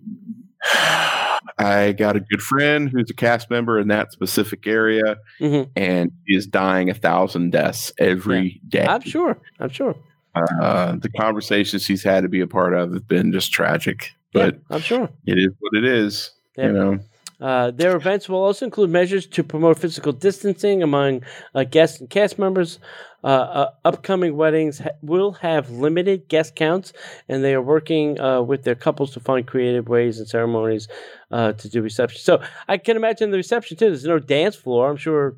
I 1.59 1.93
got 1.93 2.17
a 2.17 2.21
good 2.21 2.43
friend 2.43 2.89
who's 2.89 3.11
a 3.11 3.15
cast 3.15 3.51
member 3.51 3.79
in 3.79 3.89
that 3.89 4.13
specific 4.13 4.67
area, 4.67 5.19
mm-hmm. 5.41 5.71
and 5.77 6.13
is 6.27 6.47
dying 6.47 6.91
a 6.91 6.95
thousand 6.95 7.51
deaths 7.51 7.93
every 7.99 8.61
yeah. 8.71 8.85
day. 8.85 8.87
I'm 8.87 9.03
sure. 9.03 9.39
I'm 9.59 9.71
sure. 9.71 9.97
Uh, 10.35 10.97
the 10.97 11.11
conversations 11.11 11.87
he's 11.87 12.05
had 12.05 12.23
to 12.23 12.29
be 12.29 12.41
a 12.41 12.47
part 12.47 12.73
of 12.75 12.93
have 12.93 13.09
been 13.09 13.33
just 13.33 13.53
tragic, 13.53 14.13
but 14.33 14.55
yeah, 14.55 14.77
I'm 14.77 14.81
sure 14.81 15.09
it 15.27 15.39
is 15.39 15.51
what 15.59 15.75
it 15.75 15.85
is. 15.85 16.31
Yeah. 16.57 16.67
You 16.67 16.73
know. 16.73 16.99
Uh, 17.41 17.71
their 17.71 17.97
events 17.97 18.29
will 18.29 18.43
also 18.43 18.65
include 18.65 18.91
measures 18.91 19.27
to 19.27 19.43
promote 19.43 19.79
physical 19.79 20.13
distancing 20.13 20.83
among 20.83 21.23
uh, 21.55 21.65
guests 21.65 22.01
and 22.01 22.11
cast 22.11 22.39
members. 22.39 22.79
Uh, 23.23 23.27
uh 23.27 23.71
upcoming 23.85 24.35
weddings 24.35 24.79
ha- 24.79 24.97
will 25.03 25.33
have 25.33 25.71
limited 25.71 26.27
guest 26.29 26.57
counts, 26.57 26.93
and 27.29 27.45
they 27.45 27.53
are 27.53 27.61
working 27.61 28.19
uh, 28.19 28.41
with 28.41 28.63
their 28.63 28.75
couples 28.75 29.13
to 29.13 29.21
find 29.21 29.47
creative 29.47 29.89
ways 29.89 30.19
and 30.19 30.27
ceremonies 30.27 30.89
uh, 31.31 31.53
to 31.53 31.69
do 31.69 31.83
reception. 31.83 32.19
So 32.21 32.43
I 32.67 32.79
can 32.79 32.97
imagine 32.97 33.31
the 33.31 33.37
reception 33.37 33.77
too. 33.77 33.87
There's 33.87 34.05
no 34.05 34.19
dance 34.19 34.57
floor. 34.57 34.89
I'm 34.89 34.97
sure, 34.97 35.37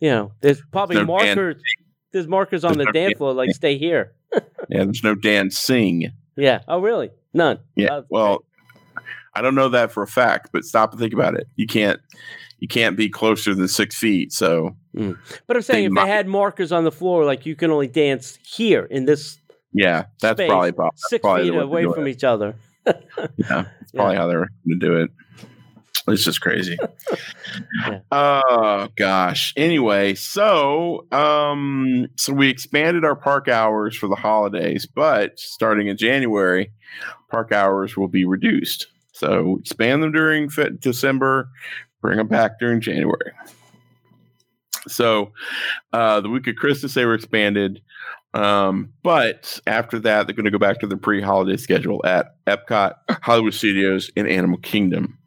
you 0.00 0.10
know, 0.10 0.32
there's 0.40 0.60
probably 0.72 0.96
no 0.96 1.04
markers. 1.04 1.54
Dance. 1.54 1.64
There's 2.12 2.26
markers 2.26 2.64
on 2.64 2.72
there's 2.72 2.86
the 2.86 2.92
no 2.92 2.92
dance 2.92 3.18
floor, 3.18 3.32
like 3.34 3.50
"Stay 3.54 3.78
here." 3.78 4.12
yeah, 4.68 4.84
there's 4.84 5.04
no 5.04 5.14
dancing. 5.14 6.12
Yeah. 6.36 6.60
Oh, 6.66 6.80
really? 6.80 7.10
None. 7.32 7.58
Yeah. 7.74 8.00
well, 8.10 8.44
I 9.36 9.42
don't 9.42 9.54
know 9.54 9.68
that 9.68 9.92
for 9.92 10.02
a 10.02 10.06
fact, 10.06 10.50
but 10.52 10.64
stop 10.64 10.92
and 10.92 11.00
think 11.00 11.12
about 11.12 11.34
it. 11.34 11.46
You 11.56 11.66
can't 11.66 12.00
you 12.58 12.68
can't 12.68 12.96
be 12.96 13.08
closer 13.08 13.54
than 13.54 13.68
six 13.68 13.96
feet. 13.96 14.32
So, 14.32 14.76
mm. 14.96 15.16
but 15.46 15.56
I'm 15.56 15.62
saying 15.62 15.84
if 15.84 15.92
might, 15.92 16.06
they 16.06 16.10
had 16.10 16.26
markers 16.26 16.72
on 16.72 16.84
the 16.84 16.92
floor, 16.92 17.24
like 17.24 17.44
you 17.44 17.54
can 17.54 17.70
only 17.70 17.86
dance 17.86 18.38
here 18.42 18.84
in 18.84 19.04
this. 19.04 19.38
Yeah, 19.72 20.06
that's 20.20 20.38
space, 20.38 20.48
probably 20.48 20.70
that's 20.70 21.08
six 21.10 21.20
probably 21.20 21.50
feet 21.50 21.56
away 21.58 21.84
from 21.84 22.08
each 22.08 22.24
other. 22.24 22.54
yeah, 22.86 22.94
that's 23.36 23.92
probably 23.92 24.14
yeah. 24.14 24.20
how 24.20 24.26
they're 24.26 24.38
going 24.38 24.50
to 24.68 24.76
do 24.78 24.96
it. 24.96 25.10
It's 26.08 26.24
just 26.24 26.40
crazy. 26.40 26.78
yeah. 27.88 27.98
Oh 28.12 28.88
gosh. 28.96 29.52
Anyway, 29.56 30.14
so 30.14 31.04
um 31.10 32.06
so 32.16 32.32
we 32.32 32.48
expanded 32.48 33.04
our 33.04 33.16
park 33.16 33.48
hours 33.48 33.96
for 33.96 34.06
the 34.06 34.14
holidays, 34.14 34.86
but 34.86 35.36
starting 35.38 35.88
in 35.88 35.96
January, 35.96 36.70
park 37.28 37.50
hours 37.50 37.96
will 37.96 38.06
be 38.06 38.24
reduced. 38.24 38.86
So 39.16 39.56
expand 39.60 40.02
them 40.02 40.12
during 40.12 40.50
December, 40.78 41.48
bring 42.02 42.18
them 42.18 42.28
back 42.28 42.58
during 42.60 42.82
January. 42.82 43.32
So 44.88 45.32
uh, 45.94 46.20
the 46.20 46.28
week 46.28 46.46
of 46.48 46.56
Christmas, 46.56 46.92
they 46.92 47.06
were 47.06 47.14
expanded. 47.14 47.80
Um, 48.34 48.92
but 49.02 49.58
after 49.66 49.98
that, 50.00 50.26
they're 50.26 50.36
going 50.36 50.44
to 50.44 50.50
go 50.50 50.58
back 50.58 50.80
to 50.80 50.86
the 50.86 50.98
pre 50.98 51.22
holiday 51.22 51.56
schedule 51.56 52.04
at 52.04 52.34
Epcot, 52.46 52.96
Hollywood 53.22 53.54
Studios, 53.54 54.10
and 54.18 54.28
Animal 54.28 54.58
Kingdom. 54.58 55.18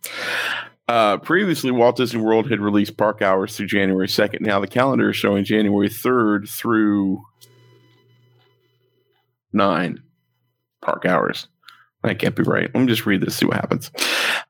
Uh, 0.87 1.17
previously, 1.17 1.71
Walt 1.71 1.97
Disney 1.97 2.21
World 2.21 2.49
had 2.49 2.59
released 2.59 2.95
park 2.95 3.23
hours 3.23 3.57
through 3.57 3.67
January 3.67 4.07
2nd. 4.07 4.41
Now 4.41 4.59
the 4.59 4.67
calendar 4.67 5.09
is 5.09 5.15
showing 5.15 5.43
January 5.43 5.89
3rd 5.89 6.47
through 6.47 7.23
9 9.51 10.03
park 10.81 11.05
hours. 11.07 11.47
That 12.03 12.19
can't 12.19 12.35
be 12.35 12.43
right. 12.43 12.69
Let 12.73 12.81
me 12.81 12.87
just 12.87 13.05
read 13.05 13.21
this, 13.21 13.35
see 13.35 13.45
what 13.45 13.57
happens. 13.57 13.91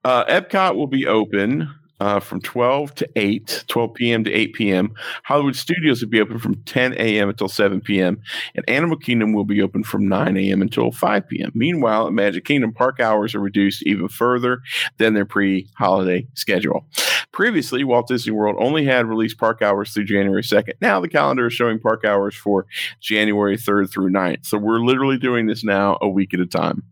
Uh, 0.04 0.26
Epcot 0.26 0.76
will 0.76 0.88
be 0.88 1.08
open 1.08 1.74
uh, 2.00 2.20
from 2.20 2.40
12 2.42 2.96
to 2.96 3.10
8, 3.16 3.66
12 3.68 3.94
p.m. 3.94 4.24
to 4.24 4.32
8 4.32 4.54
p.m. 4.54 4.94
Hollywood 5.24 5.56
Studios 5.56 6.02
will 6.02 6.10
be 6.10 6.22
open 6.22 6.40
from 6.40 6.56
10 6.64 6.94
a.m. 6.94 7.30
until 7.30 7.50
7 7.50 7.82
p.m. 7.82 8.22
And 8.56 8.68
Animal 8.70 8.98
Kingdom 8.98 9.34
will 9.34 9.44
be 9.44 9.62
open 9.62 9.84
from 9.84 10.08
9 10.08 10.38
a.m. 10.38 10.62
until 10.62 10.92
5 10.92 11.28
p.m. 11.28 11.52
Meanwhile, 11.54 12.08
at 12.08 12.14
Magic 12.14 12.46
Kingdom, 12.46 12.74
park 12.74 13.00
hours 13.00 13.36
are 13.36 13.40
reduced 13.40 13.84
even 13.86 14.08
further 14.08 14.62
than 14.98 15.14
their 15.14 15.26
pre 15.26 15.68
holiday 15.78 16.26
schedule. 16.36 16.86
Previously, 17.32 17.84
Walt 17.84 18.08
Disney 18.08 18.32
World 18.32 18.56
only 18.60 18.86
had 18.86 19.06
released 19.06 19.38
park 19.38 19.62
hours 19.62 19.92
through 19.92 20.06
January 20.06 20.42
2nd. 20.42 20.74
Now 20.82 21.00
the 21.00 21.10
calendar 21.10 21.48
is 21.48 21.54
showing 21.54 21.80
park 21.80 22.06
hours 22.06 22.36
for 22.36 22.66
January 23.02 23.58
3rd 23.58 23.92
through 23.92 24.10
9th. 24.10 24.46
So 24.46 24.58
we're 24.58 24.80
literally 24.80 25.18
doing 25.18 25.48
this 25.48 25.64
now 25.64 25.98
a 26.02 26.08
week 26.08 26.34
at 26.34 26.40
a 26.40 26.46
time. 26.46 26.84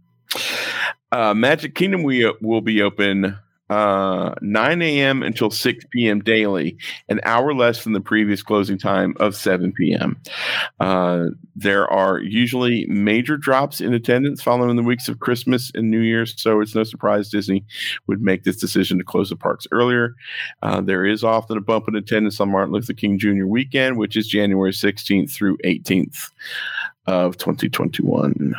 Uh, 1.11 1.33
Magic 1.33 1.75
Kingdom 1.75 2.03
we 2.03 2.25
uh, 2.25 2.33
will 2.41 2.61
be 2.61 2.81
open 2.81 3.37
uh, 3.69 4.33
9 4.41 4.81
a.m. 4.81 5.23
until 5.23 5.49
6 5.49 5.85
p.m. 5.91 6.21
daily, 6.21 6.77
an 7.09 7.19
hour 7.23 7.53
less 7.53 7.83
than 7.83 7.93
the 7.93 7.99
previous 7.99 8.41
closing 8.41 8.77
time 8.77 9.13
of 9.19 9.35
7 9.35 9.73
p.m. 9.73 10.17
Uh, 10.79 11.25
there 11.55 11.87
are 11.91 12.19
usually 12.19 12.85
major 12.87 13.35
drops 13.35 13.81
in 13.81 13.93
attendance 13.93 14.41
following 14.41 14.75
the 14.75 14.83
weeks 14.83 15.09
of 15.09 15.19
Christmas 15.19 15.71
and 15.75 15.91
New 15.91 15.99
Year's, 15.99 16.39
so 16.41 16.61
it's 16.61 16.75
no 16.75 16.83
surprise 16.83 17.29
Disney 17.29 17.65
would 18.07 18.21
make 18.21 18.43
this 18.43 18.57
decision 18.57 18.97
to 18.99 19.03
close 19.03 19.29
the 19.29 19.35
parks 19.35 19.67
earlier. 19.71 20.15
Uh, 20.61 20.79
there 20.79 21.05
is 21.05 21.23
often 21.23 21.57
a 21.57 21.61
bump 21.61 21.87
in 21.87 21.95
attendance 21.95 22.39
on 22.39 22.51
Martin 22.51 22.73
Luther 22.73 22.93
King 22.93 23.19
Jr. 23.19 23.45
weekend, 23.45 23.97
which 23.97 24.15
is 24.15 24.27
January 24.27 24.71
16th 24.71 25.31
through 25.31 25.57
18th 25.65 26.31
of 27.05 27.37
2021. 27.37 28.55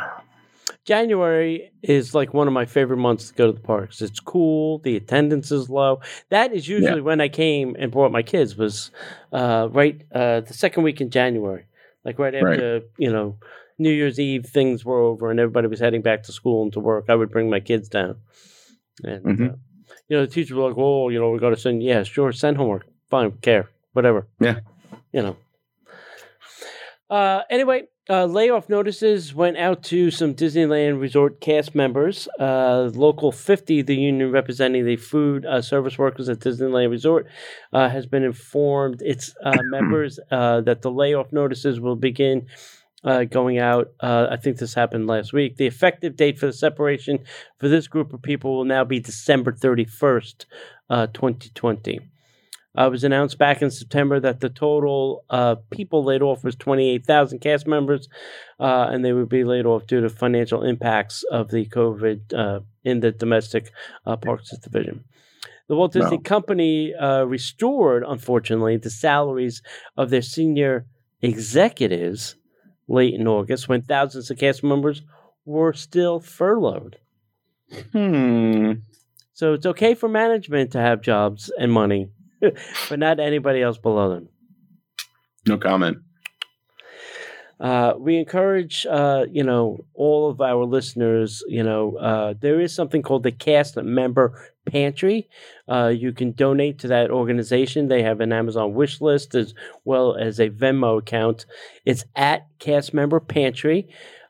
January 0.89 1.71
is 1.83 2.15
like 2.15 2.33
one 2.33 2.47
of 2.47 2.53
my 2.53 2.65
favorite 2.65 2.97
months 2.97 3.27
to 3.27 3.35
go 3.35 3.45
to 3.45 3.53
the 3.53 3.59
parks. 3.59 4.01
It's 4.01 4.19
cool. 4.19 4.79
The 4.79 4.95
attendance 4.95 5.51
is 5.51 5.69
low. 5.69 6.01
That 6.29 6.51
is 6.51 6.67
usually 6.67 7.01
yeah. 7.01 7.03
when 7.03 7.21
I 7.21 7.29
came 7.29 7.75
and 7.77 7.91
brought 7.91 8.11
my 8.11 8.23
kids. 8.23 8.57
Was 8.57 8.89
uh, 9.31 9.67
right 9.71 10.01
uh, 10.11 10.39
the 10.39 10.53
second 10.55 10.81
week 10.81 10.99
in 10.99 11.11
January, 11.11 11.65
like 12.03 12.17
right 12.17 12.33
after 12.33 12.73
right. 12.73 12.83
you 12.97 13.13
know 13.13 13.37
New 13.77 13.91
Year's 13.91 14.19
Eve. 14.19 14.47
Things 14.47 14.83
were 14.83 14.99
over 14.99 15.29
and 15.29 15.39
everybody 15.39 15.67
was 15.67 15.79
heading 15.79 16.01
back 16.01 16.23
to 16.23 16.31
school 16.31 16.63
and 16.63 16.73
to 16.73 16.79
work. 16.79 17.05
I 17.07 17.13
would 17.13 17.29
bring 17.29 17.51
my 17.51 17.59
kids 17.59 17.87
down, 17.87 18.15
and 19.03 19.23
mm-hmm. 19.23 19.43
uh, 19.43 19.57
you 20.07 20.17
know 20.17 20.25
the 20.25 20.31
teacher 20.31 20.55
was 20.55 20.71
like, 20.71 20.77
"Oh, 20.79 21.09
you 21.09 21.19
know, 21.19 21.29
we 21.29 21.37
got 21.37 21.51
to 21.51 21.57
send. 21.57 21.83
Yeah, 21.83 22.01
sure, 22.01 22.31
send 22.31 22.57
homework. 22.57 22.87
Fine, 23.11 23.33
care, 23.43 23.69
whatever. 23.93 24.27
Yeah, 24.39 24.61
you 25.13 25.21
know." 25.21 25.37
Uh, 27.11 27.41
anyway, 27.51 27.83
uh, 28.09 28.25
layoff 28.25 28.67
notices 28.69 29.35
went 29.35 29.55
out 29.57 29.83
to 29.83 30.09
some 30.09 30.33
Disneyland 30.33 30.99
Resort 30.99 31.39
cast 31.39 31.75
members. 31.75 32.27
Uh, 32.39 32.89
Local 32.93 33.31
50, 33.31 33.83
the 33.83 33.95
union 33.95 34.31
representing 34.31 34.83
the 34.83 34.95
food 34.95 35.45
uh, 35.45 35.61
service 35.61 35.97
workers 35.97 36.27
at 36.27 36.39
Disneyland 36.39 36.89
Resort, 36.89 37.27
uh, 37.71 37.87
has 37.87 38.07
been 38.07 38.23
informed 38.23 39.03
its 39.03 39.35
uh, 39.43 39.55
members 39.63 40.19
uh, 40.31 40.61
that 40.61 40.81
the 40.81 40.89
layoff 40.89 41.31
notices 41.31 41.79
will 41.79 41.95
begin 41.95 42.47
going 43.29 43.59
out. 43.59 43.93
I 44.01 44.35
think 44.35 44.57
this 44.57 44.73
happened 44.73 45.07
last 45.07 45.31
week. 45.31 45.55
The 45.55 45.67
effective 45.67 46.17
date 46.17 46.37
for 46.37 46.47
the 46.47 46.53
separation 46.53 47.19
for 47.57 47.69
this 47.69 47.87
group 47.87 48.11
of 48.11 48.21
people 48.21 48.57
will 48.57 48.65
now 48.65 48.83
be 48.83 48.99
December 48.99 49.53
31st, 49.53 50.45
2020. 50.89 52.01
Uh, 52.77 52.85
it 52.85 52.91
was 52.91 53.03
announced 53.03 53.37
back 53.37 53.61
in 53.61 53.71
September 53.71 54.19
that 54.19 54.41
the 54.41 54.49
total 54.49 55.25
uh, 55.29 55.55
people 55.71 56.03
laid 56.03 56.21
off 56.21 56.43
was 56.43 56.55
28,000 56.55 57.39
cast 57.39 57.67
members, 57.67 58.07
uh, 58.59 58.87
and 58.91 59.03
they 59.03 59.11
would 59.11 59.29
be 59.29 59.43
laid 59.43 59.65
off 59.65 59.87
due 59.87 60.01
to 60.01 60.09
financial 60.09 60.63
impacts 60.63 61.23
of 61.31 61.49
the 61.49 61.65
COVID 61.65 62.33
uh, 62.33 62.59
in 62.83 62.99
the 62.99 63.11
domestic 63.11 63.71
uh, 64.05 64.15
parks 64.15 64.55
division. 64.57 65.03
The 65.67 65.75
Walt 65.75 65.93
Disney 65.93 66.17
Company 66.17 66.95
uh, 66.95 67.23
restored, 67.25 68.03
unfortunately, 68.07 68.77
the 68.77 68.89
salaries 68.89 69.61
of 69.95 70.09
their 70.09 70.23
senior 70.23 70.87
executives 71.21 72.35
late 72.87 73.13
in 73.13 73.27
August 73.27 73.69
when 73.69 73.83
thousands 73.83 74.31
of 74.31 74.39
cast 74.39 74.63
members 74.63 75.03
were 75.45 75.73
still 75.73 76.19
furloughed. 76.19 76.97
Hmm. 77.93 78.73
So 79.33 79.53
it's 79.53 79.65
okay 79.65 79.93
for 79.93 80.09
management 80.09 80.71
to 80.71 80.79
have 80.79 81.01
jobs 81.01 81.51
and 81.59 81.71
money, 81.71 82.09
but 82.89 82.99
not 82.99 83.19
anybody 83.19 83.61
else 83.61 83.77
below 83.77 84.09
them. 84.09 84.29
No 85.47 85.57
comment. 85.57 85.97
Uh, 87.59 87.93
we 87.99 88.17
encourage, 88.17 88.85
uh, 88.85 89.25
you 89.29 89.43
know, 89.43 89.83
all 89.93 90.29
of 90.29 90.39
our 90.39 90.63
listeners. 90.63 91.43
You 91.47 91.63
know, 91.63 91.97
uh, 91.97 92.33
there 92.39 92.61
is 92.61 92.73
something 92.73 93.01
called 93.01 93.23
the 93.23 93.33
Cast 93.33 93.75
Member 93.75 94.53
Pantry. 94.65 95.27
Uh, 95.67 95.87
you 95.87 96.13
can 96.13 96.31
donate 96.31 96.79
to 96.79 96.87
that 96.87 97.11
organization. 97.11 97.87
They 97.87 98.03
have 98.03 98.21
an 98.21 98.31
Amazon 98.31 98.73
wish 98.73 99.01
list 99.01 99.35
as 99.35 99.53
well 99.83 100.15
as 100.15 100.39
a 100.39 100.49
Venmo 100.49 100.99
account. 100.99 101.45
It's 101.85 102.05
at 102.15 102.47
Cast 102.59 102.93
Member 102.93 103.19
Pantry. 103.19 103.89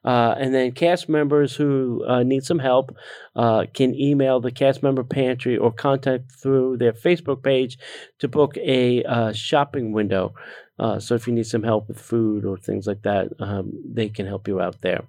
Uh, 0.09 0.33
and 0.39 0.55
then 0.55 0.71
cast 0.71 1.07
members 1.07 1.55
who 1.55 2.03
uh, 2.07 2.23
need 2.23 2.43
some 2.43 2.57
help 2.57 2.97
uh, 3.35 3.63
can 3.75 3.93
email 3.93 4.39
the 4.39 4.49
cast 4.49 4.81
member 4.81 5.03
pantry 5.03 5.55
or 5.55 5.71
contact 5.71 6.31
through 6.31 6.75
their 6.77 6.93
Facebook 6.93 7.43
page 7.43 7.77
to 8.17 8.27
book 8.27 8.57
a 8.57 9.03
uh, 9.03 9.31
shopping 9.31 9.91
window. 9.91 10.33
Uh, 10.79 10.97
so 10.99 11.13
if 11.13 11.27
you 11.27 11.33
need 11.33 11.45
some 11.45 11.61
help 11.61 11.87
with 11.87 11.99
food 12.01 12.43
or 12.43 12.57
things 12.57 12.87
like 12.87 13.03
that, 13.03 13.27
um, 13.39 13.71
they 13.85 14.09
can 14.09 14.25
help 14.25 14.47
you 14.47 14.59
out 14.59 14.81
there. 14.81 15.03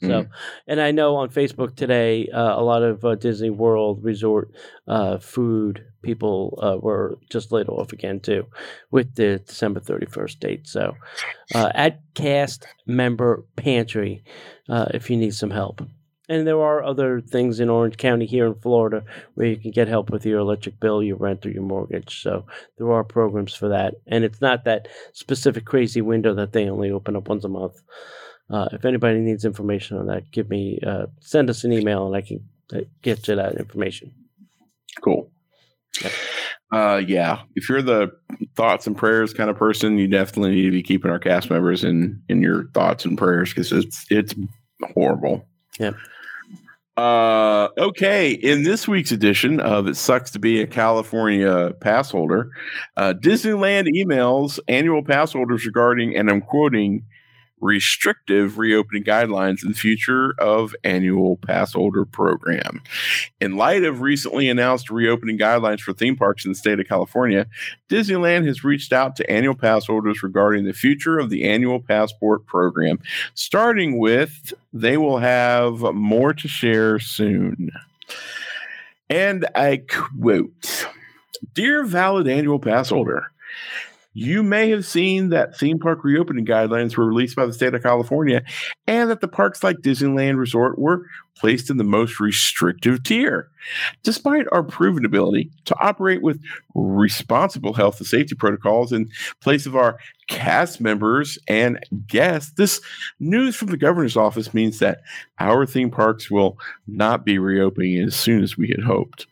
So, 0.00 0.06
Mm. 0.22 0.28
and 0.68 0.80
I 0.80 0.92
know 0.92 1.16
on 1.16 1.28
Facebook 1.30 1.74
today, 1.74 2.28
uh, 2.28 2.60
a 2.60 2.62
lot 2.62 2.82
of 2.82 3.04
uh, 3.04 3.16
Disney 3.16 3.50
World 3.50 4.04
Resort 4.04 4.50
uh, 4.86 5.18
food 5.18 5.84
people 6.02 6.58
uh, 6.62 6.78
were 6.80 7.18
just 7.30 7.50
laid 7.50 7.68
off 7.68 7.92
again 7.92 8.20
too, 8.20 8.46
with 8.90 9.14
the 9.16 9.40
December 9.46 9.80
thirty 9.80 10.06
first 10.06 10.38
date. 10.40 10.68
So, 10.68 10.94
uh, 11.54 11.70
at 11.74 12.00
Cast 12.14 12.66
Member 12.86 13.44
Pantry, 13.56 14.22
uh, 14.68 14.86
if 14.94 15.10
you 15.10 15.16
need 15.16 15.34
some 15.34 15.50
help. 15.50 15.82
And 16.30 16.46
there 16.46 16.60
are 16.60 16.84
other 16.84 17.22
things 17.22 17.58
in 17.58 17.70
Orange 17.70 17.96
County 17.96 18.26
here 18.26 18.46
in 18.46 18.54
Florida 18.56 19.02
where 19.34 19.46
you 19.46 19.56
can 19.56 19.70
get 19.70 19.88
help 19.88 20.10
with 20.10 20.26
your 20.26 20.40
electric 20.40 20.78
bill, 20.78 21.02
your 21.02 21.16
rent, 21.16 21.46
or 21.46 21.50
your 21.50 21.62
mortgage. 21.62 22.22
So 22.22 22.44
there 22.76 22.92
are 22.92 23.02
programs 23.02 23.54
for 23.54 23.68
that. 23.70 23.94
And 24.06 24.24
it's 24.24 24.42
not 24.42 24.64
that 24.64 24.88
specific 25.14 25.64
crazy 25.64 26.02
window 26.02 26.34
that 26.34 26.52
they 26.52 26.68
only 26.68 26.90
open 26.90 27.16
up 27.16 27.28
once 27.28 27.44
a 27.44 27.48
month. 27.48 27.80
Uh, 28.50 28.68
if 28.72 28.84
anybody 28.84 29.20
needs 29.20 29.44
information 29.44 29.98
on 29.98 30.06
that, 30.06 30.30
give 30.30 30.48
me 30.48 30.80
uh, 30.86 31.06
send 31.20 31.50
us 31.50 31.64
an 31.64 31.72
email 31.72 32.06
and 32.06 32.16
I 32.16 32.22
can 32.22 32.40
uh, 32.72 32.80
get 33.02 33.28
you 33.28 33.36
that 33.36 33.56
information. 33.56 34.12
Cool. 35.02 35.30
Yep. 36.02 36.12
Uh, 36.70 37.02
yeah. 37.06 37.40
If 37.54 37.68
you're 37.68 37.82
the 37.82 38.10
thoughts 38.54 38.86
and 38.86 38.96
prayers 38.96 39.32
kind 39.32 39.48
of 39.50 39.56
person, 39.56 39.98
you 39.98 40.06
definitely 40.06 40.54
need 40.54 40.64
to 40.64 40.70
be 40.70 40.82
keeping 40.82 41.10
our 41.10 41.18
cast 41.18 41.50
members 41.50 41.84
in 41.84 42.22
in 42.28 42.42
your 42.42 42.68
thoughts 42.74 43.04
and 43.04 43.16
prayers 43.16 43.50
because 43.50 43.72
it's 43.72 44.06
it's 44.10 44.34
horrible. 44.94 45.46
Yep. 45.78 45.94
Uh, 46.98 47.68
okay. 47.78 48.32
In 48.32 48.64
this 48.64 48.88
week's 48.88 49.12
edition 49.12 49.60
of 49.60 49.86
It 49.86 49.96
Sucks 49.96 50.32
to 50.32 50.40
Be 50.40 50.60
a 50.60 50.66
California 50.66 51.72
Pass 51.80 52.10
Holder, 52.10 52.50
uh, 52.96 53.14
Disneyland 53.16 53.86
emails 53.94 54.58
annual 54.66 55.04
pass 55.04 55.32
holders 55.32 55.64
regarding, 55.64 56.16
and 56.16 56.28
I'm 56.28 56.40
quoting, 56.40 57.04
restrictive 57.60 58.58
reopening 58.58 59.04
guidelines 59.04 59.62
in 59.62 59.68
the 59.68 59.78
future 59.78 60.34
of 60.38 60.74
annual 60.84 61.36
pass 61.38 61.72
holder 61.72 62.04
program. 62.04 62.82
In 63.40 63.56
light 63.56 63.84
of 63.84 64.00
recently 64.00 64.48
announced 64.48 64.90
reopening 64.90 65.38
guidelines 65.38 65.80
for 65.80 65.92
theme 65.92 66.16
parks 66.16 66.44
in 66.44 66.52
the 66.52 66.58
state 66.58 66.80
of 66.80 66.88
California, 66.88 67.46
Disneyland 67.88 68.46
has 68.46 68.64
reached 68.64 68.92
out 68.92 69.16
to 69.16 69.30
annual 69.30 69.54
pass 69.54 69.86
holders 69.86 70.22
regarding 70.22 70.64
the 70.64 70.72
future 70.72 71.18
of 71.18 71.30
the 71.30 71.44
annual 71.44 71.80
passport 71.80 72.46
program, 72.46 72.98
starting 73.34 73.98
with 73.98 74.52
they 74.72 74.96
will 74.96 75.18
have 75.18 75.80
more 75.94 76.32
to 76.34 76.48
share 76.48 76.98
soon. 76.98 77.70
And 79.10 79.46
I 79.54 79.82
quote 79.88 80.86
Dear 81.54 81.84
valid 81.84 82.28
annual 82.28 82.58
pass 82.58 82.90
holder, 82.90 83.30
you 84.18 84.42
may 84.42 84.68
have 84.68 84.84
seen 84.84 85.28
that 85.28 85.56
theme 85.56 85.78
park 85.78 86.02
reopening 86.02 86.44
guidelines 86.44 86.96
were 86.96 87.06
released 87.06 87.36
by 87.36 87.46
the 87.46 87.52
state 87.52 87.72
of 87.72 87.84
California 87.84 88.42
and 88.88 89.08
that 89.10 89.20
the 89.20 89.28
parks 89.28 89.62
like 89.62 89.76
Disneyland 89.76 90.38
Resort 90.38 90.76
were 90.76 91.06
placed 91.36 91.70
in 91.70 91.76
the 91.76 91.84
most 91.84 92.18
restrictive 92.18 93.04
tier. 93.04 93.48
Despite 94.02 94.46
our 94.50 94.64
proven 94.64 95.04
ability 95.04 95.52
to 95.66 95.78
operate 95.78 96.20
with 96.20 96.42
responsible 96.74 97.74
health 97.74 98.00
and 98.00 98.08
safety 98.08 98.34
protocols 98.34 98.90
in 98.90 99.08
place 99.40 99.66
of 99.66 99.76
our 99.76 100.00
cast 100.26 100.80
members 100.80 101.38
and 101.46 101.78
guests, 102.08 102.50
this 102.56 102.80
news 103.20 103.54
from 103.54 103.68
the 103.68 103.76
governor's 103.76 104.16
office 104.16 104.52
means 104.52 104.80
that 104.80 104.98
our 105.38 105.64
theme 105.64 105.92
parks 105.92 106.28
will 106.28 106.58
not 106.88 107.24
be 107.24 107.38
reopening 107.38 108.00
as 108.00 108.16
soon 108.16 108.42
as 108.42 108.58
we 108.58 108.66
had 108.66 108.82
hoped. 108.82 109.28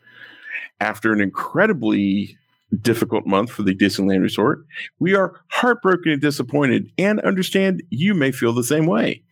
After 0.78 1.12
an 1.12 1.20
incredibly 1.20 2.38
difficult 2.80 3.26
month 3.26 3.50
for 3.50 3.62
the 3.62 3.74
Disneyland 3.74 4.22
Resort, 4.22 4.66
we 4.98 5.14
are 5.14 5.40
heartbroken 5.48 6.12
and 6.12 6.20
disappointed 6.20 6.90
and 6.98 7.20
understand 7.20 7.82
you 7.90 8.14
may 8.14 8.32
feel 8.32 8.52
the 8.52 8.64
same 8.64 8.86
way. 8.86 9.22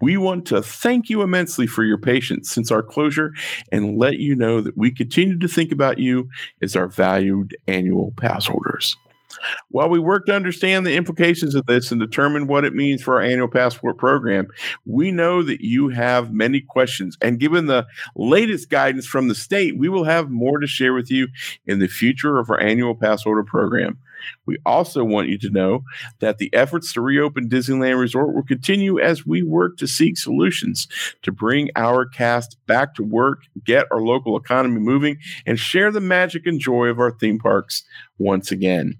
We 0.00 0.16
want 0.16 0.46
to 0.46 0.62
thank 0.62 1.10
you 1.10 1.22
immensely 1.22 1.66
for 1.66 1.84
your 1.84 1.98
patience 1.98 2.50
since 2.50 2.70
our 2.70 2.82
closure 2.82 3.32
and 3.70 3.98
let 3.98 4.18
you 4.18 4.34
know 4.34 4.60
that 4.60 4.76
we 4.76 4.90
continue 4.90 5.38
to 5.38 5.48
think 5.48 5.72
about 5.72 5.98
you 5.98 6.28
as 6.62 6.76
our 6.76 6.88
valued 6.88 7.56
annual 7.66 8.12
pass 8.16 8.46
holders. 8.46 8.96
While 9.70 9.88
we 9.88 9.98
work 9.98 10.26
to 10.26 10.34
understand 10.34 10.86
the 10.86 10.94
implications 10.94 11.54
of 11.54 11.66
this 11.66 11.90
and 11.90 12.00
determine 12.00 12.46
what 12.46 12.64
it 12.64 12.74
means 12.74 13.02
for 13.02 13.16
our 13.16 13.22
annual 13.22 13.48
passport 13.48 13.98
program, 13.98 14.48
we 14.84 15.10
know 15.10 15.42
that 15.42 15.60
you 15.60 15.88
have 15.88 16.32
many 16.32 16.60
questions. 16.60 17.16
And 17.20 17.40
given 17.40 17.66
the 17.66 17.86
latest 18.16 18.70
guidance 18.70 19.06
from 19.06 19.28
the 19.28 19.34
state, 19.34 19.78
we 19.78 19.88
will 19.88 20.04
have 20.04 20.30
more 20.30 20.58
to 20.58 20.66
share 20.66 20.94
with 20.94 21.10
you 21.10 21.28
in 21.66 21.78
the 21.78 21.88
future 21.88 22.38
of 22.38 22.50
our 22.50 22.60
annual 22.60 22.94
passport 22.94 23.46
program. 23.46 23.98
We 24.46 24.58
also 24.66 25.04
want 25.04 25.28
you 25.28 25.38
to 25.38 25.50
know 25.50 25.84
that 26.20 26.38
the 26.38 26.52
efforts 26.54 26.92
to 26.92 27.00
reopen 27.00 27.48
Disneyland 27.48 27.98
Resort 27.98 28.34
will 28.34 28.42
continue 28.42 28.98
as 28.98 29.26
we 29.26 29.42
work 29.42 29.76
to 29.78 29.86
seek 29.86 30.18
solutions 30.18 30.88
to 31.22 31.32
bring 31.32 31.70
our 31.76 32.06
cast 32.06 32.56
back 32.66 32.94
to 32.96 33.02
work, 33.02 33.44
get 33.64 33.86
our 33.90 34.00
local 34.00 34.36
economy 34.36 34.80
moving, 34.80 35.18
and 35.46 35.58
share 35.58 35.90
the 35.90 36.00
magic 36.00 36.46
and 36.46 36.60
joy 36.60 36.86
of 36.86 36.98
our 36.98 37.10
theme 37.10 37.38
parks 37.38 37.84
once 38.18 38.50
again. 38.50 38.98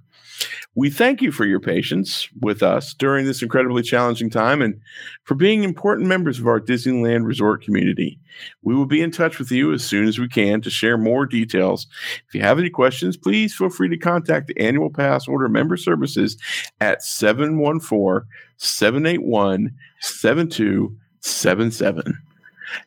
We 0.74 0.90
thank 0.90 1.20
you 1.20 1.32
for 1.32 1.44
your 1.44 1.60
patience 1.60 2.28
with 2.40 2.62
us 2.62 2.94
during 2.94 3.26
this 3.26 3.42
incredibly 3.42 3.82
challenging 3.82 4.30
time 4.30 4.62
and 4.62 4.80
for 5.24 5.34
being 5.34 5.64
important 5.64 6.06
members 6.06 6.38
of 6.38 6.46
our 6.46 6.60
Disneyland 6.60 7.26
Resort 7.26 7.64
community. 7.64 8.18
We 8.62 8.74
will 8.74 8.86
be 8.86 9.02
in 9.02 9.10
touch 9.10 9.38
with 9.38 9.50
you 9.50 9.72
as 9.72 9.84
soon 9.84 10.06
as 10.06 10.18
we 10.18 10.28
can 10.28 10.60
to 10.62 10.70
share 10.70 10.96
more 10.96 11.26
details. 11.26 11.86
If 12.28 12.34
you 12.34 12.42
have 12.42 12.58
any 12.58 12.70
questions, 12.70 13.16
please 13.16 13.54
feel 13.54 13.70
free 13.70 13.88
to 13.88 13.98
contact 13.98 14.46
the 14.46 14.58
Annual 14.58 14.90
Pass 14.90 15.26
Holder 15.26 15.48
Member 15.48 15.76
Services 15.76 16.36
at 16.80 17.02
714 17.02 18.28
781 18.56 19.74
7277. 20.00 22.18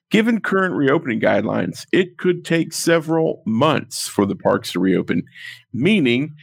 Given 0.10 0.39
current 0.39 0.76
reopening 0.76 1.20
guidelines, 1.20 1.86
it 1.91 2.18
could 2.18 2.45
take 2.45 2.72
several 2.72 3.43
months 3.45 4.08
for 4.08 4.26
the 4.26 4.36
parks 4.36 4.72
to 4.72 4.80
reopen, 4.80 5.24
meaning 5.74 6.34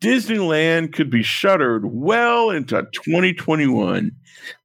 Disneyland 0.00 0.92
could 0.92 1.10
be 1.10 1.22
shuttered 1.22 1.86
well 1.86 2.50
into 2.50 2.86
2021. 2.92 4.12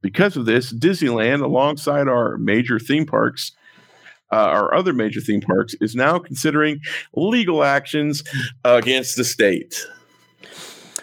Because 0.02 0.36
of 0.36 0.46
this, 0.46 0.74
Disneyland, 0.74 1.42
alongside 1.42 2.08
our 2.08 2.38
major 2.38 2.80
theme 2.80 3.06
parks, 3.06 3.54
uh, 4.32 4.36
our 4.36 4.74
other 4.74 4.94
major 4.94 5.22
theme 5.22 5.42
parks, 5.42 5.74
is 5.82 5.96
now 5.96 6.20
considering 6.20 6.80
legal 7.16 7.64
actions 7.64 8.24
against 8.64 9.16
the 9.16 9.24
state. 9.24 9.86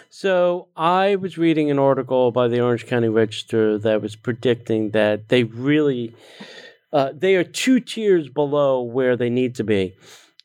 So 0.09 0.67
I 0.75 1.15
was 1.15 1.37
reading 1.37 1.71
an 1.71 1.79
article 1.79 2.31
by 2.31 2.49
the 2.49 2.59
Orange 2.59 2.85
County 2.85 3.07
Register 3.07 3.77
that 3.77 4.01
was 4.01 4.15
predicting 4.15 4.91
that 4.91 5.29
they 5.29 5.43
really 5.43 6.13
uh, 6.91 7.11
they 7.15 7.35
are 7.35 7.43
two 7.43 7.79
tiers 7.79 8.27
below 8.29 8.81
where 8.81 9.15
they 9.15 9.29
need 9.29 9.55
to 9.55 9.63
be, 9.63 9.95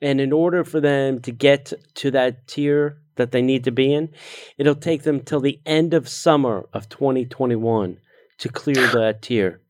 and 0.00 0.20
in 0.20 0.32
order 0.32 0.62
for 0.62 0.78
them 0.78 1.20
to 1.22 1.32
get 1.32 1.72
to 1.94 2.10
that 2.12 2.46
tier 2.46 2.98
that 3.16 3.30
they 3.32 3.42
need 3.42 3.64
to 3.64 3.70
be 3.70 3.92
in, 3.92 4.10
it'll 4.58 4.74
take 4.74 5.02
them 5.02 5.20
till 5.20 5.40
the 5.40 5.60
end 5.66 5.94
of 5.94 6.08
summer 6.08 6.66
of 6.72 6.88
2021 6.88 7.98
to 8.38 8.48
clear 8.48 8.86
that 8.88 9.22
tier. 9.22 9.60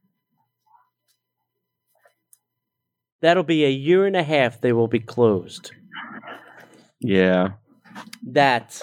That'll 3.21 3.43
be 3.43 3.65
a 3.65 3.71
year 3.71 4.07
and 4.07 4.17
a 4.17 4.23
half. 4.23 4.61
They 4.61 4.73
will 4.73 4.89
be 4.89 5.01
closed. 5.01 5.71
Yeah. 7.01 7.53
That 8.27 8.81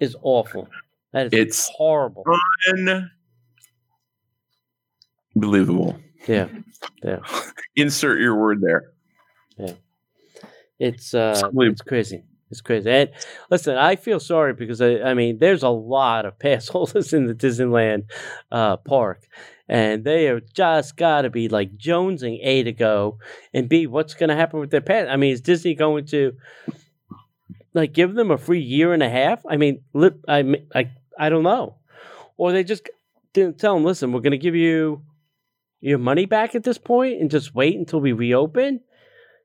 is 0.00 0.16
awful. 0.22 0.68
That 1.12 1.26
is 1.26 1.32
It's- 1.32 1.70
horrible. 1.74 2.24
Unbelievable. 5.34 5.98
Yeah, 6.26 6.48
yeah. 7.04 7.18
Insert 7.76 8.20
your 8.20 8.34
word 8.36 8.60
there. 8.60 8.92
Yeah. 9.58 9.72
It's 10.78 11.14
uh, 11.14 11.50
it's 11.54 11.82
crazy. 11.82 12.24
It's 12.50 12.60
crazy. 12.60 12.88
And 12.88 13.10
listen, 13.50 13.76
I 13.76 13.96
feel 13.96 14.20
sorry 14.20 14.52
because 14.52 14.80
I, 14.80 15.00
I 15.00 15.14
mean, 15.14 15.38
there's 15.38 15.64
a 15.64 15.68
lot 15.68 16.26
of 16.26 16.38
pass 16.38 16.68
holders 16.68 17.12
in 17.12 17.26
the 17.26 17.34
Disneyland 17.34 18.04
uh, 18.52 18.76
park, 18.76 19.26
and 19.68 20.04
they 20.04 20.24
have 20.24 20.42
just 20.52 20.96
got 20.96 21.22
to 21.22 21.30
be 21.30 21.48
like 21.48 21.76
jonesing 21.76 22.38
A 22.42 22.62
to 22.62 22.72
go, 22.72 23.18
and 23.52 23.68
B, 23.68 23.86
what's 23.86 24.14
going 24.14 24.28
to 24.28 24.36
happen 24.36 24.60
with 24.60 24.70
their 24.70 24.80
pass? 24.80 25.08
I 25.10 25.16
mean, 25.16 25.32
is 25.32 25.40
Disney 25.40 25.74
going 25.74 26.06
to 26.06 26.34
like 27.74 27.92
give 27.92 28.14
them 28.14 28.30
a 28.30 28.38
free 28.38 28.60
year 28.60 28.92
and 28.92 29.02
a 29.02 29.10
half? 29.10 29.44
I 29.48 29.56
mean, 29.56 29.82
I, 30.28 30.54
I, 30.74 30.90
I 31.18 31.28
don't 31.28 31.42
know, 31.42 31.76
or 32.36 32.52
they 32.52 32.62
just 32.62 32.88
didn't 33.32 33.58
tell 33.58 33.74
them, 33.74 33.84
listen, 33.84 34.12
we're 34.12 34.20
going 34.20 34.30
to 34.30 34.38
give 34.38 34.54
you 34.54 35.02
your 35.80 35.98
money 35.98 36.26
back 36.26 36.54
at 36.54 36.62
this 36.64 36.78
point 36.78 37.20
and 37.20 37.30
just 37.30 37.54
wait 37.54 37.76
until 37.76 38.00
we 38.00 38.12
reopen. 38.12 38.80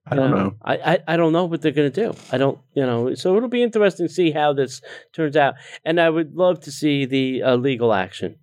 I 0.08 0.16
don't 0.16 0.32
know. 0.32 0.56
I, 0.64 0.76
I, 0.78 1.00
I 1.10 1.18
don't 1.18 1.32
know 1.32 1.46
what 1.46 1.62
they're 1.62 1.72
going 1.72 1.92
to 1.92 2.04
do. 2.08 2.18
I 2.32 2.38
don't, 2.38 2.58
you 2.74 2.84
know, 2.86 3.14
so 3.14 3.38
it'll 3.38 3.50
be 3.50 3.62
interesting 3.64 4.08
to 4.08 4.14
see 4.14 4.32
how 4.32 4.52
this 4.52 4.82
turns 5.14 5.38
out. 5.38 5.54
And 5.86 6.02
I 6.02 6.10
would 6.10 6.36
love 6.36 6.60
to 6.62 6.72
see 6.72 7.06
the 7.06 7.44
uh, 7.44 7.56
legal 7.56 7.94
action. 7.94 8.36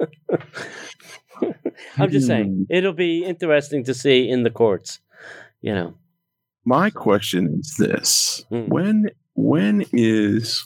I'm 1.98 2.10
just 2.10 2.26
saying, 2.26 2.66
it'll 2.70 2.92
be 2.92 3.24
interesting 3.24 3.84
to 3.84 3.94
see 3.94 4.28
in 4.28 4.42
the 4.42 4.50
courts, 4.50 5.00
you 5.60 5.74
know. 5.74 5.94
My 6.64 6.90
question 6.90 7.58
is 7.60 7.74
this: 7.78 8.44
Mm. 8.50 8.68
When 8.68 9.10
when 9.34 9.84
is 9.92 10.64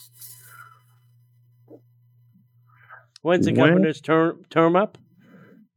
When's 3.21 3.45
the 3.45 3.51
When- 3.53 3.69
governor's 3.69 3.99
term 4.01 4.45
term 4.49 4.75
up? 4.75 4.97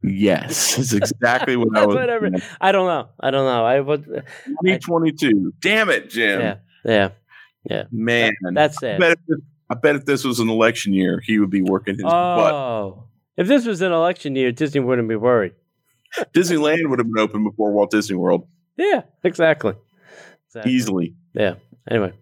Yes? 0.02 0.78
Is 0.78 0.92
exactly 0.92 1.56
what 1.56 1.76
I 1.76 1.86
was. 1.86 1.94
Whatever. 1.96 2.30
I 2.60 2.72
don't 2.72 2.86
know. 2.86 3.08
I 3.20 3.30
don't 3.30 3.44
know. 3.44 3.64
I 3.64 3.80
would. 3.80 4.24
Twenty 4.60 4.78
twenty 4.78 5.12
two. 5.12 5.52
Damn 5.60 5.90
it, 5.90 6.10
Jim. 6.10 6.40
Yeah, 6.40 6.56
yeah. 6.84 7.08
Yeah. 7.68 7.84
Man, 7.92 8.32
That's 8.54 8.82
I 8.82 8.88
it. 8.88 9.00
bet, 9.00 9.18
if 9.28 9.40
I 9.68 9.74
bet 9.74 9.96
if 9.96 10.06
this 10.06 10.24
was 10.24 10.40
an 10.40 10.48
election 10.48 10.94
year, 10.94 11.20
he 11.22 11.38
would 11.38 11.50
be 11.50 11.60
working 11.62 11.94
his 11.96 12.02
butt. 12.04 12.52
Oh, 12.54 13.04
if 13.36 13.46
this 13.46 13.66
was 13.66 13.82
an 13.82 13.92
election 13.92 14.34
year, 14.36 14.50
Disney 14.52 14.80
wouldn't 14.80 15.08
be 15.08 15.16
worried. 15.16 15.52
Disneyland 16.34 16.88
would 16.88 16.98
have 16.98 17.06
been 17.12 17.22
open 17.22 17.44
before 17.44 17.70
Walt 17.72 17.90
Disney 17.90 18.16
World 18.16 18.46
Yeah, 18.76 19.02
exactly. 19.22 19.74
exactly. 20.48 20.72
easily. 20.72 21.14
Yeah. 21.34 21.54
Anyway. 21.88 22.12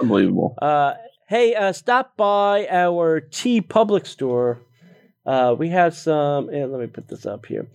Unbelievable. 0.00 0.54
Uh, 0.60 0.94
hey, 1.28 1.54
uh, 1.54 1.72
stop 1.72 2.16
by 2.16 2.66
our 2.68 3.20
TeePublic 3.20 4.06
store. 4.06 4.58
Uh, 5.28 5.54
we 5.56 5.68
have 5.68 5.94
some. 5.94 6.48
And 6.48 6.72
let 6.72 6.80
me 6.80 6.86
put 6.86 7.06
this 7.06 7.26
up 7.26 7.44
here. 7.44 7.68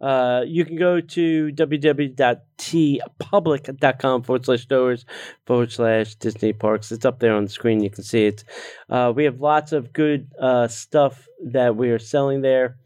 Uh, 0.00 0.42
you 0.46 0.64
can 0.64 0.76
go 0.76 1.00
to 1.00 1.50
www.teepublic.com 1.52 4.22
forward 4.22 4.44
slash 4.44 4.62
stores 4.62 5.04
forward 5.46 5.70
slash 5.72 6.14
Disney 6.16 6.52
parks. 6.52 6.92
It's 6.92 7.06
up 7.06 7.20
there 7.20 7.34
on 7.34 7.44
the 7.44 7.50
screen. 7.50 7.82
You 7.82 7.90
can 7.90 8.04
see 8.04 8.26
it. 8.26 8.44
Uh, 8.90 9.10
we 9.14 9.24
have 9.24 9.40
lots 9.40 9.72
of 9.72 9.94
good 9.94 10.30
uh, 10.38 10.68
stuff 10.68 11.26
that 11.46 11.76
we 11.76 11.88
are 11.90 11.98
selling 11.98 12.42
there. 12.42 12.76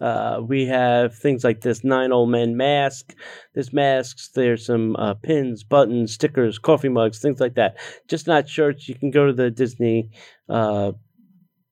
Uh, 0.00 0.40
we 0.46 0.66
have 0.66 1.14
things 1.14 1.42
like 1.42 1.62
this 1.62 1.82
nine 1.82 2.12
old 2.12 2.30
men 2.30 2.56
mask. 2.56 3.14
There's 3.54 3.72
masks. 3.72 4.28
There's 4.34 4.66
some 4.66 4.94
uh, 4.96 5.14
pins, 5.14 5.64
buttons, 5.64 6.12
stickers, 6.12 6.58
coffee 6.58 6.90
mugs, 6.90 7.18
things 7.18 7.40
like 7.40 7.54
that. 7.54 7.78
Just 8.06 8.26
not 8.26 8.46
shirts. 8.48 8.88
You 8.88 8.94
can 8.94 9.10
go 9.10 9.26
to 9.26 9.32
the 9.32 9.50
Disney 9.50 10.10
uh, 10.48 10.92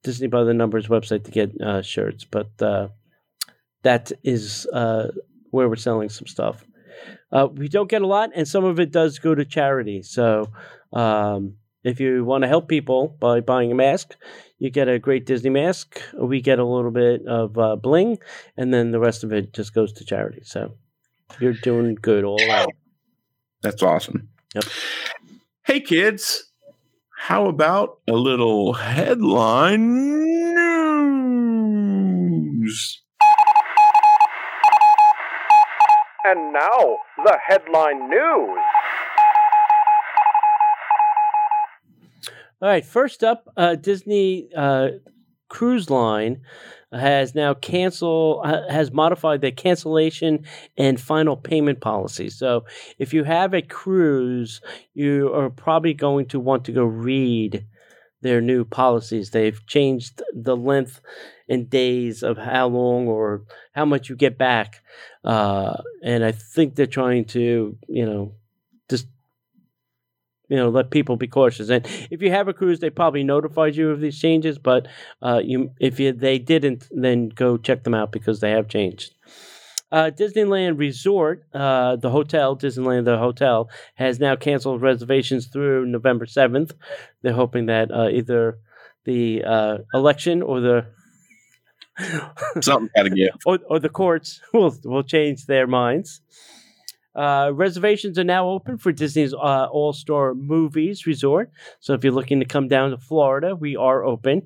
Disney 0.05 0.27
by 0.27 0.43
the 0.43 0.53
Numbers 0.53 0.87
website 0.87 1.25
to 1.25 1.31
get 1.31 1.59
uh, 1.59 1.81
shirts, 1.81 2.23
but 2.23 2.49
uh, 2.61 2.87
that 3.81 4.11
is 4.23 4.67
uh, 4.71 5.07
where 5.51 5.67
we're 5.67 5.75
selling 5.75 6.09
some 6.09 6.27
stuff. 6.27 6.63
Uh, 7.31 7.47
we 7.51 7.67
don't 7.67 7.89
get 7.89 8.03
a 8.03 8.07
lot, 8.07 8.29
and 8.35 8.47
some 8.47 8.63
of 8.63 8.79
it 8.79 8.91
does 8.91 9.19
go 9.19 9.35
to 9.35 9.43
charity. 9.43 10.03
So 10.03 10.51
um, 10.93 11.55
if 11.83 11.99
you 11.99 12.23
want 12.23 12.43
to 12.43 12.47
help 12.47 12.67
people 12.67 13.17
by 13.19 13.41
buying 13.41 13.71
a 13.71 13.75
mask, 13.75 14.15
you 14.59 14.69
get 14.69 14.87
a 14.87 14.99
great 14.99 15.25
Disney 15.25 15.49
mask. 15.49 15.99
We 16.17 16.39
get 16.39 16.59
a 16.59 16.63
little 16.63 16.91
bit 16.91 17.25
of 17.27 17.57
uh, 17.57 17.75
bling, 17.75 18.19
and 18.55 18.73
then 18.73 18.91
the 18.91 18.99
rest 18.99 19.23
of 19.23 19.33
it 19.33 19.53
just 19.53 19.73
goes 19.73 19.91
to 19.93 20.05
charity. 20.05 20.41
So 20.43 20.73
you're 21.39 21.53
doing 21.53 21.95
good 21.95 22.23
all 22.23 22.41
around. 22.41 22.71
That's 23.61 23.81
awesome. 23.81 24.29
Yep. 24.53 24.65
Hey, 25.63 25.79
kids. 25.79 26.51
How 27.27 27.47
about 27.47 28.01
a 28.07 28.11
little 28.11 28.73
headline 28.73 29.93
news? 30.53 31.73
And 36.23 36.53
now, 36.53 36.99
the 37.25 37.35
headline 37.47 38.11
news. 38.11 38.59
All 42.61 42.69
right, 42.69 42.85
first 42.85 43.23
up, 43.23 43.51
uh, 43.57 43.73
Disney 43.73 44.49
uh, 44.55 44.89
Cruise 45.49 45.89
Line 45.89 46.41
has 46.95 47.35
now 47.35 47.53
cancel 47.53 48.43
has 48.43 48.91
modified 48.91 49.41
their 49.41 49.51
cancellation 49.51 50.45
and 50.77 50.99
final 50.99 51.35
payment 51.35 51.81
policy. 51.81 52.29
So, 52.29 52.65
if 52.99 53.13
you 53.13 53.23
have 53.23 53.53
a 53.53 53.61
cruise, 53.61 54.61
you 54.93 55.33
are 55.33 55.49
probably 55.49 55.93
going 55.93 56.27
to 56.27 56.39
want 56.39 56.65
to 56.65 56.71
go 56.71 56.83
read 56.85 57.65
their 58.21 58.41
new 58.41 58.65
policies. 58.65 59.29
They've 59.29 59.65
changed 59.67 60.21
the 60.33 60.57
length 60.57 61.01
and 61.47 61.69
days 61.69 62.23
of 62.23 62.37
how 62.37 62.67
long 62.67 63.07
or 63.07 63.43
how 63.73 63.85
much 63.85 64.09
you 64.09 64.15
get 64.15 64.37
back, 64.37 64.81
uh, 65.23 65.77
and 66.03 66.23
I 66.23 66.31
think 66.31 66.75
they're 66.75 66.87
trying 66.87 67.25
to, 67.25 67.77
you 67.87 68.05
know, 68.05 68.33
you 70.49 70.55
know 70.55 70.69
let 70.69 70.89
people 70.91 71.15
be 71.17 71.27
cautious 71.27 71.69
and 71.69 71.85
if 72.11 72.21
you 72.21 72.29
have 72.29 72.47
a 72.47 72.53
cruise 72.53 72.79
they 72.79 72.89
probably 72.89 73.23
notified 73.23 73.75
you 73.75 73.89
of 73.89 73.99
these 73.99 74.19
changes 74.19 74.57
but 74.57 74.87
uh, 75.21 75.41
you 75.43 75.71
if 75.79 75.99
you 75.99 76.11
they 76.11 76.37
didn't 76.37 76.87
then 76.91 77.29
go 77.29 77.57
check 77.57 77.83
them 77.83 77.93
out 77.93 78.11
because 78.11 78.39
they 78.39 78.51
have 78.51 78.67
changed 78.67 79.13
uh, 79.91 80.09
Disneyland 80.09 80.77
Resort, 80.77 81.45
uh, 81.53 81.95
the 81.95 82.09
hotel, 82.09 82.57
Disneyland, 82.57 83.05
the 83.05 83.17
hotel, 83.17 83.69
has 83.93 84.19
now 84.19 84.35
canceled 84.35 84.81
reservations 84.81 85.45
through 85.45 85.85
November 85.85 86.25
7th. 86.25 86.71
They're 87.21 87.33
hoping 87.33 87.67
that 87.67 87.91
uh, 87.91 88.09
either 88.09 88.57
the 89.05 89.43
uh, 89.43 89.77
election 89.93 90.41
or 90.41 90.59
the 90.59 90.87
Something 92.61 92.89
got 92.95 93.03
to 93.03 93.09
give. 93.09 93.29
or, 93.45 93.59
or 93.69 93.79
the 93.79 93.89
courts 93.89 94.41
will 94.53 94.75
will 94.83 95.03
change 95.03 95.45
their 95.45 95.67
minds. 95.67 96.21
Uh, 97.15 97.51
reservations 97.53 98.19
are 98.19 98.23
now 98.25 98.49
open 98.49 98.77
for 98.77 98.91
Disney's 98.91 99.33
uh, 99.33 99.67
All 99.71 99.93
Star 99.93 100.33
Movies 100.33 101.05
Resort. 101.05 101.51
So 101.79 101.93
if 101.93 102.03
you're 102.03 102.13
looking 102.13 102.39
to 102.39 102.45
come 102.45 102.67
down 102.67 102.91
to 102.91 102.97
Florida, 102.97 103.55
we 103.55 103.75
are 103.75 104.03
open, 104.03 104.43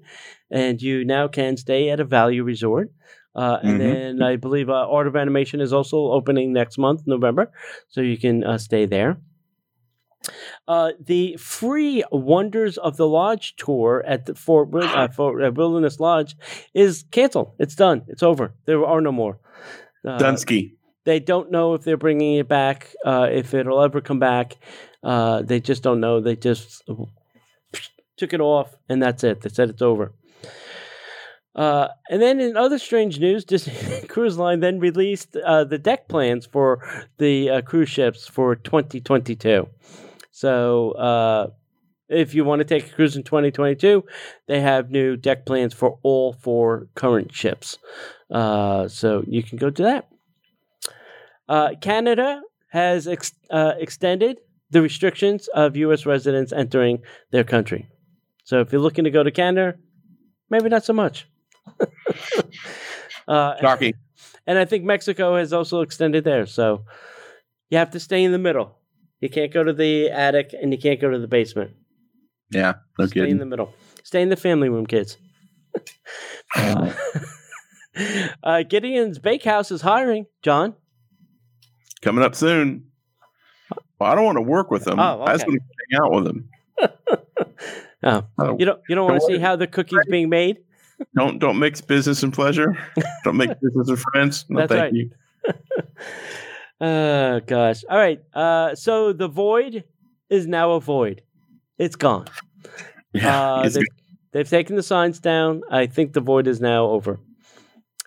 and 0.51 0.81
you 0.81 1.03
now 1.05 1.27
can 1.27 1.57
stay 1.57 1.89
at 1.89 1.99
a 1.99 2.05
value 2.05 2.43
resort. 2.43 2.91
Uh, 3.35 3.57
and 3.63 3.73
Mhm. 3.73 3.77
then 3.79 4.21
I 4.21 4.35
believe 4.35 4.69
uh, 4.69 4.87
Art 4.89 5.07
of 5.07 5.15
Animation 5.15 5.61
is 5.61 5.71
also 5.73 5.97
opening 5.97 6.51
next 6.53 6.77
month, 6.77 7.03
November, 7.05 7.51
so 7.87 8.01
you 8.01 8.17
can 8.17 8.43
uh, 8.43 8.57
stay 8.57 8.85
there. 8.85 9.17
Uh, 10.67 10.91
the 10.99 11.37
free 11.37 12.03
Wonders 12.11 12.77
of 12.77 12.97
the 12.97 13.07
Lodge 13.07 13.55
tour 13.55 14.03
at 14.05 14.25
the 14.25 14.35
Fort, 14.35 14.69
uh, 14.75 15.07
Fort 15.15 15.55
Wilderness 15.55 15.99
Lodge 15.99 16.35
is 16.73 17.05
canceled. 17.11 17.53
It's 17.59 17.75
done. 17.75 18.03
It's 18.07 18.21
over. 18.23 18.53
There 18.65 18.85
are 18.85 19.01
no 19.01 19.11
more. 19.11 19.39
Dunsky. 20.05 20.73
They 21.09 21.19
don't 21.19 21.49
know 21.49 21.73
if 21.73 21.81
they're 21.83 21.97
bringing 21.97 22.35
it 22.35 22.47
back, 22.47 22.93
uh, 23.03 23.27
if 23.31 23.55
it'll 23.55 23.81
ever 23.81 23.99
come 23.99 24.19
back. 24.19 24.57
Uh, 25.03 25.41
they 25.41 25.59
just 25.59 25.81
don't 25.81 25.99
know. 25.99 26.21
They 26.21 26.35
just 26.35 26.87
took 28.15 28.31
it 28.31 28.39
off, 28.39 28.75
and 28.87 29.01
that's 29.01 29.23
it. 29.23 29.41
They 29.41 29.49
said 29.49 29.71
it's 29.71 29.81
over. 29.81 30.13
Uh, 31.55 31.87
and 32.11 32.21
then 32.21 32.39
in 32.39 32.55
other 32.55 32.77
strange 32.77 33.19
news, 33.19 33.43
Disney 33.43 33.73
Cruise 34.07 34.37
Line 34.37 34.59
then 34.59 34.79
released 34.79 35.35
uh, 35.35 35.63
the 35.63 35.79
deck 35.79 36.07
plans 36.09 36.45
for 36.45 36.87
the 37.17 37.49
uh, 37.49 37.61
cruise 37.61 37.89
ships 37.89 38.27
for 38.27 38.55
2022. 38.55 39.67
So 40.29 40.91
uh, 40.91 41.47
if 42.07 42.35
you 42.35 42.45
want 42.45 42.59
to 42.59 42.65
take 42.65 42.85
a 42.85 42.93
cruise 42.93 43.15
in 43.15 43.23
2022, 43.23 44.05
they 44.47 44.61
have 44.61 44.91
new 44.91 45.17
deck 45.17 45.47
plans 45.47 45.73
for 45.73 45.97
all 46.03 46.33
four 46.33 46.87
current 46.93 47.33
ships. 47.33 47.79
Uh, 48.29 48.87
so 48.87 49.23
you 49.25 49.41
can 49.41 49.57
go 49.57 49.71
to 49.71 49.81
that. 49.81 50.07
Uh, 51.49 51.71
Canada 51.81 52.41
has 52.67 53.07
ex- 53.07 53.33
uh, 53.49 53.73
extended 53.79 54.37
the 54.69 54.81
restrictions 54.81 55.47
of 55.49 55.75
U.S. 55.75 56.05
residents 56.05 56.53
entering 56.53 56.99
their 57.31 57.43
country. 57.43 57.89
So 58.43 58.61
if 58.61 58.71
you're 58.71 58.81
looking 58.81 59.03
to 59.05 59.11
go 59.11 59.23
to 59.23 59.31
Canada, 59.31 59.77
maybe 60.49 60.69
not 60.69 60.85
so 60.85 60.93
much. 60.93 61.27
uh, 63.27 63.55
Shocking. 63.59 63.95
and 64.45 64.57
I 64.59 64.65
think 64.65 64.83
Mexico 64.83 65.35
has 65.37 65.51
also 65.51 65.81
extended 65.81 66.23
there. 66.23 66.45
So 66.45 66.85
you 67.69 67.79
have 67.79 67.91
to 67.91 67.99
stay 67.99 68.23
in 68.23 68.31
the 68.31 68.37
middle. 68.37 68.77
You 69.19 69.29
can't 69.29 69.51
go 69.51 69.63
to 69.63 69.73
the 69.73 70.09
attic 70.11 70.53
and 70.53 70.71
you 70.71 70.77
can't 70.79 71.01
go 71.01 71.09
to 71.09 71.19
the 71.19 71.27
basement. 71.27 71.71
Yeah, 72.51 72.75
no 72.97 73.07
Stay 73.07 73.29
in 73.29 73.37
the 73.39 73.45
middle. 73.45 73.73
Stay 74.03 74.21
in 74.21 74.29
the 74.29 74.37
family 74.37 74.69
room, 74.69 74.85
kids. 74.85 75.17
uh, 76.55 76.93
Gideon's 78.67 79.19
Bakehouse 79.19 79.71
is 79.71 79.81
hiring, 79.81 80.25
John. 80.41 80.75
Coming 82.01 82.23
up 82.23 82.35
soon. 82.35 82.85
Well, 83.99 84.11
I 84.11 84.15
don't 84.15 84.25
want 84.25 84.37
to 84.37 84.41
work 84.41 84.71
with 84.71 84.85
them. 84.85 84.99
Oh, 84.99 85.21
I 85.23 85.33
just 85.33 85.45
want 85.47 85.59
to 85.59 85.97
hang 85.97 86.01
out 86.05 86.11
with 86.13 86.23
them. 86.25 86.49
oh, 88.03 88.23
Oh, 88.37 88.55
you 88.57 88.65
don't 88.65 88.79
you 88.87 88.95
don't 88.95 89.09
want 89.09 89.19
to 89.21 89.27
see 89.27 89.37
how 89.37 89.55
the 89.55 89.67
cookie's 89.67 89.99
being 90.09 90.29
made? 90.29 90.59
don't 91.15 91.39
don't 91.39 91.59
mix 91.59 91.81
business 91.81 92.23
and 92.23 92.31
pleasure. 92.33 92.77
don't 93.23 93.35
make 93.37 93.49
business 93.61 93.89
and 93.89 93.99
friends. 93.99 94.45
No, 94.49 94.61
That's 94.61 94.71
thank 94.71 94.81
right. 94.81 94.93
you. 94.93 95.11
Oh 96.81 97.41
gosh. 97.45 97.83
All 97.89 97.97
right. 97.97 98.21
Uh, 98.33 98.73
so 98.75 99.11
the 99.11 99.27
void 99.27 99.83
is 100.29 100.47
now 100.47 100.71
a 100.71 100.79
void. 100.79 101.21
It's 101.77 101.95
gone. 101.97 102.27
Yeah, 103.13 103.55
Uh, 103.55 103.63
it's 103.65 103.75
they've, 103.75 103.83
they've 104.31 104.49
taken 104.49 104.75
the 104.77 104.83
signs 104.83 105.19
down. 105.19 105.61
I 105.69 105.87
think 105.87 106.13
the 106.13 106.21
void 106.21 106.47
is 106.47 106.61
now 106.61 106.85
over. 106.85 107.19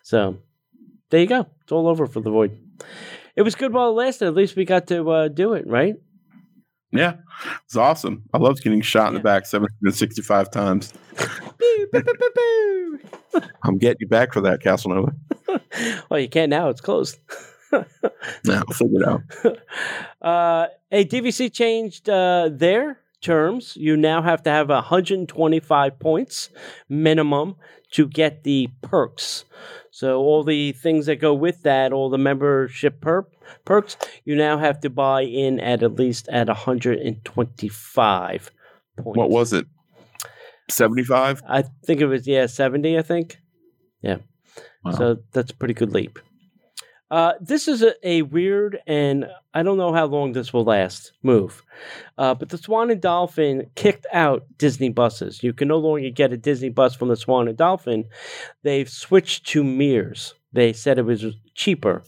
So 0.03 0.38
there 1.11 1.20
you 1.20 1.26
go. 1.26 1.47
It's 1.62 1.72
all 1.72 1.86
over 1.88 2.07
for 2.07 2.20
the 2.20 2.30
void. 2.30 2.59
It 3.37 3.43
was 3.43 3.55
good 3.55 3.72
while 3.72 3.89
it 3.91 3.93
lasted. 3.95 4.26
At 4.28 4.35
least 4.35 4.57
we 4.57 4.64
got 4.64 4.87
to 4.89 5.11
uh, 5.11 5.28
do 5.28 5.55
it, 5.55 5.66
right? 5.66 5.95
Yeah, 6.95 7.14
it's 7.64 7.76
awesome. 7.76 8.24
I 8.35 8.39
loved 8.39 8.62
getting 8.62 8.83
shot 8.83 9.09
in 9.09 9.14
Yeah. 9.14 9.18
the 9.20 9.24
back 9.24 9.47
765 9.47 10.51
times. 10.51 10.93
Boo, 11.59 11.87
boo, 11.91 12.03
boo. 12.35 12.99
I'm 13.62 13.78
getting 13.78 13.97
you 14.01 14.09
back 14.09 14.35
for 14.35 14.43
that, 14.43 14.62
Casanova. 14.62 15.12
well, 16.11 16.20
you 16.20 16.28
can't 16.28 16.51
now. 16.51 16.68
It's 16.68 16.83
closed. 16.83 17.18
Yeah, 17.72 17.83
I'll 18.68 18.74
figure 18.74 19.01
it 19.03 19.09
out. 19.09 19.22
Uh, 20.22 20.68
a 20.93 21.05
DVC 21.05 21.53
changed 21.53 22.09
uh, 22.09 22.49
their 22.53 23.01
terms. 23.22 23.76
You 23.76 23.97
now 23.97 24.22
have 24.22 24.41
to 24.45 24.51
have 24.51 24.68
125 24.68 25.99
points 25.99 26.51
minimum 26.89 27.57
to 27.93 28.07
get 28.07 28.43
the 28.43 28.68
perks. 28.82 29.45
So 29.90 30.18
all 30.18 30.43
the 30.43 30.72
things 30.72 31.07
that 31.07 31.16
go 31.16 31.34
with 31.34 31.62
that, 31.62 31.93
all 31.93 32.11
the 32.11 32.18
membership 32.18 33.01
per- 33.01 33.26
perks, 33.64 33.97
you 34.24 34.34
now 34.34 34.59
have 34.59 34.80
to 34.80 34.90
buy 34.90 35.22
in 35.22 35.61
at 35.61 35.82
at 35.82 35.97
least 35.97 36.28
at 36.28 36.49
125 36.49 38.51
points. 38.97 39.16
What 39.16 39.30
was 39.30 39.53
it? 39.53 39.66
75? 40.70 41.43
I 41.49 41.62
think 41.84 42.01
it 42.01 42.07
was 42.07 42.26
yeah 42.26 42.47
70. 42.47 42.99
I 42.99 43.03
think. 43.03 43.38
Yeah. 44.01 44.18
Wow. 44.84 44.93
So 44.93 45.16
that's 45.32 45.51
a 45.51 45.55
pretty 45.55 45.74
good 45.74 45.93
leap. 45.93 46.18
Uh, 47.13 47.35
this 47.43 47.69
is 47.69 47.83
a, 47.83 47.93
a 48.09 48.23
weird 48.23 48.79
and 48.87 49.27
I 49.53 49.63
don't 49.63 49.77
know 49.77 49.93
how 49.93 50.07
long 50.07 50.33
this 50.33 50.51
will 50.51 50.65
last 50.65 51.13
move. 51.23 51.63
Uh, 52.17 52.33
but 52.35 52.49
the 52.49 52.57
Swan 52.57 52.91
and 52.91 53.03
Dolphin 53.03 53.67
kicked 53.75 54.07
out 54.15 54.47
Disney 54.57 54.89
buses. 54.89 55.43
You 55.43 55.53
can 55.53 55.69
no 55.69 55.77
longer 55.77 56.09
get 56.09 56.33
a 56.33 56.39
Disney 56.39 56.71
bus 56.71 56.97
from 56.97 57.09
the 57.09 57.17
Swan 57.17 57.49
and 57.49 57.59
Dolphin. 57.59 58.07
They've 58.63 58.89
switched 58.89 59.47
to 59.49 59.63
Mears. 59.63 60.33
They 60.55 60.73
said 60.73 60.99
it 60.99 61.03
was 61.03 61.23
cheaper 61.55 62.03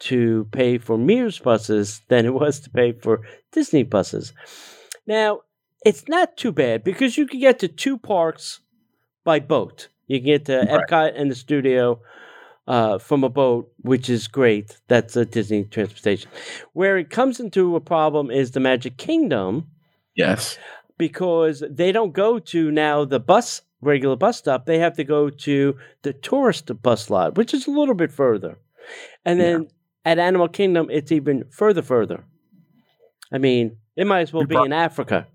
to 0.00 0.46
pay 0.52 0.76
for 0.76 0.98
Mears 0.98 1.38
buses 1.38 2.02
than 2.08 2.26
it 2.26 2.34
was 2.34 2.60
to 2.60 2.70
pay 2.70 2.92
for 2.92 3.22
Disney 3.52 3.82
buses. 3.82 4.34
Now, 5.06 5.40
it's 5.86 6.06
not 6.06 6.36
too 6.36 6.52
bad 6.52 6.84
because 6.84 7.16
you 7.16 7.26
can 7.26 7.40
get 7.40 7.60
to 7.60 7.68
two 7.68 7.96
parks 7.96 8.60
by 9.24 9.40
boat. 9.40 9.88
You 10.06 10.18
can 10.18 10.26
get 10.26 10.44
to 10.46 10.58
Right. 10.58 10.86
Epcot 10.86 11.12
and 11.18 11.30
the 11.30 11.34
studio 11.34 12.00
uh, 12.68 12.98
from 12.98 13.24
a 13.24 13.28
boat, 13.30 13.72
which 13.80 14.08
is 14.08 14.28
great. 14.28 14.78
That's 14.88 15.16
a 15.16 15.24
Disney 15.24 15.64
transportation. 15.64 16.30
Where 16.74 16.98
it 16.98 17.10
comes 17.10 17.40
into 17.40 17.74
a 17.74 17.80
problem 17.80 18.30
is 18.30 18.52
the 18.52 18.60
Magic 18.60 18.98
Kingdom 18.98 19.66
Yes. 20.14 20.58
because 20.98 21.64
they 21.68 21.90
don't 21.92 22.12
go 22.12 22.38
to 22.38 22.70
now 22.70 23.04
the 23.04 23.18
bus 23.18 23.62
regular 23.80 24.16
bus 24.16 24.38
stop. 24.38 24.66
They 24.66 24.78
have 24.80 24.96
to 24.96 25.04
go 25.04 25.30
to 25.30 25.76
the 26.02 26.12
tourist 26.12 26.70
bus 26.82 27.10
lot, 27.10 27.36
which 27.36 27.54
is 27.54 27.66
a 27.66 27.70
little 27.70 27.94
bit 27.94 28.12
further. 28.12 28.58
And 29.24 29.40
then 29.40 29.68
at 30.04 30.18
Animal 30.18 30.48
Kingdom, 30.48 30.88
it's 30.90 31.10
even 31.12 31.44
further, 31.50 31.82
further. 31.82 32.24
I 33.32 33.38
mean, 33.38 33.76
it 33.96 34.06
might 34.06 34.20
as 34.20 34.32
well 34.32 34.44
be 34.44 34.56
in 34.56 34.72
Africa. 34.72 35.26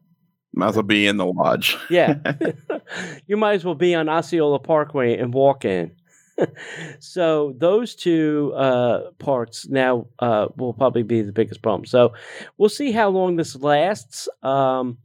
Might 0.54 0.70
as 0.70 0.76
well 0.76 0.84
be 0.84 1.08
in 1.08 1.18
the 1.18 1.26
lodge. 1.26 1.78
Yeah. 1.90 2.20
you 3.28 3.38
might 3.38 3.54
as 3.54 3.66
well 3.66 3.76
be 3.76 3.96
on 3.96 4.08
Osceola 4.08 4.60
Parkway 4.60 5.18
and 5.18 5.34
walk 5.34 5.66
in. 5.66 5.96
so 7.00 7.54
those 7.58 7.96
two 7.96 8.54
uh, 8.56 9.12
parts 9.20 9.68
now 9.68 10.08
uh, 10.20 10.48
will 10.58 10.74
probably 10.74 11.04
be 11.04 11.22
the 11.22 11.32
biggest 11.32 11.62
problem. 11.62 11.86
So 11.86 12.14
we'll 12.58 12.70
see 12.70 12.92
how 12.92 13.10
long 13.10 13.36
this 13.36 13.56
lasts. 13.56 14.28
Um, 14.42 14.98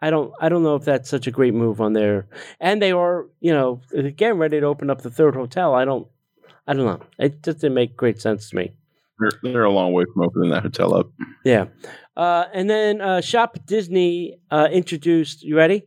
I 0.00 0.10
don't. 0.10 0.32
I 0.40 0.48
don't 0.48 0.62
know 0.62 0.76
if 0.76 0.84
that's 0.84 1.08
such 1.08 1.26
a 1.26 1.30
great 1.30 1.54
move 1.54 1.80
on 1.80 1.94
there. 1.94 2.26
And 2.60 2.82
they 2.82 2.92
are, 2.92 3.26
you 3.40 3.52
know, 3.52 3.80
again 3.94 4.36
ready 4.36 4.60
to 4.60 4.66
open 4.66 4.90
up 4.90 5.02
the 5.02 5.10
third 5.10 5.34
hotel. 5.34 5.74
I 5.74 5.84
don't. 5.84 6.06
I 6.66 6.74
don't 6.74 6.84
know. 6.84 7.00
It 7.18 7.42
just 7.42 7.60
didn't 7.60 7.74
make 7.74 7.96
great 7.96 8.20
sense 8.20 8.50
to 8.50 8.56
me. 8.56 8.72
They're, 9.18 9.30
they're 9.42 9.64
a 9.64 9.72
long 9.72 9.92
way 9.92 10.04
from 10.12 10.24
opening 10.24 10.50
that 10.50 10.62
hotel 10.62 10.94
up. 10.94 11.10
Yeah. 11.44 11.66
Uh, 12.16 12.44
and 12.52 12.68
then 12.68 13.00
uh, 13.00 13.20
Shop 13.20 13.58
Disney 13.64 14.38
uh, 14.50 14.68
introduced, 14.70 15.42
you 15.42 15.56
ready? 15.56 15.86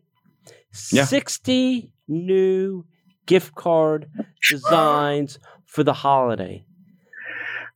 Yeah. 0.92 1.06
60 1.06 1.92
new 2.08 2.86
gift 3.30 3.54
card 3.56 4.10
designs 4.50 5.40
for 5.66 5.84
the 5.84 5.94
holiday. 5.94 6.66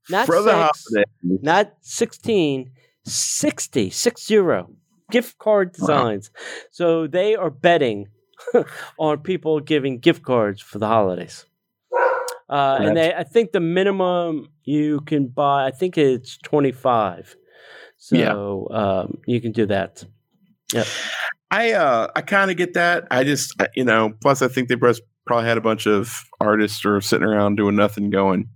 Not 0.10 0.26
For 0.26 0.41
the 0.41 0.68
six, 0.68 0.86
holiday. 0.89 1.10
not 1.41 1.74
16, 1.82 2.72
60, 3.06 3.89
six 3.89 4.26
zero 4.26 4.70
gift 5.12 5.38
card 5.38 5.72
designs. 5.74 6.32
So 6.72 7.08
they 7.08 7.36
are 7.36 7.49
betting 7.49 8.08
on 8.97 9.20
people 9.20 9.60
giving 9.62 9.99
gift 9.99 10.24
cards 10.24 10.60
for 10.62 10.80
the 10.80 10.88
holidays. 10.88 11.45
Uh, 12.49 12.78
and 12.82 12.97
they, 12.97 13.14
I 13.14 13.24
think 13.24 13.51
the 13.51 13.60
minimum 13.62 14.49
you 14.64 14.99
can 15.01 15.28
buy, 15.28 15.66
I 15.68 15.72
think 15.72 15.97
it's 15.97 16.38
25. 16.43 17.36
So 17.97 18.16
Yeah. 18.18 18.78
um, 18.80 19.18
you 19.26 19.39
can 19.39 19.51
do 19.54 19.66
that. 19.68 20.04
Yeah. 20.74 20.84
I 21.51 21.72
uh 21.74 22.08
I 22.16 22.22
kind 22.22 22.49
of 22.51 22.58
get 22.58 22.74
that. 22.74 23.06
I 23.12 23.24
just 23.24 23.54
you 23.76 23.84
know. 23.86 24.12
Plus, 24.22 24.41
I 24.41 24.47
think 24.47 24.70
they 24.70 24.76
both 24.76 24.99
probably 25.26 25.48
had 25.48 25.58
a 25.58 25.62
bunch 25.62 25.86
of 25.88 26.24
artists 26.40 26.84
or 26.86 27.00
sitting 27.02 27.28
around 27.28 27.56
doing 27.56 27.76
nothing, 27.76 28.10
going, 28.10 28.50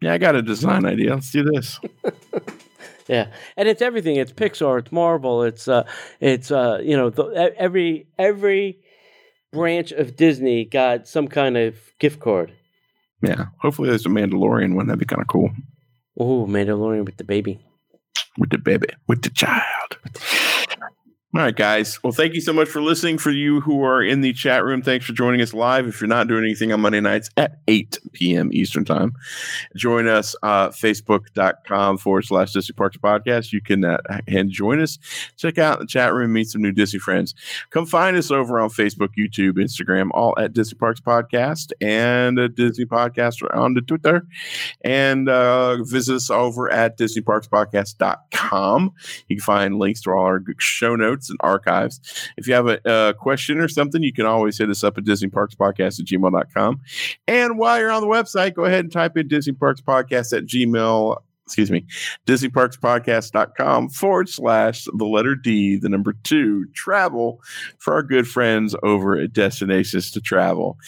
"Yeah, 0.00 0.12
I 0.14 0.18
got 0.18 0.34
a 0.36 0.42
design 0.42 0.84
idea. 0.84 1.14
Let's 1.14 1.30
do 1.30 1.42
this." 1.44 1.78
Yeah, 3.06 3.26
and 3.58 3.68
it's 3.68 3.82
everything. 3.82 4.16
It's 4.16 4.32
Pixar. 4.32 4.78
It's 4.78 4.90
Marvel. 4.90 5.42
It's 5.42 5.68
uh, 5.68 5.84
it's 6.20 6.50
uh, 6.50 6.78
you 6.82 6.96
know, 6.96 7.10
the, 7.10 7.52
every 7.58 8.06
every 8.18 8.78
branch 9.52 9.92
of 9.92 10.16
Disney 10.16 10.64
got 10.64 11.06
some 11.06 11.28
kind 11.28 11.58
of 11.58 11.76
gift 11.98 12.18
card. 12.20 12.54
Yeah. 13.20 13.48
Hopefully, 13.60 13.90
there's 13.90 14.06
a 14.06 14.08
Mandalorian 14.08 14.74
one. 14.74 14.86
That'd 14.86 15.00
be 15.00 15.04
kind 15.04 15.20
of 15.20 15.28
cool 15.28 15.50
Oh, 16.18 16.46
Mandalorian 16.46 17.04
with 17.04 17.18
the 17.18 17.24
baby. 17.24 17.60
with 18.38 18.48
the 18.48 18.56
baby, 18.56 18.86
with 19.06 19.20
the 19.20 19.28
child. 19.28 19.98
All 21.36 21.42
right, 21.42 21.56
guys. 21.56 22.00
Well, 22.04 22.12
thank 22.12 22.34
you 22.34 22.40
so 22.40 22.52
much 22.52 22.68
for 22.68 22.80
listening. 22.80 23.18
For 23.18 23.32
you 23.32 23.60
who 23.60 23.82
are 23.82 24.00
in 24.00 24.20
the 24.20 24.32
chat 24.32 24.64
room, 24.64 24.82
thanks 24.82 25.04
for 25.04 25.12
joining 25.12 25.40
us 25.40 25.52
live. 25.52 25.88
If 25.88 26.00
you're 26.00 26.06
not 26.06 26.28
doing 26.28 26.44
anything 26.44 26.72
on 26.72 26.80
Monday 26.80 27.00
nights 27.00 27.28
at 27.36 27.58
8 27.66 27.98
p.m. 28.12 28.50
Eastern 28.52 28.84
Time, 28.84 29.14
join 29.74 30.06
us 30.06 30.36
uh, 30.44 30.68
facebook.com 30.68 31.98
forward 31.98 32.24
slash 32.24 32.52
Disney 32.52 32.74
Parks 32.74 32.98
Podcast. 32.98 33.52
You 33.52 33.60
can 33.60 33.84
uh, 33.84 33.98
and 34.28 34.48
join 34.48 34.80
us. 34.80 35.00
Check 35.36 35.58
out 35.58 35.80
the 35.80 35.86
chat 35.86 36.14
room, 36.14 36.32
meet 36.32 36.50
some 36.50 36.62
new 36.62 36.70
Disney 36.70 37.00
friends. 37.00 37.34
Come 37.70 37.84
find 37.84 38.16
us 38.16 38.30
over 38.30 38.60
on 38.60 38.68
Facebook, 38.68 39.08
YouTube, 39.18 39.54
Instagram, 39.54 40.10
all 40.14 40.34
at 40.38 40.52
Disney 40.52 40.78
Parks 40.78 41.00
Podcast 41.00 41.72
and 41.80 42.38
Disney 42.54 42.84
Podcast 42.84 43.44
on 43.56 43.74
the 43.74 43.80
Twitter. 43.80 44.24
And 44.82 45.28
uh, 45.28 45.82
visit 45.82 46.14
us 46.14 46.30
over 46.30 46.70
at 46.70 46.96
DisneyParksPodcast.com. 46.96 48.92
You 49.26 49.36
can 49.36 49.42
find 49.42 49.80
links 49.80 50.00
to 50.02 50.12
all 50.12 50.26
our 50.26 50.40
show 50.60 50.94
notes 50.94 51.23
and 51.30 51.38
archives. 51.40 52.00
If 52.36 52.46
you 52.46 52.54
have 52.54 52.68
a, 52.68 52.80
a 52.84 53.14
question 53.14 53.58
or 53.58 53.68
something, 53.68 54.02
you 54.02 54.12
can 54.12 54.26
always 54.26 54.58
hit 54.58 54.70
us 54.70 54.84
up 54.84 54.98
at 54.98 55.04
DisneyParksPodcast 55.04 56.00
at 56.00 56.06
gmail.com. 56.06 56.80
And 57.26 57.58
while 57.58 57.78
you're 57.78 57.90
on 57.90 58.02
the 58.02 58.08
website, 58.08 58.54
go 58.54 58.64
ahead 58.64 58.84
and 58.84 58.92
type 58.92 59.16
in 59.16 59.28
Disney 59.28 59.52
Parks 59.52 59.80
Podcast 59.80 60.36
at 60.36 60.44
gmail. 60.44 61.20
Excuse 61.46 61.70
me, 61.70 61.84
DisneyParksPodcast.com 62.26 63.90
forward 63.90 64.28
slash 64.30 64.86
the 64.96 65.04
letter 65.04 65.34
D, 65.34 65.76
the 65.76 65.90
number 65.90 66.14
two, 66.24 66.64
travel 66.74 67.40
for 67.78 67.92
our 67.92 68.02
good 68.02 68.26
friends 68.26 68.74
over 68.82 69.18
at 69.18 69.34
Destinations 69.34 70.10
to 70.12 70.22
Travel. 70.22 70.78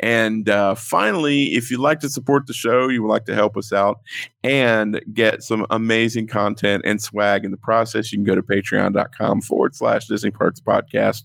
And 0.00 0.48
uh, 0.48 0.74
finally, 0.74 1.54
if 1.54 1.70
you'd 1.70 1.80
like 1.80 2.00
to 2.00 2.08
support 2.08 2.46
the 2.46 2.54
show, 2.54 2.88
you 2.88 3.02
would 3.02 3.10
like 3.10 3.26
to 3.26 3.34
help 3.34 3.58
us 3.58 3.74
out 3.74 4.00
and 4.42 5.02
get 5.12 5.42
some 5.42 5.66
amazing 5.70 6.28
content 6.28 6.82
and 6.86 7.02
swag 7.02 7.44
in 7.44 7.50
the 7.50 7.56
process, 7.56 8.12
you 8.12 8.18
can 8.18 8.24
go 8.24 8.36
to 8.36 8.42
patreon.com 8.42 9.40
forward 9.40 9.74
slash 9.74 10.06
Disney 10.06 10.30
Parks 10.30 10.60
Podcast. 10.60 11.24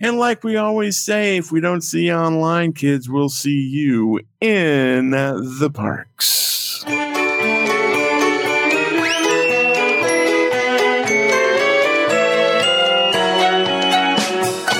And 0.00 0.18
like 0.18 0.42
we 0.42 0.56
always 0.56 0.98
say, 0.98 1.36
if 1.36 1.52
we 1.52 1.60
don't 1.60 1.82
see 1.82 2.06
you 2.06 2.14
online, 2.14 2.72
kids, 2.72 3.08
we'll 3.08 3.28
see 3.28 3.50
you 3.50 4.20
in 4.40 5.10
the 5.10 5.70
parks. 5.72 6.57